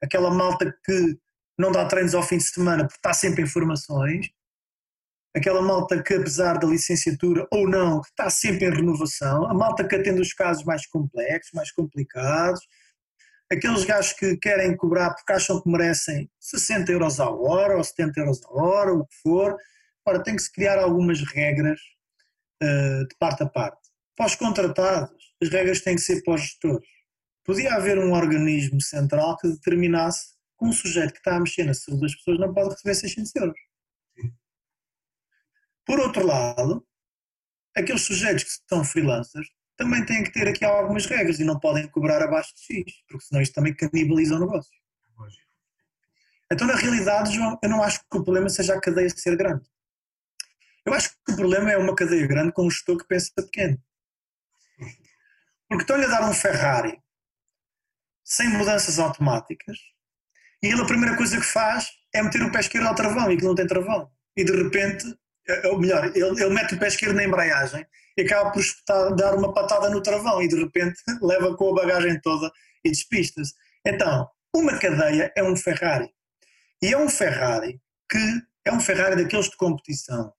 [0.02, 1.18] aquela malta que
[1.58, 4.28] não dá treinos ao fim de semana porque está sempre em formações,
[5.36, 9.96] aquela malta que, apesar da licenciatura ou não, está sempre em renovação, a malta que
[9.96, 12.62] atende os casos mais complexos, mais complicados,
[13.52, 18.20] aqueles gajos que querem cobrar porque acham que merecem 60 euros a hora ou 70
[18.20, 19.58] euros a hora, o que for.
[20.06, 21.80] Ora, tem que se criar algumas regras
[22.62, 23.82] uh, de parte a parte.
[24.16, 26.88] Para os contratados, as regras têm que ser para os gestores.
[27.46, 31.74] Podia haver um organismo central que determinasse que um sujeito que está a mexer na
[31.74, 33.73] saúde das pessoas não pode receber 600 euros.
[35.86, 36.86] Por outro lado,
[37.76, 41.88] aqueles sujeitos que são freelancers também têm que ter aqui algumas regras e não podem
[41.88, 44.72] cobrar abaixo de X, porque senão isto também canibaliza o negócio.
[46.52, 49.66] Então, na realidade, João, eu não acho que o problema seja a cadeia ser grande.
[50.86, 53.82] Eu acho que o problema é uma cadeia grande com um gestor que pensa pequeno.
[55.68, 57.02] Porque estão-lhe a dar um Ferrari
[58.24, 59.78] sem mudanças automáticas
[60.62, 63.38] e ele a primeira coisa que faz é meter o pé esquerdo ao travão e
[63.38, 64.12] que não tem travão.
[64.36, 65.06] E de repente,
[65.66, 67.86] ou melhor, ele, ele mete o pé esquerdo na embreagem
[68.18, 71.82] e acaba por espetar, dar uma patada no travão e de repente leva com a
[71.82, 72.52] bagagem toda
[72.84, 73.54] e despista-se.
[73.86, 76.10] Então, uma cadeia é um Ferrari.
[76.82, 80.32] E é um Ferrari que é um Ferrari daqueles de competição,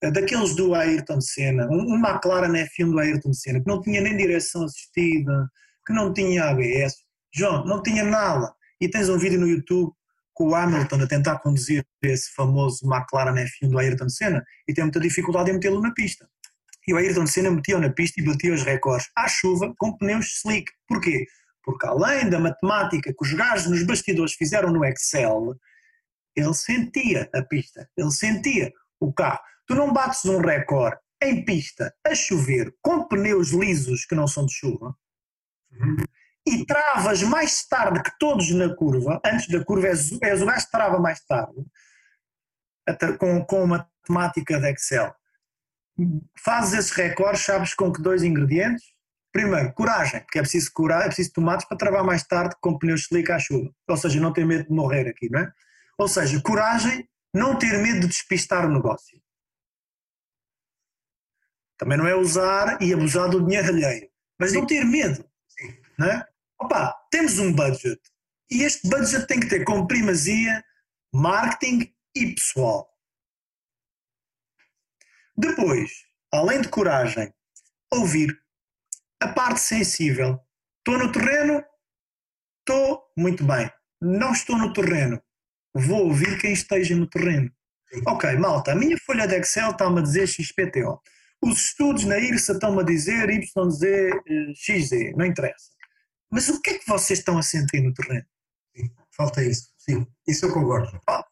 [0.00, 4.64] daqueles do Ayrton Senna, um McLaren F1 do Ayrton Senna, que não tinha nem direção
[4.64, 5.50] assistida,
[5.86, 6.94] que não tinha ABS.
[7.34, 8.54] João, não tinha nada.
[8.80, 9.92] E tens um vídeo no YouTube
[10.36, 14.84] com o Hamilton a tentar conduzir esse famoso McLaren F1 do Ayrton Senna e tem
[14.84, 16.28] muita dificuldade em metê-lo na pista.
[16.86, 20.26] E o Ayrton Senna metia na pista e batia os recordes à chuva com pneus
[20.36, 20.70] slick.
[20.86, 21.24] Porquê?
[21.64, 25.56] Porque além da matemática que os gajos nos bastidores fizeram no Excel,
[26.36, 28.70] ele sentia a pista, ele sentia
[29.00, 29.40] o carro.
[29.66, 34.44] Tu não bates um recorde em pista a chover com pneus lisos que não são
[34.44, 34.94] de chuva
[35.72, 35.96] uhum.
[36.46, 40.64] E travas mais tarde que todos na curva, antes da curva és, és o gajo
[40.64, 41.64] que trava mais tarde,
[43.18, 45.12] com, com matemática de Excel.
[46.38, 48.84] Fazes esses recordes, sabes com que dois ingredientes?
[49.32, 53.02] Primeiro, coragem, porque é preciso curar, é preciso tomates para travar mais tarde com pneus
[53.02, 53.70] slick à chuva.
[53.88, 55.52] Ou seja, não ter medo de morrer aqui, não é?
[55.98, 59.20] Ou seja, coragem, não ter medo de despistar o negócio.
[61.76, 64.58] Também não é usar e abusar do dinheiro alheio, mas Sim.
[64.58, 65.28] não ter medo.
[65.98, 66.26] Não é?
[66.60, 68.00] Opa, temos um budget
[68.50, 70.64] e este budget tem que ter como primazia
[71.12, 72.88] marketing e pessoal.
[75.36, 75.90] Depois,
[76.32, 77.32] além de coragem,
[77.92, 78.38] ouvir
[79.20, 80.40] a parte sensível.
[80.78, 81.62] Estou no terreno?
[82.60, 83.70] Estou muito bem.
[84.00, 85.22] Não estou no terreno
[85.76, 87.50] vou ouvir quem esteja no terreno.
[88.06, 91.00] Ok, malta, a minha folha de Excel está-me a dizer XPTO.
[91.42, 94.10] Os estudos na IRSA estão-me a dizer YZ, eh,
[94.54, 95.70] XZ, não interessa.
[96.30, 98.26] Mas o que é que vocês estão a sentir no terreno?
[98.76, 101.00] Sim, falta isso, sim, isso eu concordo.
[101.08, 101.24] Ah,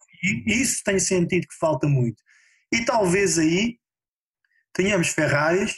[0.46, 2.22] isso tem sentido que falta muito.
[2.72, 3.78] E talvez aí
[4.72, 5.76] tenhamos Ferraris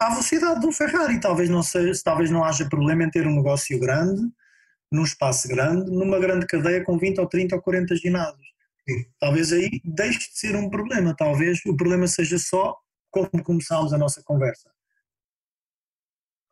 [0.00, 1.20] à velocidade de um Ferrari.
[1.20, 4.22] Talvez não, seja, talvez não haja problema em ter um negócio grande,
[4.90, 8.48] num espaço grande, numa grande cadeia com 20 ou 30 ou 40 ginásios.
[8.88, 9.04] Sim.
[9.18, 12.76] Talvez aí deixe de ser um problema, talvez o problema seja só
[13.10, 14.70] como começámos a nossa conversa.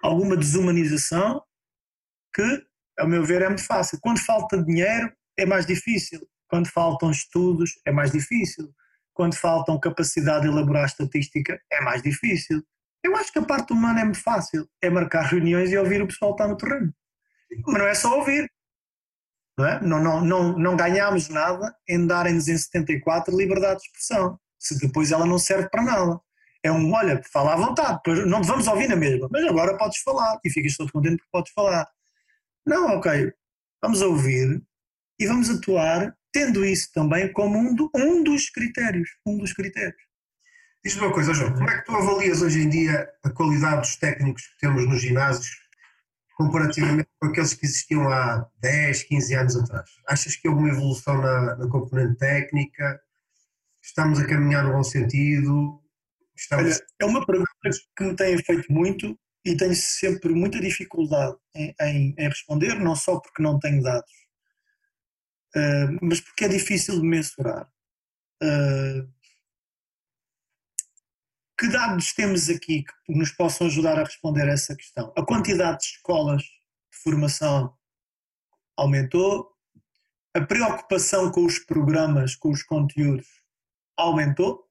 [0.03, 1.43] Alguma desumanização
[2.35, 2.63] que,
[2.99, 3.99] ao meu ver, é muito fácil.
[4.01, 6.21] Quando falta dinheiro, é mais difícil.
[6.49, 8.73] Quando faltam estudos, é mais difícil.
[9.13, 12.63] Quando faltam capacidade de elaborar estatística, é mais difícil.
[13.05, 14.69] Eu acho que a parte humana é muito fácil.
[14.83, 16.93] É marcar reuniões e ouvir o pessoal que está no terreno.
[17.67, 18.51] Mas não é só ouvir.
[19.59, 19.81] Não, é?
[19.83, 25.11] não, não, não, não ganhámos nada em darem-nos em 74 liberdade de expressão, se depois
[25.11, 26.21] ela não serve para nada.
[26.63, 29.99] É um, olha, fala à vontade, não te vamos ouvir na mesma, mas agora podes
[30.03, 31.89] falar e ficas todo contente porque podes falar.
[32.69, 33.33] Não, ok,
[33.81, 34.63] vamos ouvir
[35.19, 39.09] e vamos atuar tendo isso também como um, do, um dos critérios.
[39.25, 40.03] Um dos critérios.
[40.85, 43.97] Diz-me uma coisa, João, como é que tu avalias hoje em dia a qualidade dos
[43.97, 45.49] técnicos que temos nos ginásios
[46.37, 49.91] comparativamente com aqueles que existiam há 10, 15 anos atrás?
[50.07, 53.01] Achas que houve uma evolução na, na componente técnica?
[53.83, 55.83] Estamos a caminhar no bom sentido?
[56.37, 56.77] Estamos...
[56.77, 57.51] Olha, é uma pergunta
[57.97, 59.19] que me têm feito muito
[59.49, 64.13] e tenho sempre muita dificuldade em, em, em responder, não só porque não tenho dados,
[65.57, 67.67] uh, mas porque é difícil de mensurar.
[68.43, 69.11] Uh,
[71.59, 75.13] que dados temos aqui que nos possam ajudar a responder a essa questão?
[75.17, 77.75] A quantidade de escolas de formação
[78.77, 79.51] aumentou,
[80.35, 83.27] a preocupação com os programas, com os conteúdos
[83.97, 84.69] aumentou,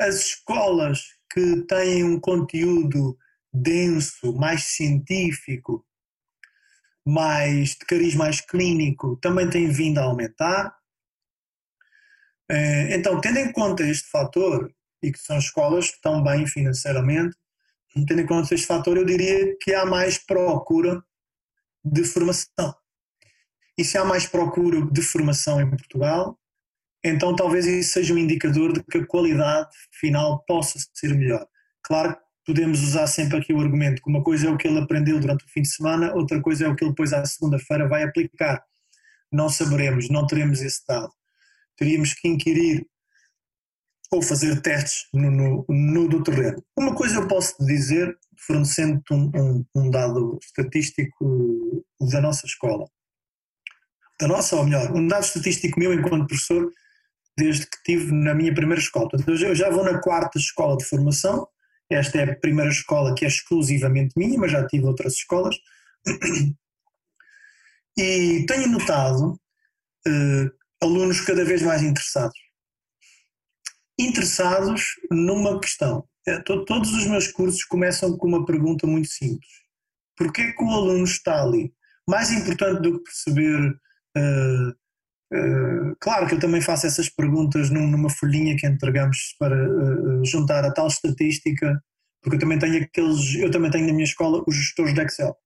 [0.00, 3.18] as escolas que têm um conteúdo
[3.52, 5.84] denso, mais científico,
[7.06, 10.74] mais de cariz mais clínico, também têm vindo a aumentar.
[12.50, 17.36] Eh, então, tendo em conta este fator, e que são escolas que estão bem financeiramente.
[17.94, 21.04] Tendo em conta este fator, eu diria que há mais procura
[21.84, 22.74] de formação.
[23.76, 26.38] E se há mais procura de formação em Portugal,
[27.04, 29.68] então talvez isso seja um indicador de que a qualidade
[30.00, 31.46] final possa ser melhor.
[31.82, 34.78] Claro que podemos usar sempre aqui o argumento que uma coisa é o que ele
[34.78, 37.86] aprendeu durante o fim de semana, outra coisa é o que ele depois à segunda-feira
[37.86, 38.62] vai aplicar.
[39.30, 41.12] Não saberemos, não teremos esse dado.
[41.76, 42.86] Teríamos que inquirir
[44.10, 46.62] ou fazer testes no, no, no do terreno.
[46.76, 52.86] Uma coisa eu posso dizer, fornecendo um, um, um dado estatístico da nossa escola,
[54.20, 56.70] da nossa, ou melhor, um dado estatístico meu enquanto professor,
[57.36, 59.08] desde que estive na minha primeira escola.
[59.26, 61.46] eu já vou na quarta escola de formação,
[61.90, 65.56] esta é a primeira escola que é exclusivamente minha, mas já tive outras escolas.
[67.96, 69.40] E tenho notado
[70.08, 70.50] uh,
[70.82, 72.36] alunos cada vez mais interessados.
[73.96, 76.04] Interessados numa questão.
[76.26, 79.48] É, todos os meus cursos começam com uma pergunta muito simples:
[80.16, 81.72] porquê que o aluno está ali?
[82.08, 83.78] Mais importante do que perceber.
[84.16, 84.83] Uh,
[85.32, 90.64] uh, claro que eu também faço essas perguntas numa folhinha que entregamos para uh, juntar
[90.64, 91.80] a tal estatística,
[92.22, 95.36] porque eu também tenho aqueles, eu também tenho na minha escola os gestores de Excel.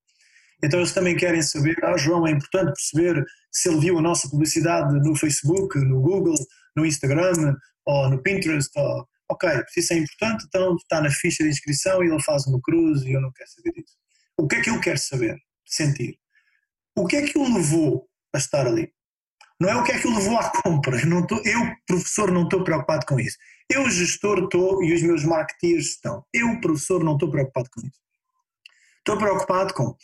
[0.63, 4.29] Então eles também querem saber, ah João, é importante perceber se ele viu a nossa
[4.29, 6.35] publicidade no Facebook, no Google,
[6.77, 7.57] no Instagram
[7.87, 12.03] ou no Pinterest, ou, ok, se isso é importante, então está na ficha de inscrição
[12.03, 13.95] e ele faz uma cruz e eu não quero saber disso.
[14.37, 16.19] O que é que eu quero saber, sentir?
[16.97, 18.93] O que é que o levou a estar ali?
[19.61, 21.01] Não é o que é que o levou à compra.
[21.01, 23.37] Eu, não tô, eu professor, não estou preocupado com isso.
[23.69, 26.25] Eu, gestor, estou e os meus marketeers estão.
[26.33, 28.01] Eu, professor, não estou preocupado com isso.
[28.99, 29.97] Estou preocupado com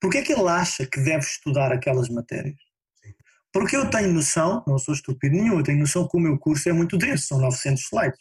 [0.00, 2.56] porque é que ele acha que deve estudar aquelas matérias?
[3.52, 6.68] Porque eu tenho noção, não sou estúpido nenhum, eu tenho noção que o meu curso
[6.68, 8.20] é muito denso, são 900 slides.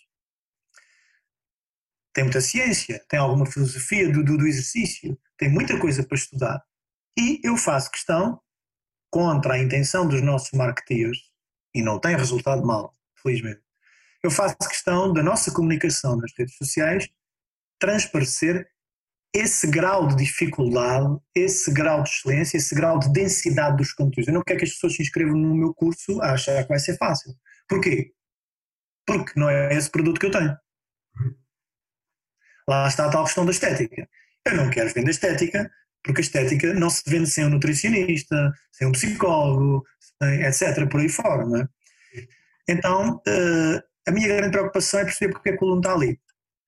[2.14, 6.64] Tem muita ciência, tem alguma filosofia do, do, do exercício, tem muita coisa para estudar.
[7.20, 8.42] E eu faço questão,
[9.16, 11.18] contra a intenção dos nossos marketeers,
[11.74, 12.94] e não tem resultado mal,
[13.24, 13.62] felizmente,
[14.22, 17.08] eu faço questão da nossa comunicação nas redes sociais
[17.80, 18.68] transparecer
[19.34, 24.28] esse grau de dificuldade, esse grau de excelência, esse grau de densidade dos conteúdos.
[24.28, 26.80] Eu não quero que as pessoas se inscrevam no meu curso a achar que vai
[26.80, 27.34] ser fácil.
[27.70, 28.12] Porquê?
[29.08, 30.58] Porque não é esse produto que eu tenho.
[32.68, 34.10] Lá está a tal questão da estética.
[34.46, 35.72] Eu não quero vender estética,
[36.06, 39.84] porque a estética não se vende sem um nutricionista, sem um psicólogo,
[40.22, 41.68] etc., por aí fora, não é?
[42.70, 46.20] Então, uh, a minha grande preocupação é perceber porque é que o aluno está ali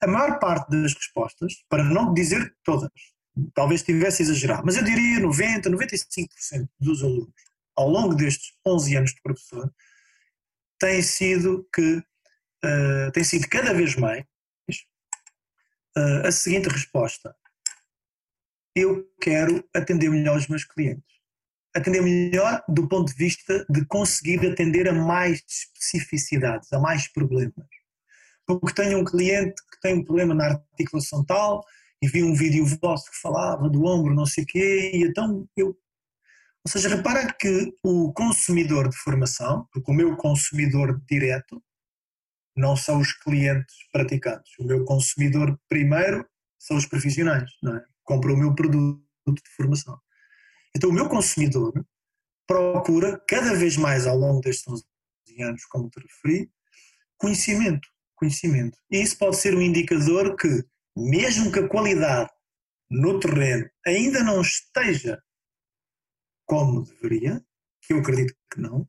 [0.02, 2.90] a maior parte das respostas, para não dizer todas,
[3.54, 7.34] talvez tivesse exagerado, mas eu diria 90, 95% dos alunos,
[7.76, 9.72] ao longo destes 11 anos de professor,
[10.80, 14.24] tem sido que uh, tem sido cada vez mais
[15.98, 17.36] uh, a seguinte resposta:
[18.78, 21.04] eu quero atender melhor os meus clientes.
[21.76, 27.68] Atender melhor do ponto de vista de conseguir atender a mais especificidades, a mais problemas
[28.48, 31.64] porque tenho um cliente que tem um problema na articulação tal
[32.02, 35.48] e vi um vídeo vosso que falava do ombro, não sei o quê, e então
[35.58, 35.68] eu.
[35.68, 41.62] Ou seja, repara que o consumidor de formação, porque o meu consumidor direto
[42.56, 46.26] não são os clientes praticantes, o meu consumidor primeiro
[46.58, 47.84] são os profissionais, não é?
[48.08, 50.00] Compram o meu produto de formação.
[50.76, 51.86] Então o meu consumidor
[52.48, 54.84] procura cada vez mais ao longo destes 11
[55.44, 56.52] anos, como te referi,
[57.18, 58.78] conhecimento conhecimento.
[58.92, 60.66] E isso pode ser um indicador que,
[60.96, 62.30] mesmo que a qualidade
[62.90, 65.22] no terreno ainda não esteja
[66.46, 67.44] como deveria,
[67.82, 68.88] que eu acredito que não,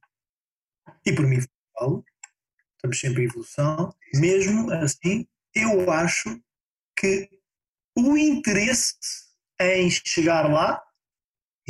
[1.05, 1.41] e por mim
[1.77, 2.05] falo,
[2.75, 6.41] estamos sempre em evolução, mesmo assim, eu acho
[6.97, 7.29] que
[7.99, 8.95] o interesse
[9.61, 10.83] em chegar lá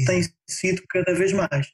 [0.07, 1.73] tem sido cada vez mais.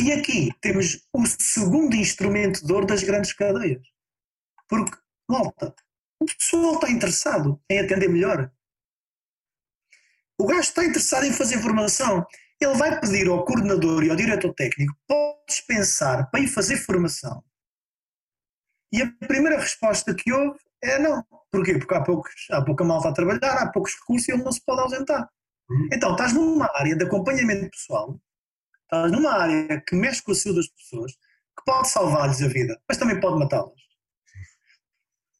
[0.00, 3.82] E aqui temos o segundo instrumento de dor das grandes cadeias.
[4.68, 4.96] Porque
[5.28, 5.74] Malta,
[6.20, 8.50] o pessoal está interessado em atender melhor.
[10.38, 12.26] O gajo está interessado em fazer formação.
[12.60, 17.44] Ele vai pedir ao coordenador e ao diretor técnico para dispensar para ir fazer formação.
[18.92, 21.24] E a primeira resposta que houve é não.
[21.56, 21.78] Porquê?
[21.78, 24.64] Porque há, poucos, há pouca malta a trabalhar, há poucos recursos e ele não se
[24.64, 25.28] pode ausentar.
[25.68, 25.88] Uhum.
[25.92, 28.20] Então, estás numa área de acompanhamento pessoal,
[28.82, 32.80] estás numa área que mexe com a saúde das pessoas, que pode salvar-lhes a vida,
[32.88, 33.86] mas também pode matá-las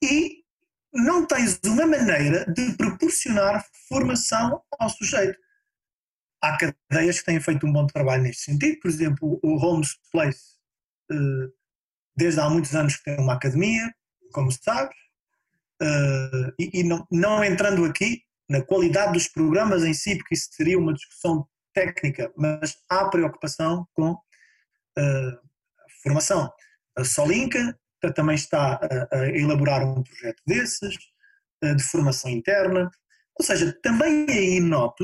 [0.03, 0.45] e
[0.93, 5.39] não tens uma maneira de proporcionar formação ao sujeito.
[6.43, 10.57] Há cadeias que têm feito um bom trabalho neste sentido, por exemplo, o Holmes Place,
[11.11, 11.49] eh,
[12.17, 13.93] desde há muitos anos que tem uma academia,
[14.33, 14.61] como se
[15.83, 20.49] sabe, eh, e não, não entrando aqui na qualidade dos programas em si, porque isso
[20.53, 24.17] seria uma discussão técnica, mas há preocupação com uh,
[24.99, 26.51] a formação.
[26.97, 27.79] A Solinca
[28.15, 30.95] também está a, a elaborar um projeto desses,
[31.65, 32.91] uh, de formação interna,
[33.39, 35.03] ou seja, também aí noto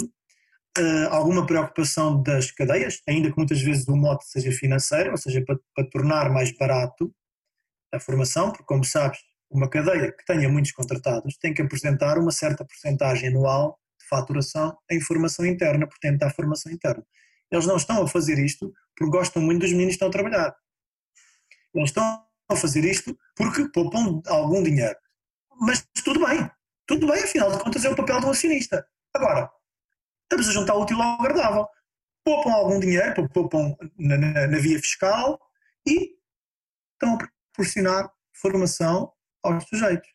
[0.78, 5.44] uh, alguma preocupação das cadeias, ainda que muitas vezes o mote seja financeiro, ou seja,
[5.44, 7.14] para, para tornar mais barato
[7.92, 9.18] a formação, porque como sabes,
[9.52, 14.76] uma cadeia que tenha muitos contratados tem que apresentar uma certa porcentagem anual de faturação
[14.90, 17.04] em formação interna, portanto, à formação interna.
[17.50, 20.56] Eles não estão a fazer isto porque gostam muito dos meninos que estão a trabalhar.
[21.74, 24.96] Eles estão a fazer isto porque poupam algum dinheiro.
[25.60, 26.50] Mas tudo bem,
[26.86, 28.86] tudo bem, afinal de contas é o papel do acionista.
[29.14, 29.50] Agora,
[30.22, 31.66] estamos a juntar o útil ao agradável.
[32.24, 35.38] Poupam algum dinheiro, poupam na, na, na via fiscal
[35.86, 36.16] e
[36.94, 39.12] estão a proporcionar formação
[39.42, 40.08] aos sujeitos.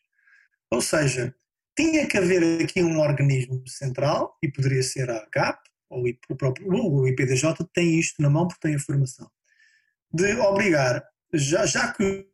[0.70, 1.34] Ou seja,
[1.76, 5.60] tinha que haver aqui um organismo central, e poderia ser a GAP,
[5.90, 9.30] ou o próprio o IPDJ tem isto na mão porque tem a formação,
[10.12, 11.02] de obrigar,
[11.32, 12.26] já, já que,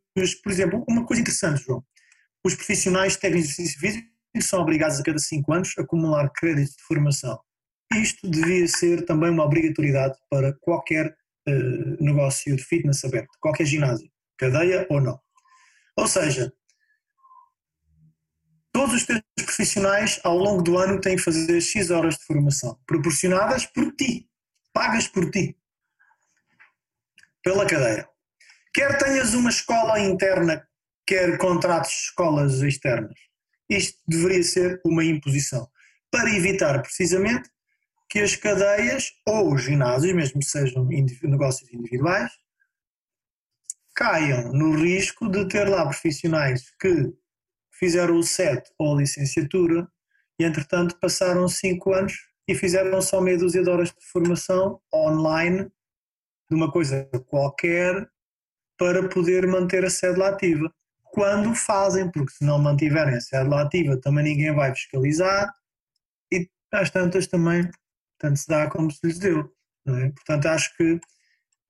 [0.43, 1.83] por exemplo, uma coisa interessante, João,
[2.43, 4.07] os profissionais técnicos de exercício físico
[4.41, 7.39] são obrigados a cada cinco anos a acumular créditos de formação.
[7.93, 11.15] Isto devia ser também uma obrigatoriedade para qualquer
[11.47, 15.19] uh, negócio de fitness aberto, qualquer ginásio, cadeia ou não.
[15.97, 16.51] Ou seja,
[18.75, 22.77] todos os teus profissionais ao longo do ano têm que fazer X horas de formação,
[22.85, 24.29] proporcionadas por ti,
[24.73, 25.57] pagas por ti,
[27.41, 28.05] pela cadeia.
[28.73, 30.67] Quer tenhas uma escola interna,
[31.07, 33.17] quer contratos escolas externas.
[33.69, 35.71] Isto deveria ser uma imposição,
[36.11, 37.49] para evitar precisamente
[38.09, 40.85] que as cadeias ou os ginásios, mesmo que sejam
[41.23, 42.29] negócios individuais,
[43.95, 47.13] caiam no risco de ter lá profissionais que
[47.77, 49.87] fizeram o SET ou a licenciatura
[50.39, 52.13] e, entretanto, passaram cinco anos
[52.47, 55.69] e fizeram só meia dúzia de horas de formação online
[56.49, 58.07] de uma coisa qualquer
[58.77, 60.71] para poder manter a cédula ativa.
[61.03, 65.53] Quando fazem, porque se não mantiverem a cédula ativa também ninguém vai fiscalizar
[66.31, 67.69] e às tantas também
[68.19, 69.51] tanto se dá como se lhes deu.
[69.87, 70.09] É?
[70.09, 70.99] Portanto, acho que,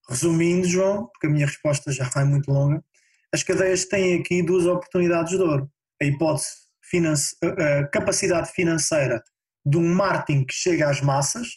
[0.10, 2.84] resumindo, João, porque a minha resposta já vai muito longa,
[3.32, 5.70] as cadeias têm aqui duas oportunidades de ouro
[6.02, 6.50] a hipótese,
[6.82, 9.24] finance, a capacidade financeira
[9.66, 11.48] de um marketing que chega às massas,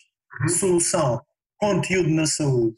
[0.40, 0.48] uhum.
[0.48, 1.22] solução,
[1.58, 2.76] conteúdo na saúde,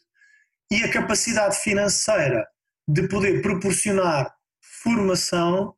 [0.70, 2.46] e a capacidade financeira
[2.88, 4.34] de poder proporcionar
[4.82, 5.74] formação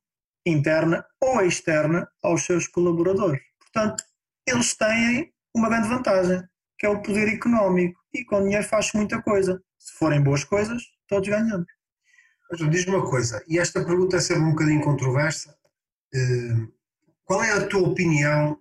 [0.47, 3.41] interna ou externa aos seus colaboradores.
[3.59, 4.05] Portanto,
[4.47, 6.43] eles têm uma grande vantagem,
[6.79, 9.63] que é o poder económico, e com dinheiro faz muita coisa.
[9.79, 11.67] Se forem boas coisas, todos ganhamos.
[12.71, 15.57] Diz-me uma coisa, e esta pergunta é sempre um bocadinho controversa,
[17.25, 18.59] qual é a tua opinião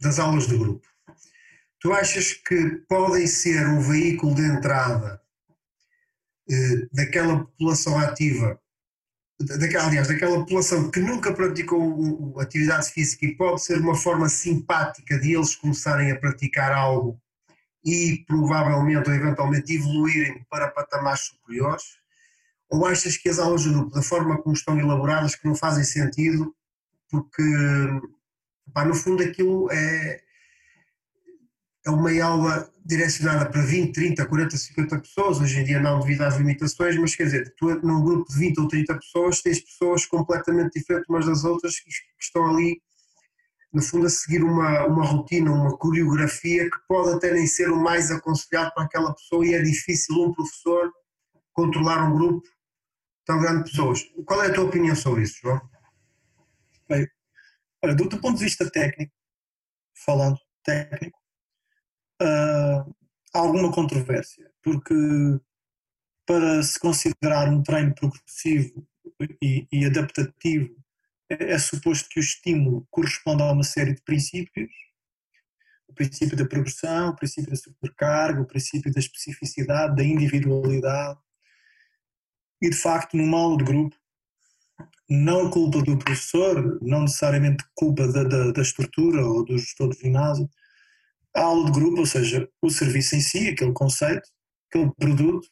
[0.00, 0.86] das aulas de grupo?
[1.80, 5.20] Tu achas que podem ser um veículo de entrada
[6.50, 8.58] eh, daquela população ativa,
[9.38, 15.18] daquela, aliás, daquela população que nunca praticou atividade física e pode ser uma forma simpática
[15.20, 17.20] de eles começarem a praticar algo
[17.84, 21.98] e provavelmente ou eventualmente evoluírem para patamares superiores?
[22.68, 25.84] Ou achas que as aulas de grupo, da forma como estão elaboradas, que não fazem
[25.84, 26.54] sentido
[27.10, 27.42] porque
[28.72, 30.20] pá, no fundo aquilo é,
[31.86, 36.22] é uma aula direcionada para 20, 30, 40, 50 pessoas, hoje em dia não devido
[36.22, 40.06] às limitações, mas quer dizer, tu num grupo de 20 ou 30 pessoas tens pessoas
[40.06, 41.90] completamente diferentes umas das outras que,
[42.20, 42.80] estão ali
[43.72, 47.76] no fundo a seguir uma, uma rotina, uma coreografia que pode até nem ser o
[47.76, 50.90] mais aconselhado para aquela pessoa e é difícil um professor
[51.52, 52.48] controlar um grupo
[53.26, 54.02] tão grande de pessoas.
[54.24, 55.60] Qual é a tua opinião sobre isso, João?
[56.90, 59.12] Olha, do, ponto de vista técnico,
[60.04, 61.18] falando técnico,
[62.22, 62.94] uh,
[63.34, 64.94] há alguma controvérsia, porque
[66.26, 68.86] para se considerar um treino progressivo
[69.42, 70.76] e, e adaptativo,
[71.30, 74.70] é, é, suposto que o estímulo corresponda a uma série de princípios,
[75.86, 81.18] o princípio da progressão, o princípio da supercarga, o princípio da especificidade, da individualidade,
[82.60, 83.96] e de facto numa aula de grupo
[85.08, 89.96] não culpa do professor, não necessariamente culpa da, da, da estrutura ou do gestor do
[89.96, 90.48] ginásio.
[91.34, 94.28] A aula de grupo, ou seja, o serviço em si, aquele conceito,
[94.68, 95.48] aquele produto,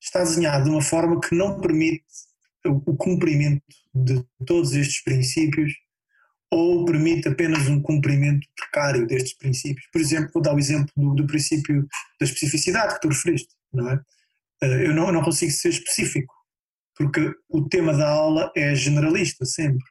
[0.00, 2.04] está desenhado de uma forma que não permite
[2.64, 3.62] o cumprimento
[3.94, 5.72] de todos estes princípios
[6.50, 9.86] ou permite apenas um cumprimento precário destes princípios.
[9.90, 11.86] Por exemplo, vou dar o exemplo do, do princípio
[12.20, 14.00] da especificidade que tu referiste, não é?
[14.62, 16.32] Eh, eu não, eu não consigo ser específico
[17.02, 19.84] porque o tema da aula é generalista sempre.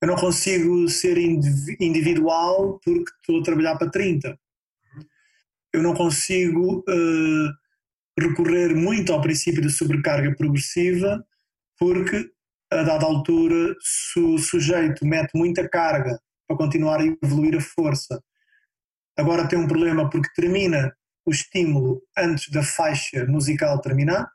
[0.00, 4.38] Eu não consigo ser individual porque estou a trabalhar para 30.
[5.72, 7.52] eu não consigo uh,
[8.20, 11.24] recorrer muito ao princípio da sobrecarga progressiva,
[11.76, 12.30] porque
[12.70, 18.22] a dada altura, se o sujeito mete muita carga para continuar a evoluir a força,
[19.18, 20.94] agora tem um problema porque termina
[21.26, 24.30] o estímulo antes da faixa musical terminar,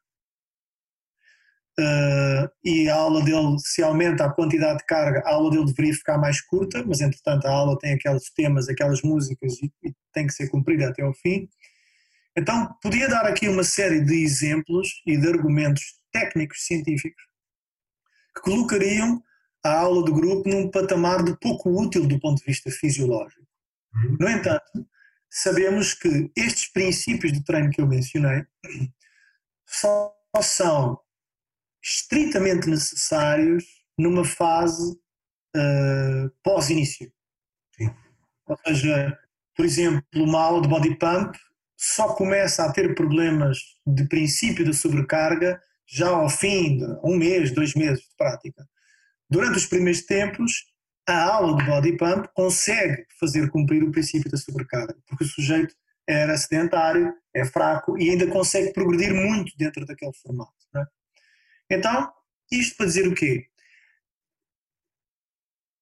[1.80, 5.94] uh, e a aula dele, se aumenta a quantidade de carga, a aula dele deveria
[5.94, 10.28] ficar mais curta, mas entretanto a aula tem aqueles temas, aquelas músicas e, e tem
[10.28, 11.48] que ser cumprida até ao fim.
[12.38, 17.24] Então, podia dar aqui uma série de exemplos e de argumentos técnicos científicos
[18.36, 19.22] que colocariam
[19.66, 23.42] a aula do grupo num patamar de pouco útil do ponto de vista fisiológico.
[23.96, 24.18] Uhum.
[24.20, 24.88] No entanto,
[25.30, 28.46] sabemos que estes princípios de treino que eu mencionei
[29.66, 31.00] só são
[31.88, 33.64] estritamente necessários
[33.98, 34.92] numa fase
[35.56, 37.12] uh, pós-início.
[38.48, 39.18] Ou seja,
[39.56, 41.38] por exemplo, uma aula de body pump
[41.78, 47.52] só começa a ter problemas de princípio da sobrecarga já ao fim de um mês,
[47.52, 48.68] dois meses de prática.
[49.30, 50.52] Durante os primeiros tempos,
[51.08, 55.74] a aula de body pump consegue fazer cumprir o princípio da sobrecarga, porque o sujeito
[56.08, 60.57] era sedentário, é fraco e ainda consegue progredir muito dentro daquele formato.
[61.70, 62.12] Então,
[62.52, 63.48] isto para dizer o quê?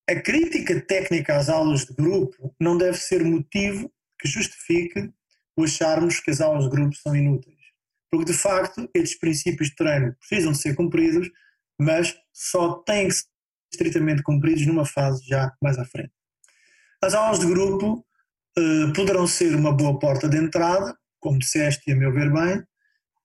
[0.10, 5.12] A crítica técnica às aulas de grupo não deve ser motivo que justifique
[5.57, 7.56] o acharmos que as aulas de grupo são inúteis.
[8.12, 11.30] Porque, de facto, estes princípios de treino precisam de ser cumpridos,
[11.80, 13.28] mas só têm que ser
[13.74, 16.14] estritamente cumpridos numa fase já mais à frente.
[17.03, 18.06] As aulas de grupo
[18.57, 22.64] uh, poderão ser uma boa porta de entrada, como disseste, e a meu ver bem,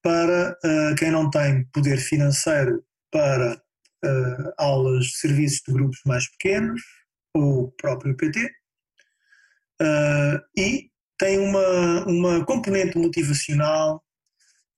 [0.02, 6.80] para uh, quem não tem poder financeiro para uh, aulas, serviços de grupos mais pequenos,
[7.34, 8.44] ou o próprio PT,
[9.82, 14.02] uh, e tem uma, uma componente motivacional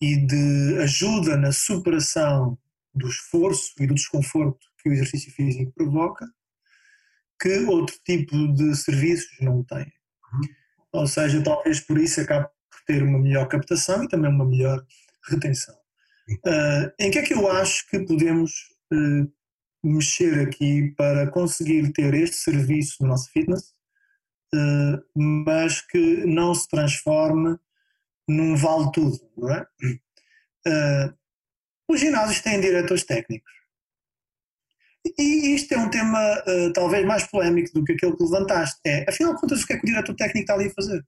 [0.00, 2.58] e de ajuda na superação
[2.94, 6.26] do esforço e do desconforto que o exercício físico provoca,
[7.40, 9.84] que outro tipo de serviços não tem.
[10.32, 10.48] Uhum.
[10.92, 14.84] Ou seja, talvez por isso acabe por ter uma melhor captação e também uma melhor
[15.28, 15.74] retenção.
[16.46, 18.52] Uh, em que é que eu acho que podemos
[18.92, 19.32] uh,
[19.82, 23.72] mexer aqui para conseguir ter este serviço no nosso fitness,
[24.54, 27.58] uh, mas que não se transforme
[28.28, 29.66] num vale-tudo, não é?
[31.88, 33.52] os ginásios têm diretores técnicos.
[35.18, 36.20] E isto é um tema
[36.72, 38.80] talvez mais polémico do que aquele que levantaste.
[38.86, 41.04] É, afinal de contas, o que é que o diretor técnico está ali a fazer?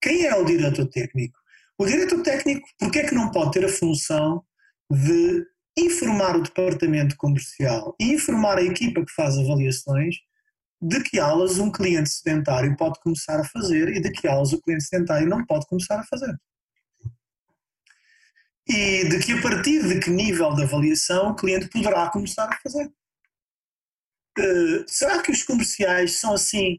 [0.00, 1.38] Quem é o diretor técnico?
[1.78, 4.42] O diretor técnico, porque é que não pode ter a função
[4.90, 5.46] de
[5.76, 10.16] informar o departamento comercial e informar a equipa que faz avaliações
[10.80, 14.60] de que aulas um cliente sedentário pode começar a fazer e de que aulas o
[14.60, 16.34] cliente sedentário não pode começar a fazer.
[18.68, 22.58] E de que a partir de que nível de avaliação o cliente poderá começar a
[22.62, 22.86] fazer.
[24.38, 26.78] Uh, será que os comerciais são assim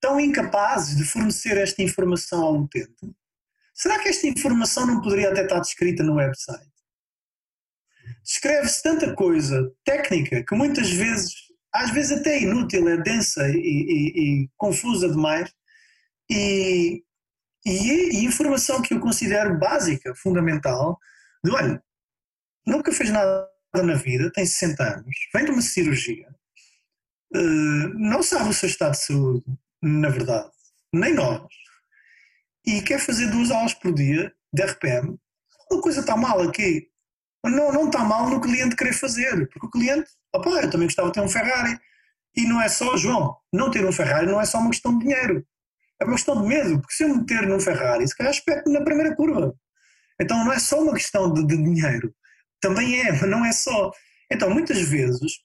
[0.00, 3.14] tão incapazes de fornecer esta informação ao utente?
[3.74, 6.72] Será que esta informação não poderia até estar descrita no website?
[8.22, 11.34] Descreve-se tanta coisa técnica que muitas vezes,
[11.72, 15.52] às vezes até inútil, é densa e, e, e confusa demais,
[16.30, 17.02] e,
[17.66, 20.98] e, informação que eu considero básica, fundamental,
[21.44, 21.82] de olha,
[22.66, 26.28] nunca fez nada na vida, tem 60 anos, vem de uma cirurgia,
[27.34, 29.44] uh, não sabe o seu estado de saúde,
[29.82, 30.50] na verdade,
[30.92, 31.46] nem nós
[32.66, 35.18] e quer fazer duas aulas por dia de RPM,
[35.70, 36.88] uma coisa está mal aqui.
[37.44, 41.08] Não, não está mal no cliente querer fazer, porque o cliente, opá, eu também gostava
[41.08, 41.78] de ter um Ferrari.
[42.36, 45.04] E não é só, João, não ter um Ferrari não é só uma questão de
[45.04, 45.46] dinheiro.
[46.00, 48.82] É uma questão de medo, porque se eu meter num Ferrari, se calhar espeto na
[48.82, 49.54] primeira curva.
[50.20, 52.14] Então não é só uma questão de, de dinheiro.
[52.60, 53.92] Também é, mas não é só.
[54.30, 55.38] Então muitas vezes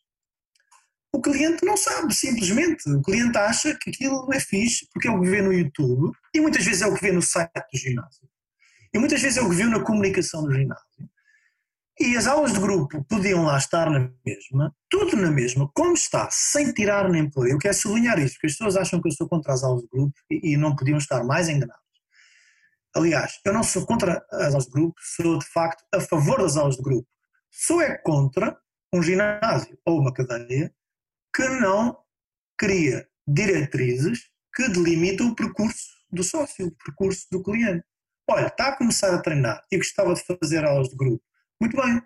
[1.11, 2.89] o cliente não sabe, simplesmente.
[2.89, 6.39] O cliente acha que aquilo é fixe porque é o que vê no YouTube e
[6.39, 8.29] muitas vezes é o que vê no site do ginásio.
[8.93, 11.09] E muitas vezes é o que viu na comunicação do ginásio.
[11.99, 16.29] E as aulas de grupo podiam lá estar na mesma, tudo na mesma, como está,
[16.31, 17.49] sem tirar nem pôr.
[17.49, 19.89] Eu quero sublinhar isso, porque as pessoas acham que eu sou contra as aulas de
[19.89, 21.83] grupo e, e não podiam estar mais enganadas.
[22.95, 26.55] Aliás, eu não sou contra as aulas de grupo, sou de facto a favor das
[26.55, 27.07] aulas de grupo.
[27.51, 28.57] Sou é contra
[28.93, 30.73] um ginásio ou uma cadeia
[31.35, 31.97] que não
[32.57, 37.83] cria diretrizes que delimitam o percurso do sócio, o percurso do cliente.
[38.29, 41.23] Olha, está a começar a treinar e gostava de fazer aulas de grupo.
[41.61, 42.01] Muito bem,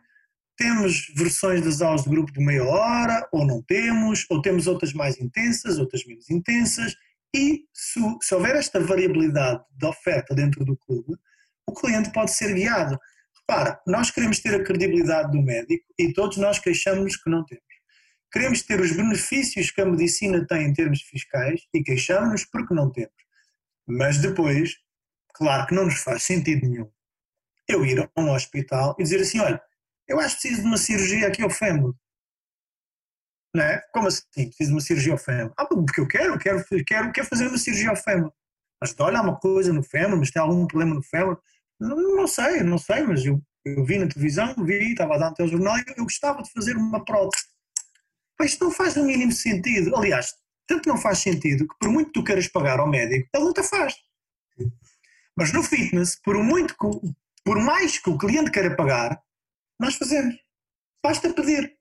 [0.57, 4.93] temos versões das aulas de grupo de meia hora, ou não temos, ou temos outras
[4.93, 6.95] mais intensas, outras menos intensas,
[7.35, 11.17] E se, se houver esta variabilidade de oferta dentro do clube,
[11.67, 12.99] o cliente pode ser guiado.
[13.39, 17.72] Repara, nós queremos ter a credibilidade do médico e todos nós queixamos que não temos.
[18.33, 22.91] Queremos ter os benefícios que a medicina tem em termos fiscais e queixamos-nos porque não
[22.91, 23.13] temos.
[23.87, 24.75] Mas depois,
[25.35, 26.91] claro que não nos faz sentido nenhum
[27.67, 29.61] eu ir a um hospital e dizer assim: olha,
[30.07, 31.95] eu acho que preciso de uma cirurgia aqui ao fêmur.
[33.55, 33.81] Não é?
[33.93, 34.23] Como assim?
[34.33, 35.53] Preciso de uma cirurgia ao fêmur?
[35.57, 38.33] Ah, porque eu quero, quero, quero, quero fazer uma cirurgia ao fêmur.
[38.81, 41.39] Mas olha, há uma coisa no fêmur, mas tem algum problema no fêmur?
[41.79, 45.33] Não, não sei, não sei, mas eu, eu vi na televisão, vi, estava a dar
[45.39, 47.52] o jornal e eu gostava de fazer uma prótese.
[48.37, 49.95] Pois não faz o mínimo sentido.
[49.95, 50.33] Aliás,
[50.67, 53.63] tanto não faz sentido que por muito que tu queiras pagar ao médico, não te
[53.63, 53.95] faz.
[55.35, 59.19] Mas no fitness, por muito que, por mais que o cliente queira pagar,
[59.79, 60.35] nós fazemos.
[61.03, 61.75] Basta pedir.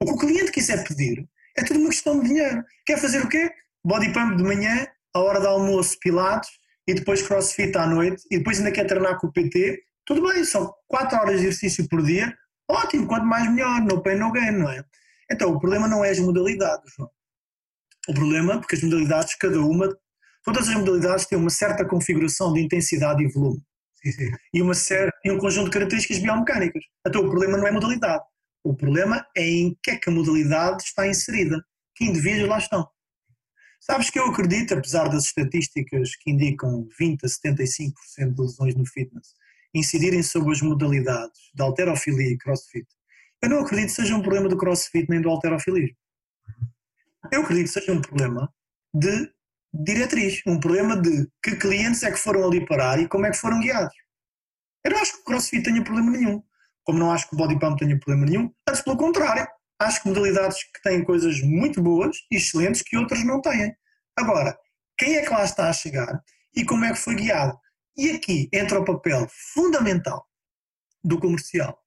[0.00, 2.64] O que o cliente quiser pedir é tudo uma questão de dinheiro.
[2.86, 3.52] Quer fazer o quê?
[3.84, 6.50] Body pump de manhã, à hora do almoço, pilates,
[6.86, 9.82] e depois crossfit à noite, e depois ainda quer treinar com o PT.
[10.04, 12.36] Tudo bem, são 4 horas de exercício por dia.
[12.68, 14.84] Ótimo, quanto mais melhor, no pain, no gain, não é?
[15.30, 17.10] Então, o problema não é as modalidades, João.
[18.08, 19.96] O problema, porque as modalidades, cada uma,
[20.42, 23.62] todas as modalidades têm uma certa configuração de intensidade e volume.
[24.02, 24.30] Sim, sim.
[24.52, 26.82] E, uma série, e um conjunto de características biomecânicas.
[27.06, 28.24] Então, o problema não é a modalidade.
[28.64, 31.62] O problema é em que é que a modalidade está inserida.
[31.94, 32.88] Que indivíduos lá estão.
[33.80, 38.86] Sabes que eu acredito, apesar das estatísticas que indicam 20 a 75% de lesões no
[38.86, 39.34] fitness
[39.74, 42.86] incidirem sobre as modalidades de alterofilia e crossfit,
[43.42, 45.96] eu não acredito que seja um problema do crossfit nem do alterofilismo.
[47.32, 48.52] Eu acredito que seja um problema
[48.94, 49.32] de
[49.72, 53.36] diretriz, um problema de que clientes é que foram ali parar e como é que
[53.36, 53.94] foram guiados.
[54.84, 56.42] Eu não acho que o crossfit tenha problema nenhum,
[56.84, 59.46] como não acho que o body pump tenha problema nenhum, antes pelo contrário,
[59.78, 63.74] acho que modalidades que têm coisas muito boas e excelentes que outras não têm.
[64.16, 64.58] Agora,
[64.98, 66.22] quem é que lá está a chegar
[66.54, 67.58] e como é que foi guiado?
[67.96, 70.26] E aqui entra o papel fundamental
[71.02, 71.78] do comercial,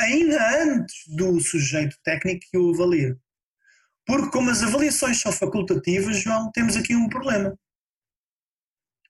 [0.00, 3.18] ainda antes do sujeito técnico que o avalia.
[4.06, 7.58] Porque, como as avaliações são facultativas, João, temos aqui um problema.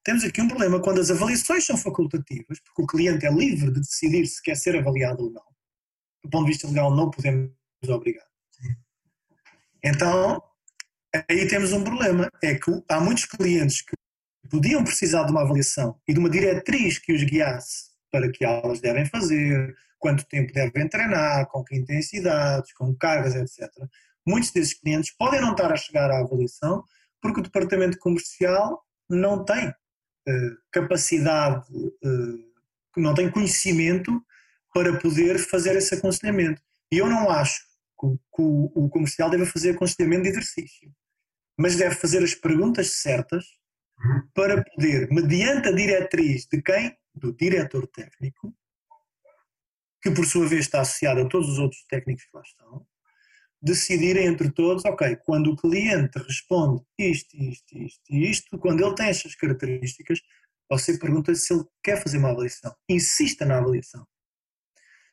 [0.04, 3.80] Temos aqui um problema quando as avaliações são facultativas, porque o cliente é livre de
[3.80, 5.44] decidir se quer ser avaliado ou não.
[6.22, 7.50] Do ponto de vista legal, não podemos
[7.88, 8.26] obrigar.
[9.82, 10.42] Então,
[11.28, 12.28] aí temos um problema.
[12.42, 13.94] É que há muitos clientes que
[14.48, 18.80] podiam precisar de uma avaliação e de uma diretriz que os guiasse para que aulas
[18.80, 19.74] devem fazer,
[20.04, 23.70] quanto tempo devem treinar, com que intensidades, com cargas, etc
[24.26, 26.84] muitos desses clientes podem não estar a chegar à avaliação
[27.20, 34.22] porque o departamento comercial não tem uh, capacidade, uh, não tem conhecimento
[34.72, 36.60] para poder fazer esse aconselhamento.
[36.90, 37.60] E eu não acho
[37.98, 40.92] que, que o, o comercial deve fazer aconselhamento de exercício,
[41.58, 43.44] mas deve fazer as perguntas certas
[44.34, 46.96] para poder, mediante a diretriz de quem?
[47.14, 48.52] Do diretor técnico,
[50.04, 52.86] que por sua vez está associado a todos os outros técnicos que lá estão,
[53.62, 58.94] decidir entre todos, ok, quando o cliente responde isto, isto, isto e isto, quando ele
[58.94, 60.20] tem estas características,
[60.70, 62.76] você pergunta se ele quer fazer uma avaliação.
[62.86, 64.06] Insista na avaliação.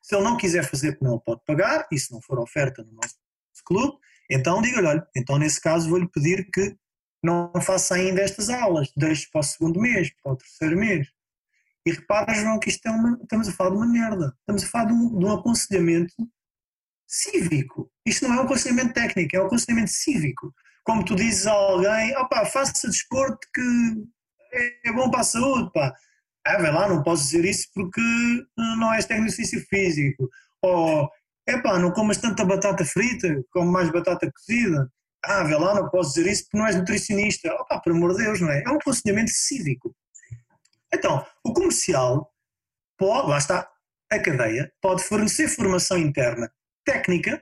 [0.02, 2.92] Se ele não quiser fazer, porque não pode pagar, e se não for oferta no
[2.92, 3.16] nosso
[3.66, 3.98] clube,
[4.30, 6.76] então diga-lhe, olha, então nesse caso vou-lhe pedir que
[7.24, 11.08] não faça ainda estas aulas, deixe para o segundo mês, para o terceiro mês.
[11.86, 14.36] E repara, João, que isto é uma, estamos a falar de uma merda.
[14.40, 16.14] Estamos a falar de um, de um aconselhamento
[17.08, 17.92] cívico.
[18.06, 20.54] Isto não é um aconselhamento técnico, é um aconselhamento cívico.
[20.84, 23.62] Como tu dizes a alguém, opá, faça desporto que
[24.86, 25.94] é bom para a saúde, pá.
[26.46, 28.02] Ah, vai lá, não posso dizer isso porque
[28.58, 30.30] não és técnico de exercício físico.
[30.62, 31.10] Ou,
[31.48, 34.92] epá, não comas tanta batata frita, como mais batata cozida.
[35.24, 37.54] Ah, vai lá, não posso dizer isso porque não és nutricionista.
[37.56, 38.64] Opá, por amor de Deus, não é?
[38.64, 39.96] É um aconselhamento cívico.
[40.94, 42.34] Então, o comercial
[42.98, 43.72] pode, lá está,
[44.12, 46.52] a cadeia, pode fornecer formação interna
[46.86, 47.42] técnica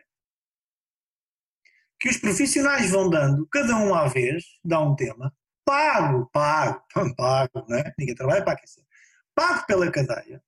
[1.99, 5.35] que os profissionais vão dando, cada um à vez, dá um tema,
[5.65, 6.83] pago, pago,
[7.15, 7.93] pago, não é?
[7.97, 8.83] Ninguém trabalha para aquecer.
[9.35, 10.41] Pago pela cadeia.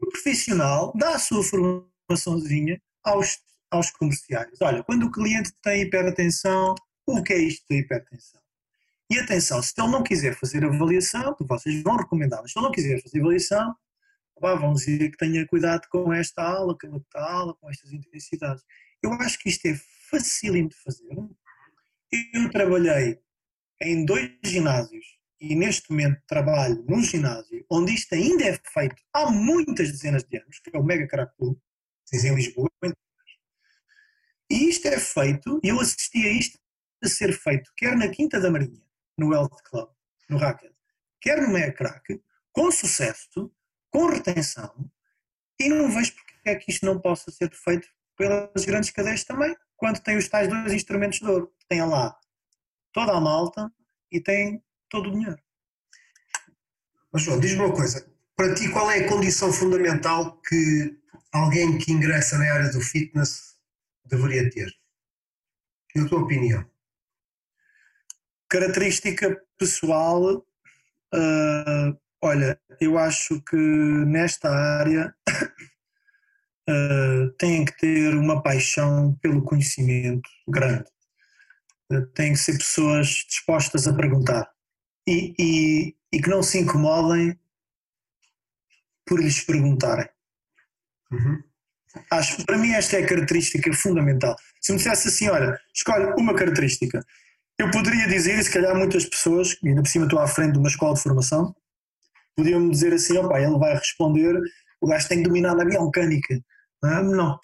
[0.00, 3.38] O profissional dá a sua formaçãozinha aos,
[3.70, 4.58] aos comerciais.
[4.62, 6.74] Olha, quando o cliente tem hipertensão,
[7.06, 8.40] o que é isto da hipertensão?
[9.10, 12.72] E atenção, se ele não quiser fazer avaliação, vocês vão recomendar, mas se ele não
[12.72, 13.74] quiser fazer avaliação,
[14.40, 18.62] pá, vamos dizer que tenha cuidado com esta aula, com outra aula, com estas intensidades.
[19.02, 19.74] Eu acho que isto é
[20.10, 21.08] facílimo de fazer.
[22.34, 23.18] Eu trabalhei
[23.80, 29.30] em dois ginásios e neste momento trabalho num ginásio onde isto ainda é feito há
[29.30, 31.06] muitas dezenas de anos, que é o Mega
[31.36, 31.56] Club,
[32.12, 32.68] em Lisboa.
[34.50, 36.58] E isto é feito, e eu assisti a isto
[37.04, 38.82] a ser feito, quer na Quinta da Marinha,
[39.18, 39.90] no Health Club,
[40.30, 40.72] no Racket,
[41.20, 42.22] quer no Crack,
[42.52, 43.52] com sucesso,
[43.90, 44.90] com retenção,
[45.60, 49.54] e não vejo porque é que isto não possa ser feito pelas grandes cadeias também,
[49.76, 51.52] quando tem os tais dois instrumentos de ouro.
[51.68, 52.18] Tem lá
[52.92, 53.72] toda a malta
[54.10, 55.38] e tem todo o dinheiro.
[57.12, 60.98] Mas João, diz-me uma coisa, para ti qual é a condição fundamental que
[61.32, 63.56] alguém que ingressa na área do fitness
[64.04, 64.72] deveria ter?
[65.94, 66.68] Na tua opinião?
[68.48, 70.36] Característica pessoal,
[71.14, 75.14] uh, olha, eu acho que nesta área
[76.68, 80.88] uh, tem que ter uma paixão pelo conhecimento grande.
[81.92, 84.50] Uh, tem que ser pessoas dispostas a perguntar
[85.06, 87.38] e, e, e que não se incomodem
[89.06, 90.08] por lhes perguntarem.
[91.10, 91.42] Uhum.
[92.10, 94.36] Acho, para mim esta é a característica fundamental.
[94.60, 97.04] Se me dissesse assim, olha, escolhe uma característica,
[97.58, 100.58] eu poderia dizer, se calhar muitas pessoas, e ainda por cima estou à frente de
[100.58, 101.54] uma escola de formação,
[102.36, 104.40] podiam-me dizer assim, opa, ele vai responder,
[104.80, 106.40] o gajo tem que dominar a biomecânica.
[106.82, 107.40] Não, não,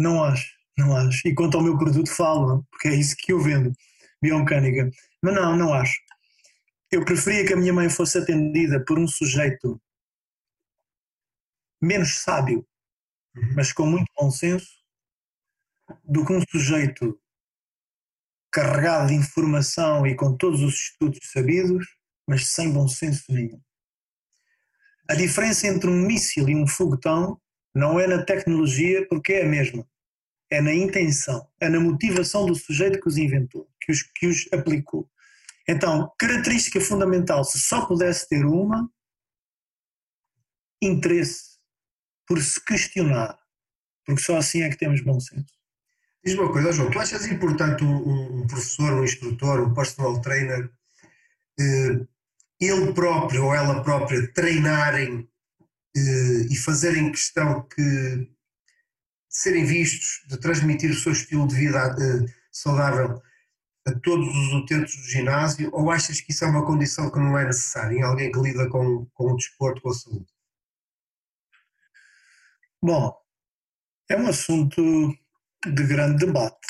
[0.00, 1.28] não acho, não acho.
[1.28, 3.72] E quanto ao meu produto falo, porque é isso que eu vendo,
[4.20, 4.90] biomecânica.
[5.22, 5.94] Mas não, não acho.
[6.90, 9.80] Eu preferia que a minha mãe fosse atendida por um sujeito
[11.80, 12.66] menos sábio,
[13.36, 13.54] uhum.
[13.54, 14.66] mas com muito bom senso,
[16.04, 17.16] do que um sujeito
[18.56, 21.86] carregado de informação e com todos os estudos sabidos,
[22.26, 23.60] mas sem bom senso nenhum.
[25.06, 27.38] A diferença entre um míssil e um foguetão
[27.74, 29.86] não é na tecnologia, porque é a mesma.
[30.50, 34.48] É na intenção, é na motivação do sujeito que os inventou, que os, que os
[34.50, 35.06] aplicou.
[35.68, 38.90] Então, característica fundamental, se só pudesse ter uma,
[40.80, 41.58] interesse
[42.26, 43.38] por se questionar,
[44.06, 45.55] porque só assim é que temos bom senso.
[46.26, 50.68] Diz uma coisa, João, tu achas importante um, um professor, um instrutor, um personal trainer,
[51.56, 52.04] eh,
[52.58, 55.30] ele próprio ou ela própria treinarem
[55.96, 58.28] eh, e fazerem questão que de
[59.28, 63.22] serem vistos, de transmitir o seu estilo de vida eh, saudável
[63.86, 67.38] a todos os utentes do ginásio, ou achas que isso é uma condição que não
[67.38, 70.26] é necessária em alguém que lida com, com o desporto, com a saúde?
[72.82, 73.16] Bom,
[74.10, 75.16] é um assunto
[75.72, 76.66] de grande debate.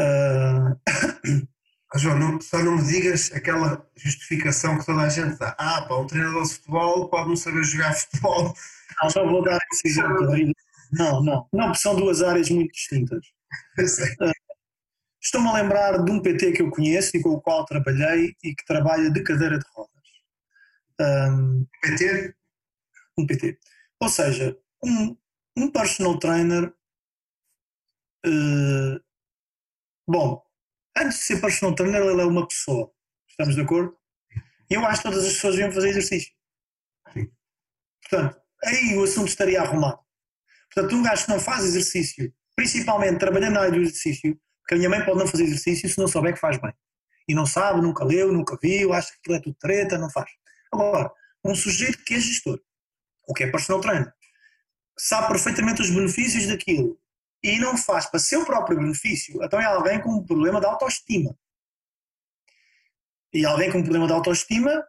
[0.00, 0.78] Uh...
[1.96, 5.56] João, não, só não me digas aquela justificação que toda a gente dá.
[5.58, 8.54] Ah, pá, um treinador de futebol pode não saber jogar futebol.
[9.02, 10.26] Não, só vou dar esse exemplo.
[10.92, 13.24] Não, não, não, são duas áreas muito distintas.
[14.20, 14.32] Uh,
[15.20, 18.54] Estou-me a lembrar de um PT que eu conheço e com o qual trabalhei e
[18.54, 19.92] que trabalha de cadeira de rodas.
[21.00, 22.34] Um, PT?
[23.18, 23.58] Um PT.
[24.00, 25.16] Ou seja, um,
[25.56, 26.72] um personal trainer.
[28.26, 29.00] Uh,
[30.06, 30.42] bom,
[30.96, 32.90] antes de ser personal trainer, ele é uma pessoa.
[33.28, 33.96] Estamos de acordo?
[34.68, 36.32] Eu acho que todas as pessoas deviam fazer exercício.
[37.12, 37.30] Sim.
[38.02, 40.00] Portanto, aí o assunto estaria arrumado.
[40.72, 44.76] Portanto, um gajo que não faz exercício, principalmente trabalhando na área do exercício, porque a
[44.76, 46.72] minha mãe pode não fazer exercício se não souber que faz bem.
[47.26, 50.30] E não sabe, nunca leu, nunca viu, acha que aquilo é tudo treta, não faz.
[50.72, 51.10] Agora,
[51.44, 52.60] um sujeito que é gestor,
[53.26, 54.12] o que é personal trainer,
[54.98, 56.98] sabe perfeitamente os benefícios daquilo
[57.42, 61.36] e não faz para seu próprio benefício, então é alguém com um problema de autoestima.
[63.32, 64.84] E alguém com um problema de autoestima,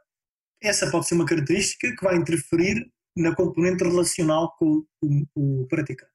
[0.61, 6.11] essa pode ser uma característica que vai interferir na componente relacional com o, o, praticante.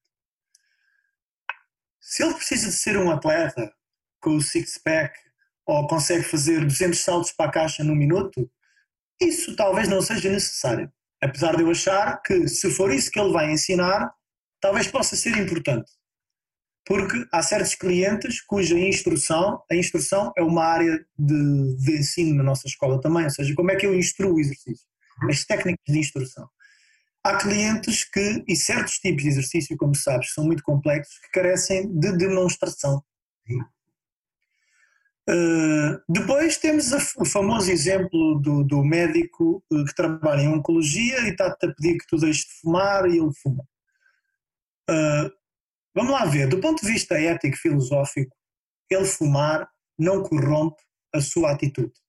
[2.00, 3.72] Se ele precisa de ser um atleta
[4.20, 5.18] com o six-pack
[5.66, 8.50] ou consegue fazer 200 saltos para a caixa num minuto,
[9.20, 10.92] isso talvez não seja necessário.
[11.22, 14.12] Apesar de eu achar que, se for isso que ele vai ensinar,
[14.60, 15.90] talvez possa ser importante.
[16.86, 22.42] Porque há certos clientes cuja instrução, a instrução é uma área de, de ensino na
[22.42, 24.86] nossa escola também, ou seja, como é que eu instruo o exercício,
[25.30, 26.48] as técnicas de instrução.
[27.24, 31.90] Há clientes que, e certos tipos de exercício, como sabes, são muito complexos, que carecem
[31.98, 33.02] de demonstração.
[35.26, 41.18] Uh, depois temos a, o famoso exemplo do, do médico uh, que trabalha em oncologia
[41.20, 43.64] e está-te a pedir que tu deixes de fumar e ele fuma.
[44.90, 45.32] Uh,
[45.94, 48.36] vamos lá ver, do ponto de vista ético filosófico,
[48.90, 49.68] ele fumar
[49.98, 50.82] não corrompe
[51.14, 52.04] a sua atitude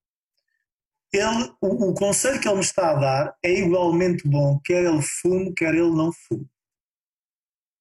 [1.17, 5.01] ele, o, o, conselho que ele me está a dar é igualmente bom, quer ele
[5.01, 6.49] fume, quer ele não fume.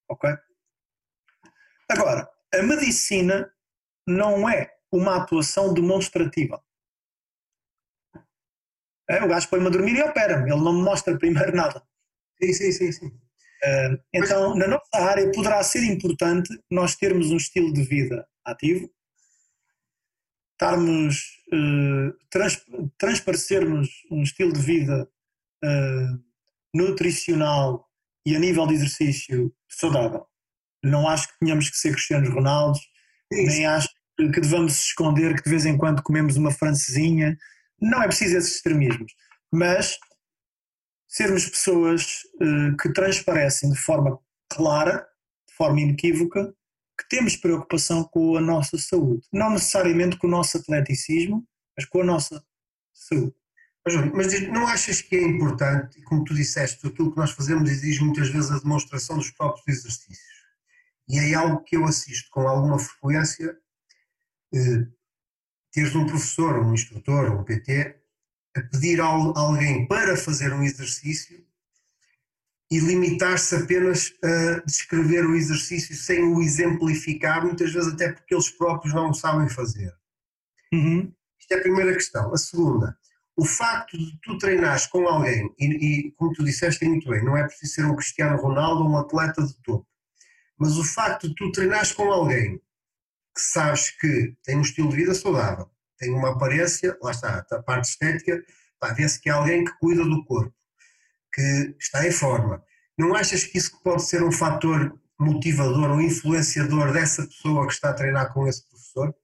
[0.09, 0.29] Ok?
[1.89, 3.51] Agora, a medicina
[4.07, 6.63] não é uma atuação demonstrativa.
[9.07, 11.85] É, o gajo põe-me a dormir e opera-me, ele não me mostra primeiro nada.
[12.41, 12.91] Sim, sim, sim.
[12.91, 13.24] sim.
[14.13, 18.89] Então, na nossa área, poderá ser importante nós termos um estilo de vida ativo,
[20.53, 21.17] estarmos,
[21.53, 22.61] uh, trans,
[22.97, 25.09] transparecermos um estilo de vida
[25.63, 26.23] uh,
[26.73, 27.89] nutricional
[28.25, 30.25] e a nível de exercício saudável.
[30.83, 32.81] Não acho que tenhamos que ser Cristianos Ronaldos,
[33.31, 37.37] nem acho que devamos esconder que de vez em quando comemos uma francesinha.
[37.81, 39.13] Não é preciso esses extremismos.
[39.51, 39.97] Mas
[41.15, 44.19] sermos pessoas uh, que transparecem de forma
[44.49, 45.07] clara,
[45.47, 46.53] de forma inequívoca,
[46.99, 49.25] que temos preocupação com a nossa saúde.
[49.31, 52.43] Não necessariamente com o nosso atleticismo, mas com a nossa
[52.93, 53.33] saúde.
[54.13, 58.29] Mas não achas que é importante, como tu disseste, aquilo que nós fazemos exige muitas
[58.29, 60.35] vezes a demonstração dos próprios exercícios?
[61.07, 63.55] E é algo que eu assisto com alguma frequência,
[64.53, 64.87] eh,
[65.71, 68.01] teres um professor, um instrutor, um PT,
[68.55, 71.45] a pedir a alguém para fazer um exercício
[72.71, 78.49] e limitar-se apenas a descrever o exercício sem o exemplificar, muitas vezes até porque eles
[78.49, 79.93] próprios não sabem fazer.
[80.73, 81.13] Uhum.
[81.39, 82.33] Isto é a primeira questão.
[82.33, 82.97] A segunda,
[83.37, 87.37] o facto de tu treinares com alguém, e, e como tu disseste muito bem, não
[87.37, 89.87] é preciso ser um Cristiano Ronaldo ou um atleta de topo,
[90.57, 92.57] mas o facto de tu treinares com alguém
[93.35, 97.63] que sabes que tem um estilo de vida saudável, tem uma aparência, lá está, a
[97.63, 98.43] parte estética,
[98.95, 100.53] vê-se que é alguém que cuida do corpo,
[101.33, 102.63] que está em forma.
[102.97, 107.89] Não achas que isso pode ser um fator motivador ou influenciador dessa pessoa que está
[107.89, 109.15] a treinar com esse professor?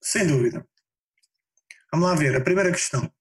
[0.00, 0.66] Sem dúvida.
[1.92, 3.12] Vamos lá ver, a primeira questão.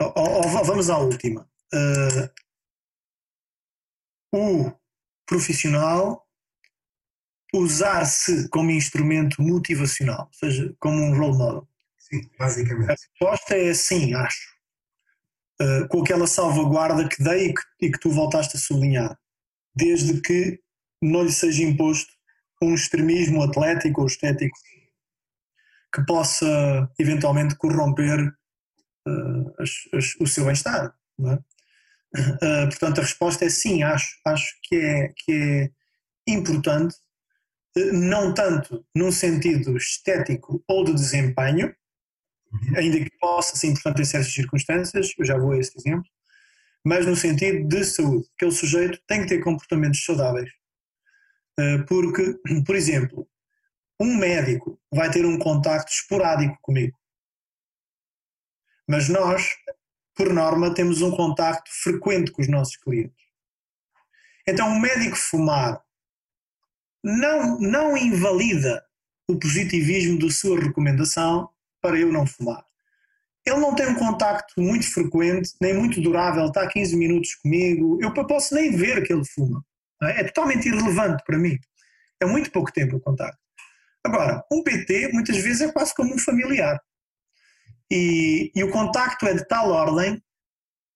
[0.00, 1.48] Ou, ou, vamos à última.
[1.72, 2.30] Uh,
[4.32, 4.72] o
[5.26, 6.26] profissional
[7.54, 11.68] usar-se como instrumento motivacional, ou seja, como um role model.
[11.98, 12.90] Sim, basicamente.
[12.90, 14.50] A resposta é sim, acho.
[15.60, 19.18] Uh, com aquela salvaguarda que dei e que, e que, tu voltaste a sublinhar.
[19.74, 20.58] Desde que
[21.02, 22.12] não lhe seja imposto
[22.62, 24.56] um extremismo atlético ou estético
[25.94, 28.32] que possa eventualmente corromper
[29.08, 30.94] uh, as, as, o seu bem-estar.
[31.20, 31.34] É?
[32.12, 35.32] Uh, portanto, a resposta é sim, acho, acho que, é, que
[36.28, 36.96] é importante,
[37.92, 41.74] não tanto num sentido estético ou de desempenho,
[42.52, 42.76] Uhum.
[42.76, 46.10] ainda que possa ser importante em certas circunstâncias, eu já vou a esse exemplo,
[46.84, 48.28] mas no sentido de saúde.
[48.36, 50.50] Aquele sujeito tem que ter comportamentos saudáveis.
[51.58, 53.28] Eh, porque, por exemplo,
[54.00, 56.98] um médico vai ter um contacto esporádico comigo.
[58.88, 59.48] Mas nós,
[60.16, 63.24] por norma, temos um contacto frequente com os nossos clientes.
[64.48, 65.80] Então, um médico fumar
[67.02, 68.84] não, não invalida
[69.28, 71.48] o positivismo da sua recomendação
[71.80, 72.64] para eu não fumar.
[73.46, 78.12] Ele não tem um contacto muito frequente, nem muito durável, está 15 minutos comigo, eu
[78.12, 79.64] posso nem ver que ele fuma.
[80.02, 80.20] É?
[80.20, 81.58] é totalmente irrelevante para mim.
[82.20, 83.38] É muito pouco tempo o contacto.
[84.04, 86.80] Agora, um PT muitas vezes é quase como um familiar.
[87.90, 90.22] E, e, o contacto é de tal ordem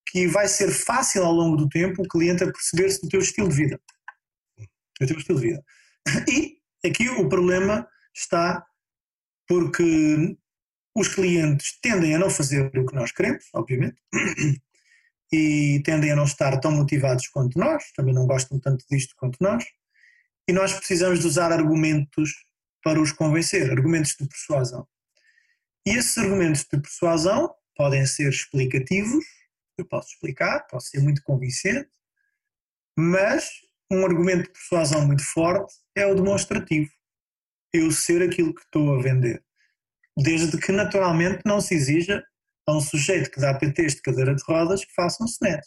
[0.06, 3.48] que vai ser fácil ao longo do tempo o cliente a perceber-se do teu estilo
[3.48, 3.80] de vida.
[5.00, 5.64] Do teu estilo de vida.
[6.84, 8.66] E aqui o problema está
[9.48, 10.36] porque
[10.94, 14.00] os clientes tendem a não fazer o que nós queremos, obviamente,
[15.32, 19.36] e tendem a não estar tão motivados quanto nós, também não gostam tanto disto quanto
[19.40, 19.64] nós,
[20.48, 22.44] e nós precisamos de usar argumentos
[22.82, 24.86] para os convencer, argumentos de persuasão.
[25.86, 29.24] E esses argumentos de persuasão podem ser explicativos,
[29.76, 31.88] eu posso explicar, posso ser muito convincente,
[32.96, 33.50] mas
[33.94, 36.90] um argumento de persuasão muito forte é o demonstrativo.
[37.72, 39.42] Eu ser aquilo que estou a vender
[40.16, 42.24] desde que naturalmente não se exija
[42.66, 45.66] a um sujeito que dá PTs de cadeira de rodas que façam snatch.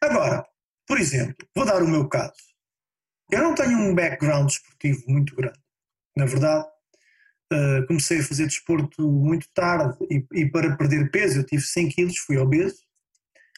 [0.00, 0.44] Agora,
[0.86, 2.36] por exemplo, vou dar o meu caso.
[3.30, 5.58] Eu não tenho um background desportivo muito grande.
[6.16, 6.66] Na verdade,
[7.52, 11.88] uh, comecei a fazer desporto muito tarde e, e, para perder peso eu tive 100
[11.90, 12.78] quilos, fui obeso,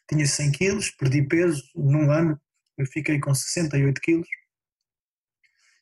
[0.09, 2.41] tinha 100 quilos, perdi peso num ano,
[2.81, 4.29] eu fiquei com 68 quilos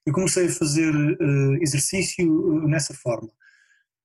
[0.09, 3.29] eu comecei a fazer uh, exercício uh, nessa forma.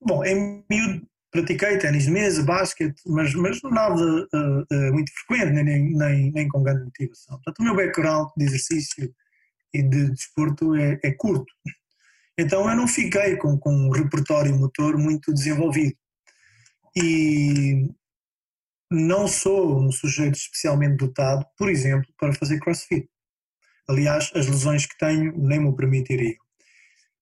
[0.02, 5.95] Bom, em miúdo pratiquei ténis de mesa, basquete, mas, mas nada uh, muito frequente, nem,
[5.95, 7.38] nem, nem com grande motivação.
[7.38, 9.11] Portanto, o meu background de exercício
[9.74, 11.52] e de desporto é, é curto.
[12.38, 15.95] Então eu não fiquei com, com um repertório motor muito desenvolvido.
[16.95, 17.90] E
[18.94, 23.10] não sou um sujeito especialmente dotado, por exemplo, para fazer crossfit.
[23.88, 26.38] Aliás, as lesões que tenho nem me permitiriam.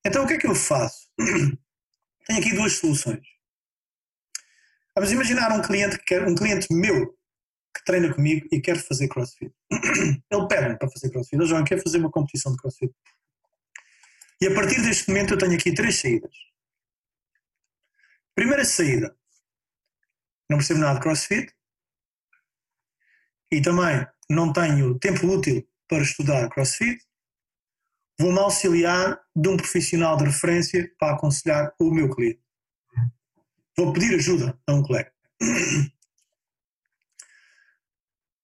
[0.06, 1.10] Então, o que é que eu faço?
[2.27, 3.26] Tenho aqui duas soluções.
[4.95, 7.18] Vamos imaginar um cliente, que quer, um cliente meu
[7.76, 9.52] que treina comigo e quer fazer crossfit.
[9.72, 11.35] Ele pede-me para fazer crossfit.
[11.35, 12.93] Ele já quer fazer uma competição de crossfit.
[14.41, 16.35] E a partir deste momento eu tenho aqui três saídas.
[18.35, 19.15] Primeira saída,
[20.49, 21.53] não percebo nada de CrossFit
[23.52, 27.03] e também não tenho tempo útil para estudar CrossFit.
[28.19, 32.41] Vou-me auxiliar de um profissional de referência para aconselhar o meu cliente.
[33.78, 35.11] Vou pedir ajuda a um colega.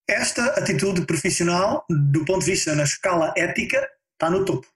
[0.10, 4.68] Esta atitude profissional, do ponto de vista na escala ética, está no topo.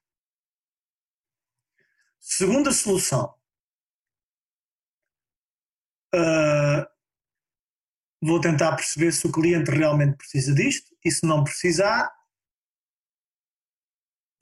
[2.20, 3.34] Segunda solução.
[6.14, 6.86] Uh,
[8.22, 12.11] vou tentar perceber se o cliente realmente precisa disto e se não precisar,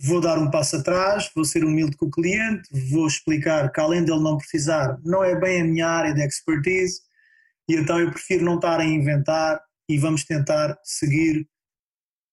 [0.02, 4.04] vou dar um passo atrás, vou ser humilde com o cliente, vou explicar que além
[4.04, 7.02] dele não precisar, não é bem a minha área de expertise
[7.68, 11.48] e então eu prefiro não estar a inventar e vamos tentar seguir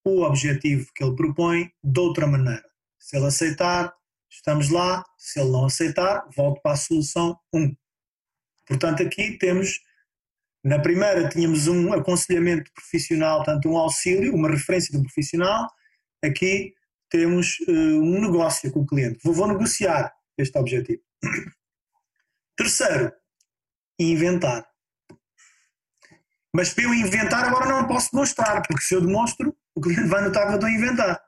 [0.04, 2.64] o objetivo que ele propõe de outra maneira.
[2.98, 3.92] Se ele aceitar,
[4.30, 7.74] estamos lá, se ele não aceitar, volto para a solução 1.
[8.66, 9.80] Portanto, aqui temos,
[10.66, 15.70] na primeira tínhamos um aconselhamento profissional, tanto um auxílio, uma referência de um profissional,
[16.24, 16.74] aqui
[17.08, 19.20] temos uh, um negócio com o cliente.
[19.22, 21.00] Vou, vou negociar este objetivo.
[22.58, 23.12] Terceiro,
[23.96, 24.66] inventar.
[26.52, 30.24] Mas para eu inventar agora não posso demonstrar, porque se eu demonstro, o cliente vai
[30.24, 31.22] notar que eu estou a inventar.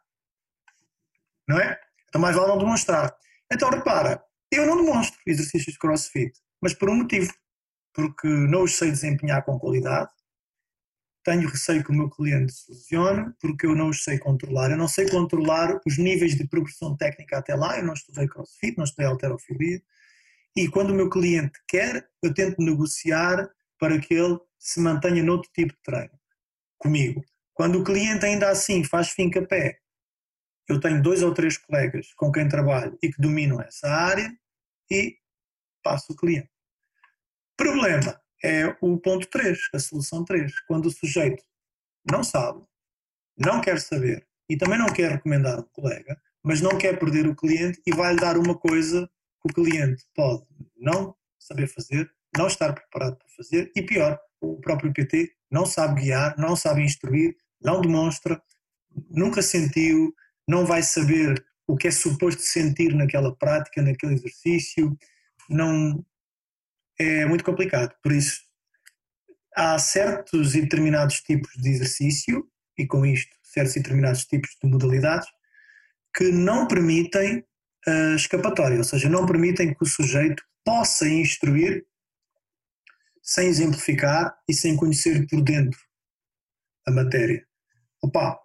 [1.46, 1.78] Não é?
[2.08, 3.16] Então mais vale não demonstrar.
[3.52, 4.20] Então repara,
[4.50, 7.32] eu não demonstro exercícios de crossfit, mas por um motivo.
[7.98, 10.12] Porque não os sei desempenhar com qualidade,
[11.24, 14.70] tenho receio que o meu cliente se lesione, porque eu não os sei controlar.
[14.70, 18.76] Eu não sei controlar os níveis de progressão técnica até lá, eu não estudei crossfit,
[18.76, 19.82] não estudei alterofilia.
[20.54, 23.50] E quando o meu cliente quer, eu tento negociar
[23.80, 26.16] para que ele se mantenha noutro tipo de treino
[26.78, 27.24] comigo.
[27.52, 29.80] Quando o cliente ainda assim faz finca pé,
[30.68, 34.32] eu tenho dois ou três colegas com quem trabalho e que dominam essa área
[34.88, 35.16] e
[35.82, 36.57] passo o cliente.
[37.58, 38.20] Problema.
[38.42, 41.42] É o ponto 3, a solução 3, quando o sujeito
[42.08, 42.62] não sabe,
[43.36, 47.34] não quer saber e também não quer recomendar um colega, mas não quer perder o
[47.34, 49.10] cliente e vai-lhe dar uma coisa
[49.42, 50.44] que o cliente pode
[50.76, 56.02] não saber fazer, não estar preparado para fazer e pior, o próprio PT não sabe
[56.02, 58.40] guiar, não sabe instruir, não demonstra,
[59.10, 60.14] nunca sentiu,
[60.46, 64.96] não vai saber o que é suposto sentir naquela prática, naquele exercício,
[65.50, 66.04] não
[66.98, 67.94] é muito complicado.
[68.02, 68.40] Por isso,
[69.56, 72.46] há certos e determinados tipos de exercício,
[72.76, 75.28] e com isto, certos e determinados tipos de modalidades,
[76.16, 77.44] que não permitem
[77.86, 81.86] a escapatória, ou seja, não permitem que o sujeito possa instruir
[83.22, 85.78] sem exemplificar e sem conhecer por dentro
[86.86, 87.46] a matéria.
[88.02, 88.38] Opa,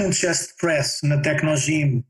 [0.00, 2.04] um chest press na Tecnogym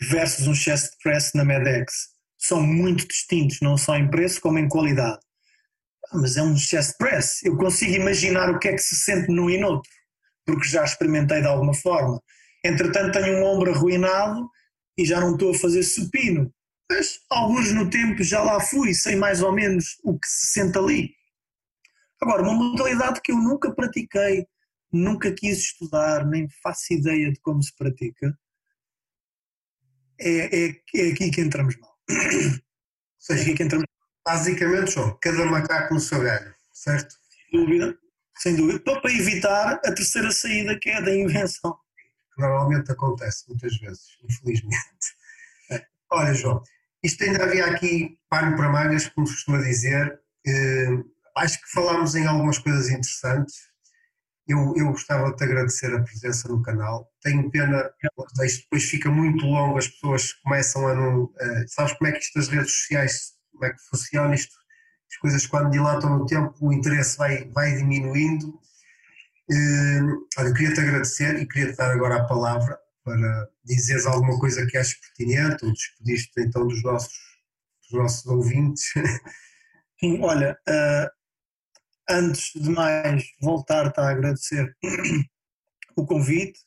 [0.00, 2.13] versus um chest press na Medex
[2.46, 5.20] são muito distintos, não só em preço como em qualidade.
[6.12, 9.30] Ah, mas é um chest press, eu consigo imaginar o que é que se sente
[9.30, 9.90] num e noutro,
[10.44, 12.20] porque já experimentei de alguma forma.
[12.64, 14.48] Entretanto, tenho um ombro arruinado
[14.96, 16.52] e já não estou a fazer supino
[16.90, 20.78] mas alguns no tempo já lá fui, sei mais ou menos o que se sente
[20.78, 21.14] ali.
[22.20, 24.46] Agora, uma modalidade que eu nunca pratiquei,
[24.92, 28.38] nunca quis estudar, nem faço ideia de como se pratica,
[30.20, 31.93] é, é, é aqui que entramos mal.
[32.10, 32.16] Ou
[33.18, 33.86] seja, aqui que entramos
[34.26, 37.14] Basicamente, João, cada macaco no seu galho, certo?
[37.28, 37.98] Sem dúvida,
[38.38, 38.80] sem dúvida.
[38.80, 41.76] Para evitar a terceira saída, que é a da invenção.
[42.38, 44.78] Normalmente acontece, muitas vezes, infelizmente.
[46.10, 46.62] Olha, João,
[47.02, 50.18] isto ainda havia aqui pano para mangas, como se costuma dizer.
[50.46, 51.04] Uh,
[51.36, 53.68] acho que falámos em algumas coisas interessantes.
[54.46, 57.10] Eu, eu gostava de te agradecer a presença no canal.
[57.22, 57.90] Tenho pena,
[58.44, 61.24] isto depois fica muito longo, as pessoas começam a não.
[61.24, 64.54] Uh, sabes como é que isto das redes sociais, como é que funciona isto?
[65.10, 68.48] As coisas quando dilatam no tempo, o interesse vai, vai diminuindo.
[69.50, 74.76] Uh, olha, queria-te agradecer e queria-te dar agora a palavra para dizeres alguma coisa que
[74.76, 77.14] aches pertinente ou despedir-te então dos nossos,
[77.82, 78.84] dos nossos ouvintes.
[80.00, 81.23] Sim, olha, uh,
[82.08, 84.76] antes de mais voltar-te a agradecer
[85.96, 86.60] o convite,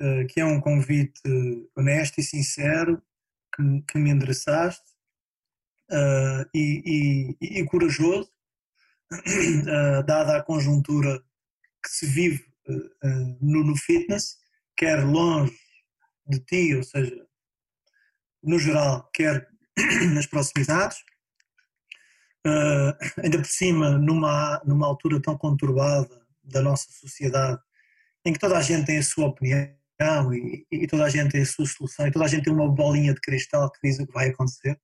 [0.00, 1.20] uh, que é um convite
[1.76, 3.02] honesto e sincero
[3.54, 4.84] que, me endereçaste
[5.90, 8.30] uh, e, e, e, corajoso,
[10.06, 11.22] dada a conjuntura
[11.84, 12.44] que se vive
[13.40, 14.38] no, no fitness
[14.76, 15.56] quer longe
[16.26, 17.26] de ti, ou seja,
[18.42, 19.48] no geral, quer
[20.14, 20.98] nas proximidades.
[22.46, 22.92] Uh,
[23.22, 27.60] ainda por cima, numa, numa altura tão conturbada da nossa sociedade,
[28.24, 29.72] em que toda a gente tem a sua opinião,
[30.34, 32.68] e, e, toda a gente tem a sua solução e toda a gente tem uma
[32.68, 34.76] bolinha de cristal que diz o que vai acontecer.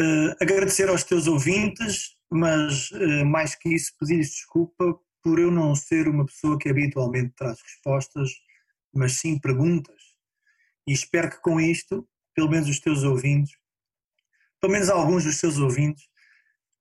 [0.00, 5.74] Uh, agradecer aos teus ouvintes, mas uh, mais que isso, pedir desculpa por eu não
[5.74, 8.30] ser uma pessoa que habitualmente traz respostas,
[8.92, 10.00] mas sim perguntas.
[10.86, 13.59] E espero que com isto, pelo menos os teus ouvintes,
[14.60, 16.04] pelo menos alguns dos teus ouvintes,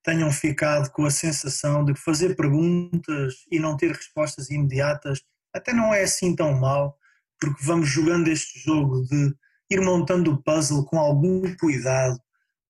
[0.03, 5.21] tenham ficado com a sensação de que fazer perguntas e não ter respostas imediatas
[5.53, 6.97] até não é assim tão mal,
[7.39, 9.33] porque vamos jogando este jogo de
[9.69, 12.19] ir montando o puzzle com algum cuidado,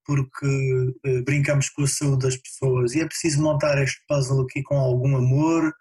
[0.06, 4.64] porque eh, brincamos com a saúde das pessoas e é preciso montar este puzzle aqui
[4.64, 5.74] com algum amor,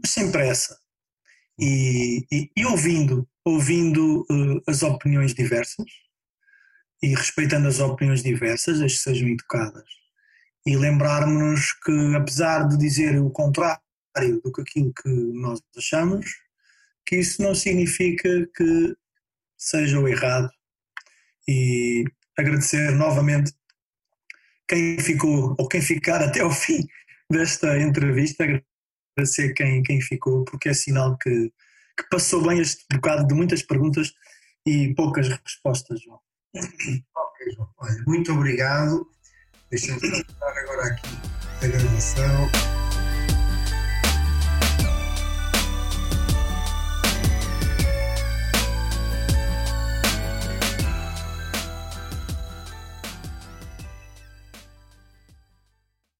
[0.00, 0.76] mas sem pressa.
[1.58, 5.86] E, e, e ouvindo, ouvindo uh, as opiniões diversas
[7.06, 9.88] e respeitando as opiniões diversas, as que sejam educadas.
[10.66, 13.80] E lembrarmos que, apesar de dizer o contrário
[14.42, 16.26] do que aquilo que nós achamos,
[17.06, 18.96] que isso não significa que
[19.56, 20.50] seja o errado.
[21.46, 22.02] E
[22.36, 23.52] agradecer novamente
[24.68, 26.84] quem ficou ou quem ficar até ao fim
[27.30, 28.44] desta entrevista,
[29.16, 31.52] agradecer quem, quem ficou, porque é sinal que,
[31.96, 34.12] que passou bem este bocado de muitas perguntas
[34.66, 36.25] e poucas respostas, João.
[36.58, 37.68] Ok, João.
[37.78, 39.08] Olha, muito obrigado.
[39.70, 40.00] Deixa-me
[40.40, 41.08] agora aqui
[41.62, 42.85] a gravação.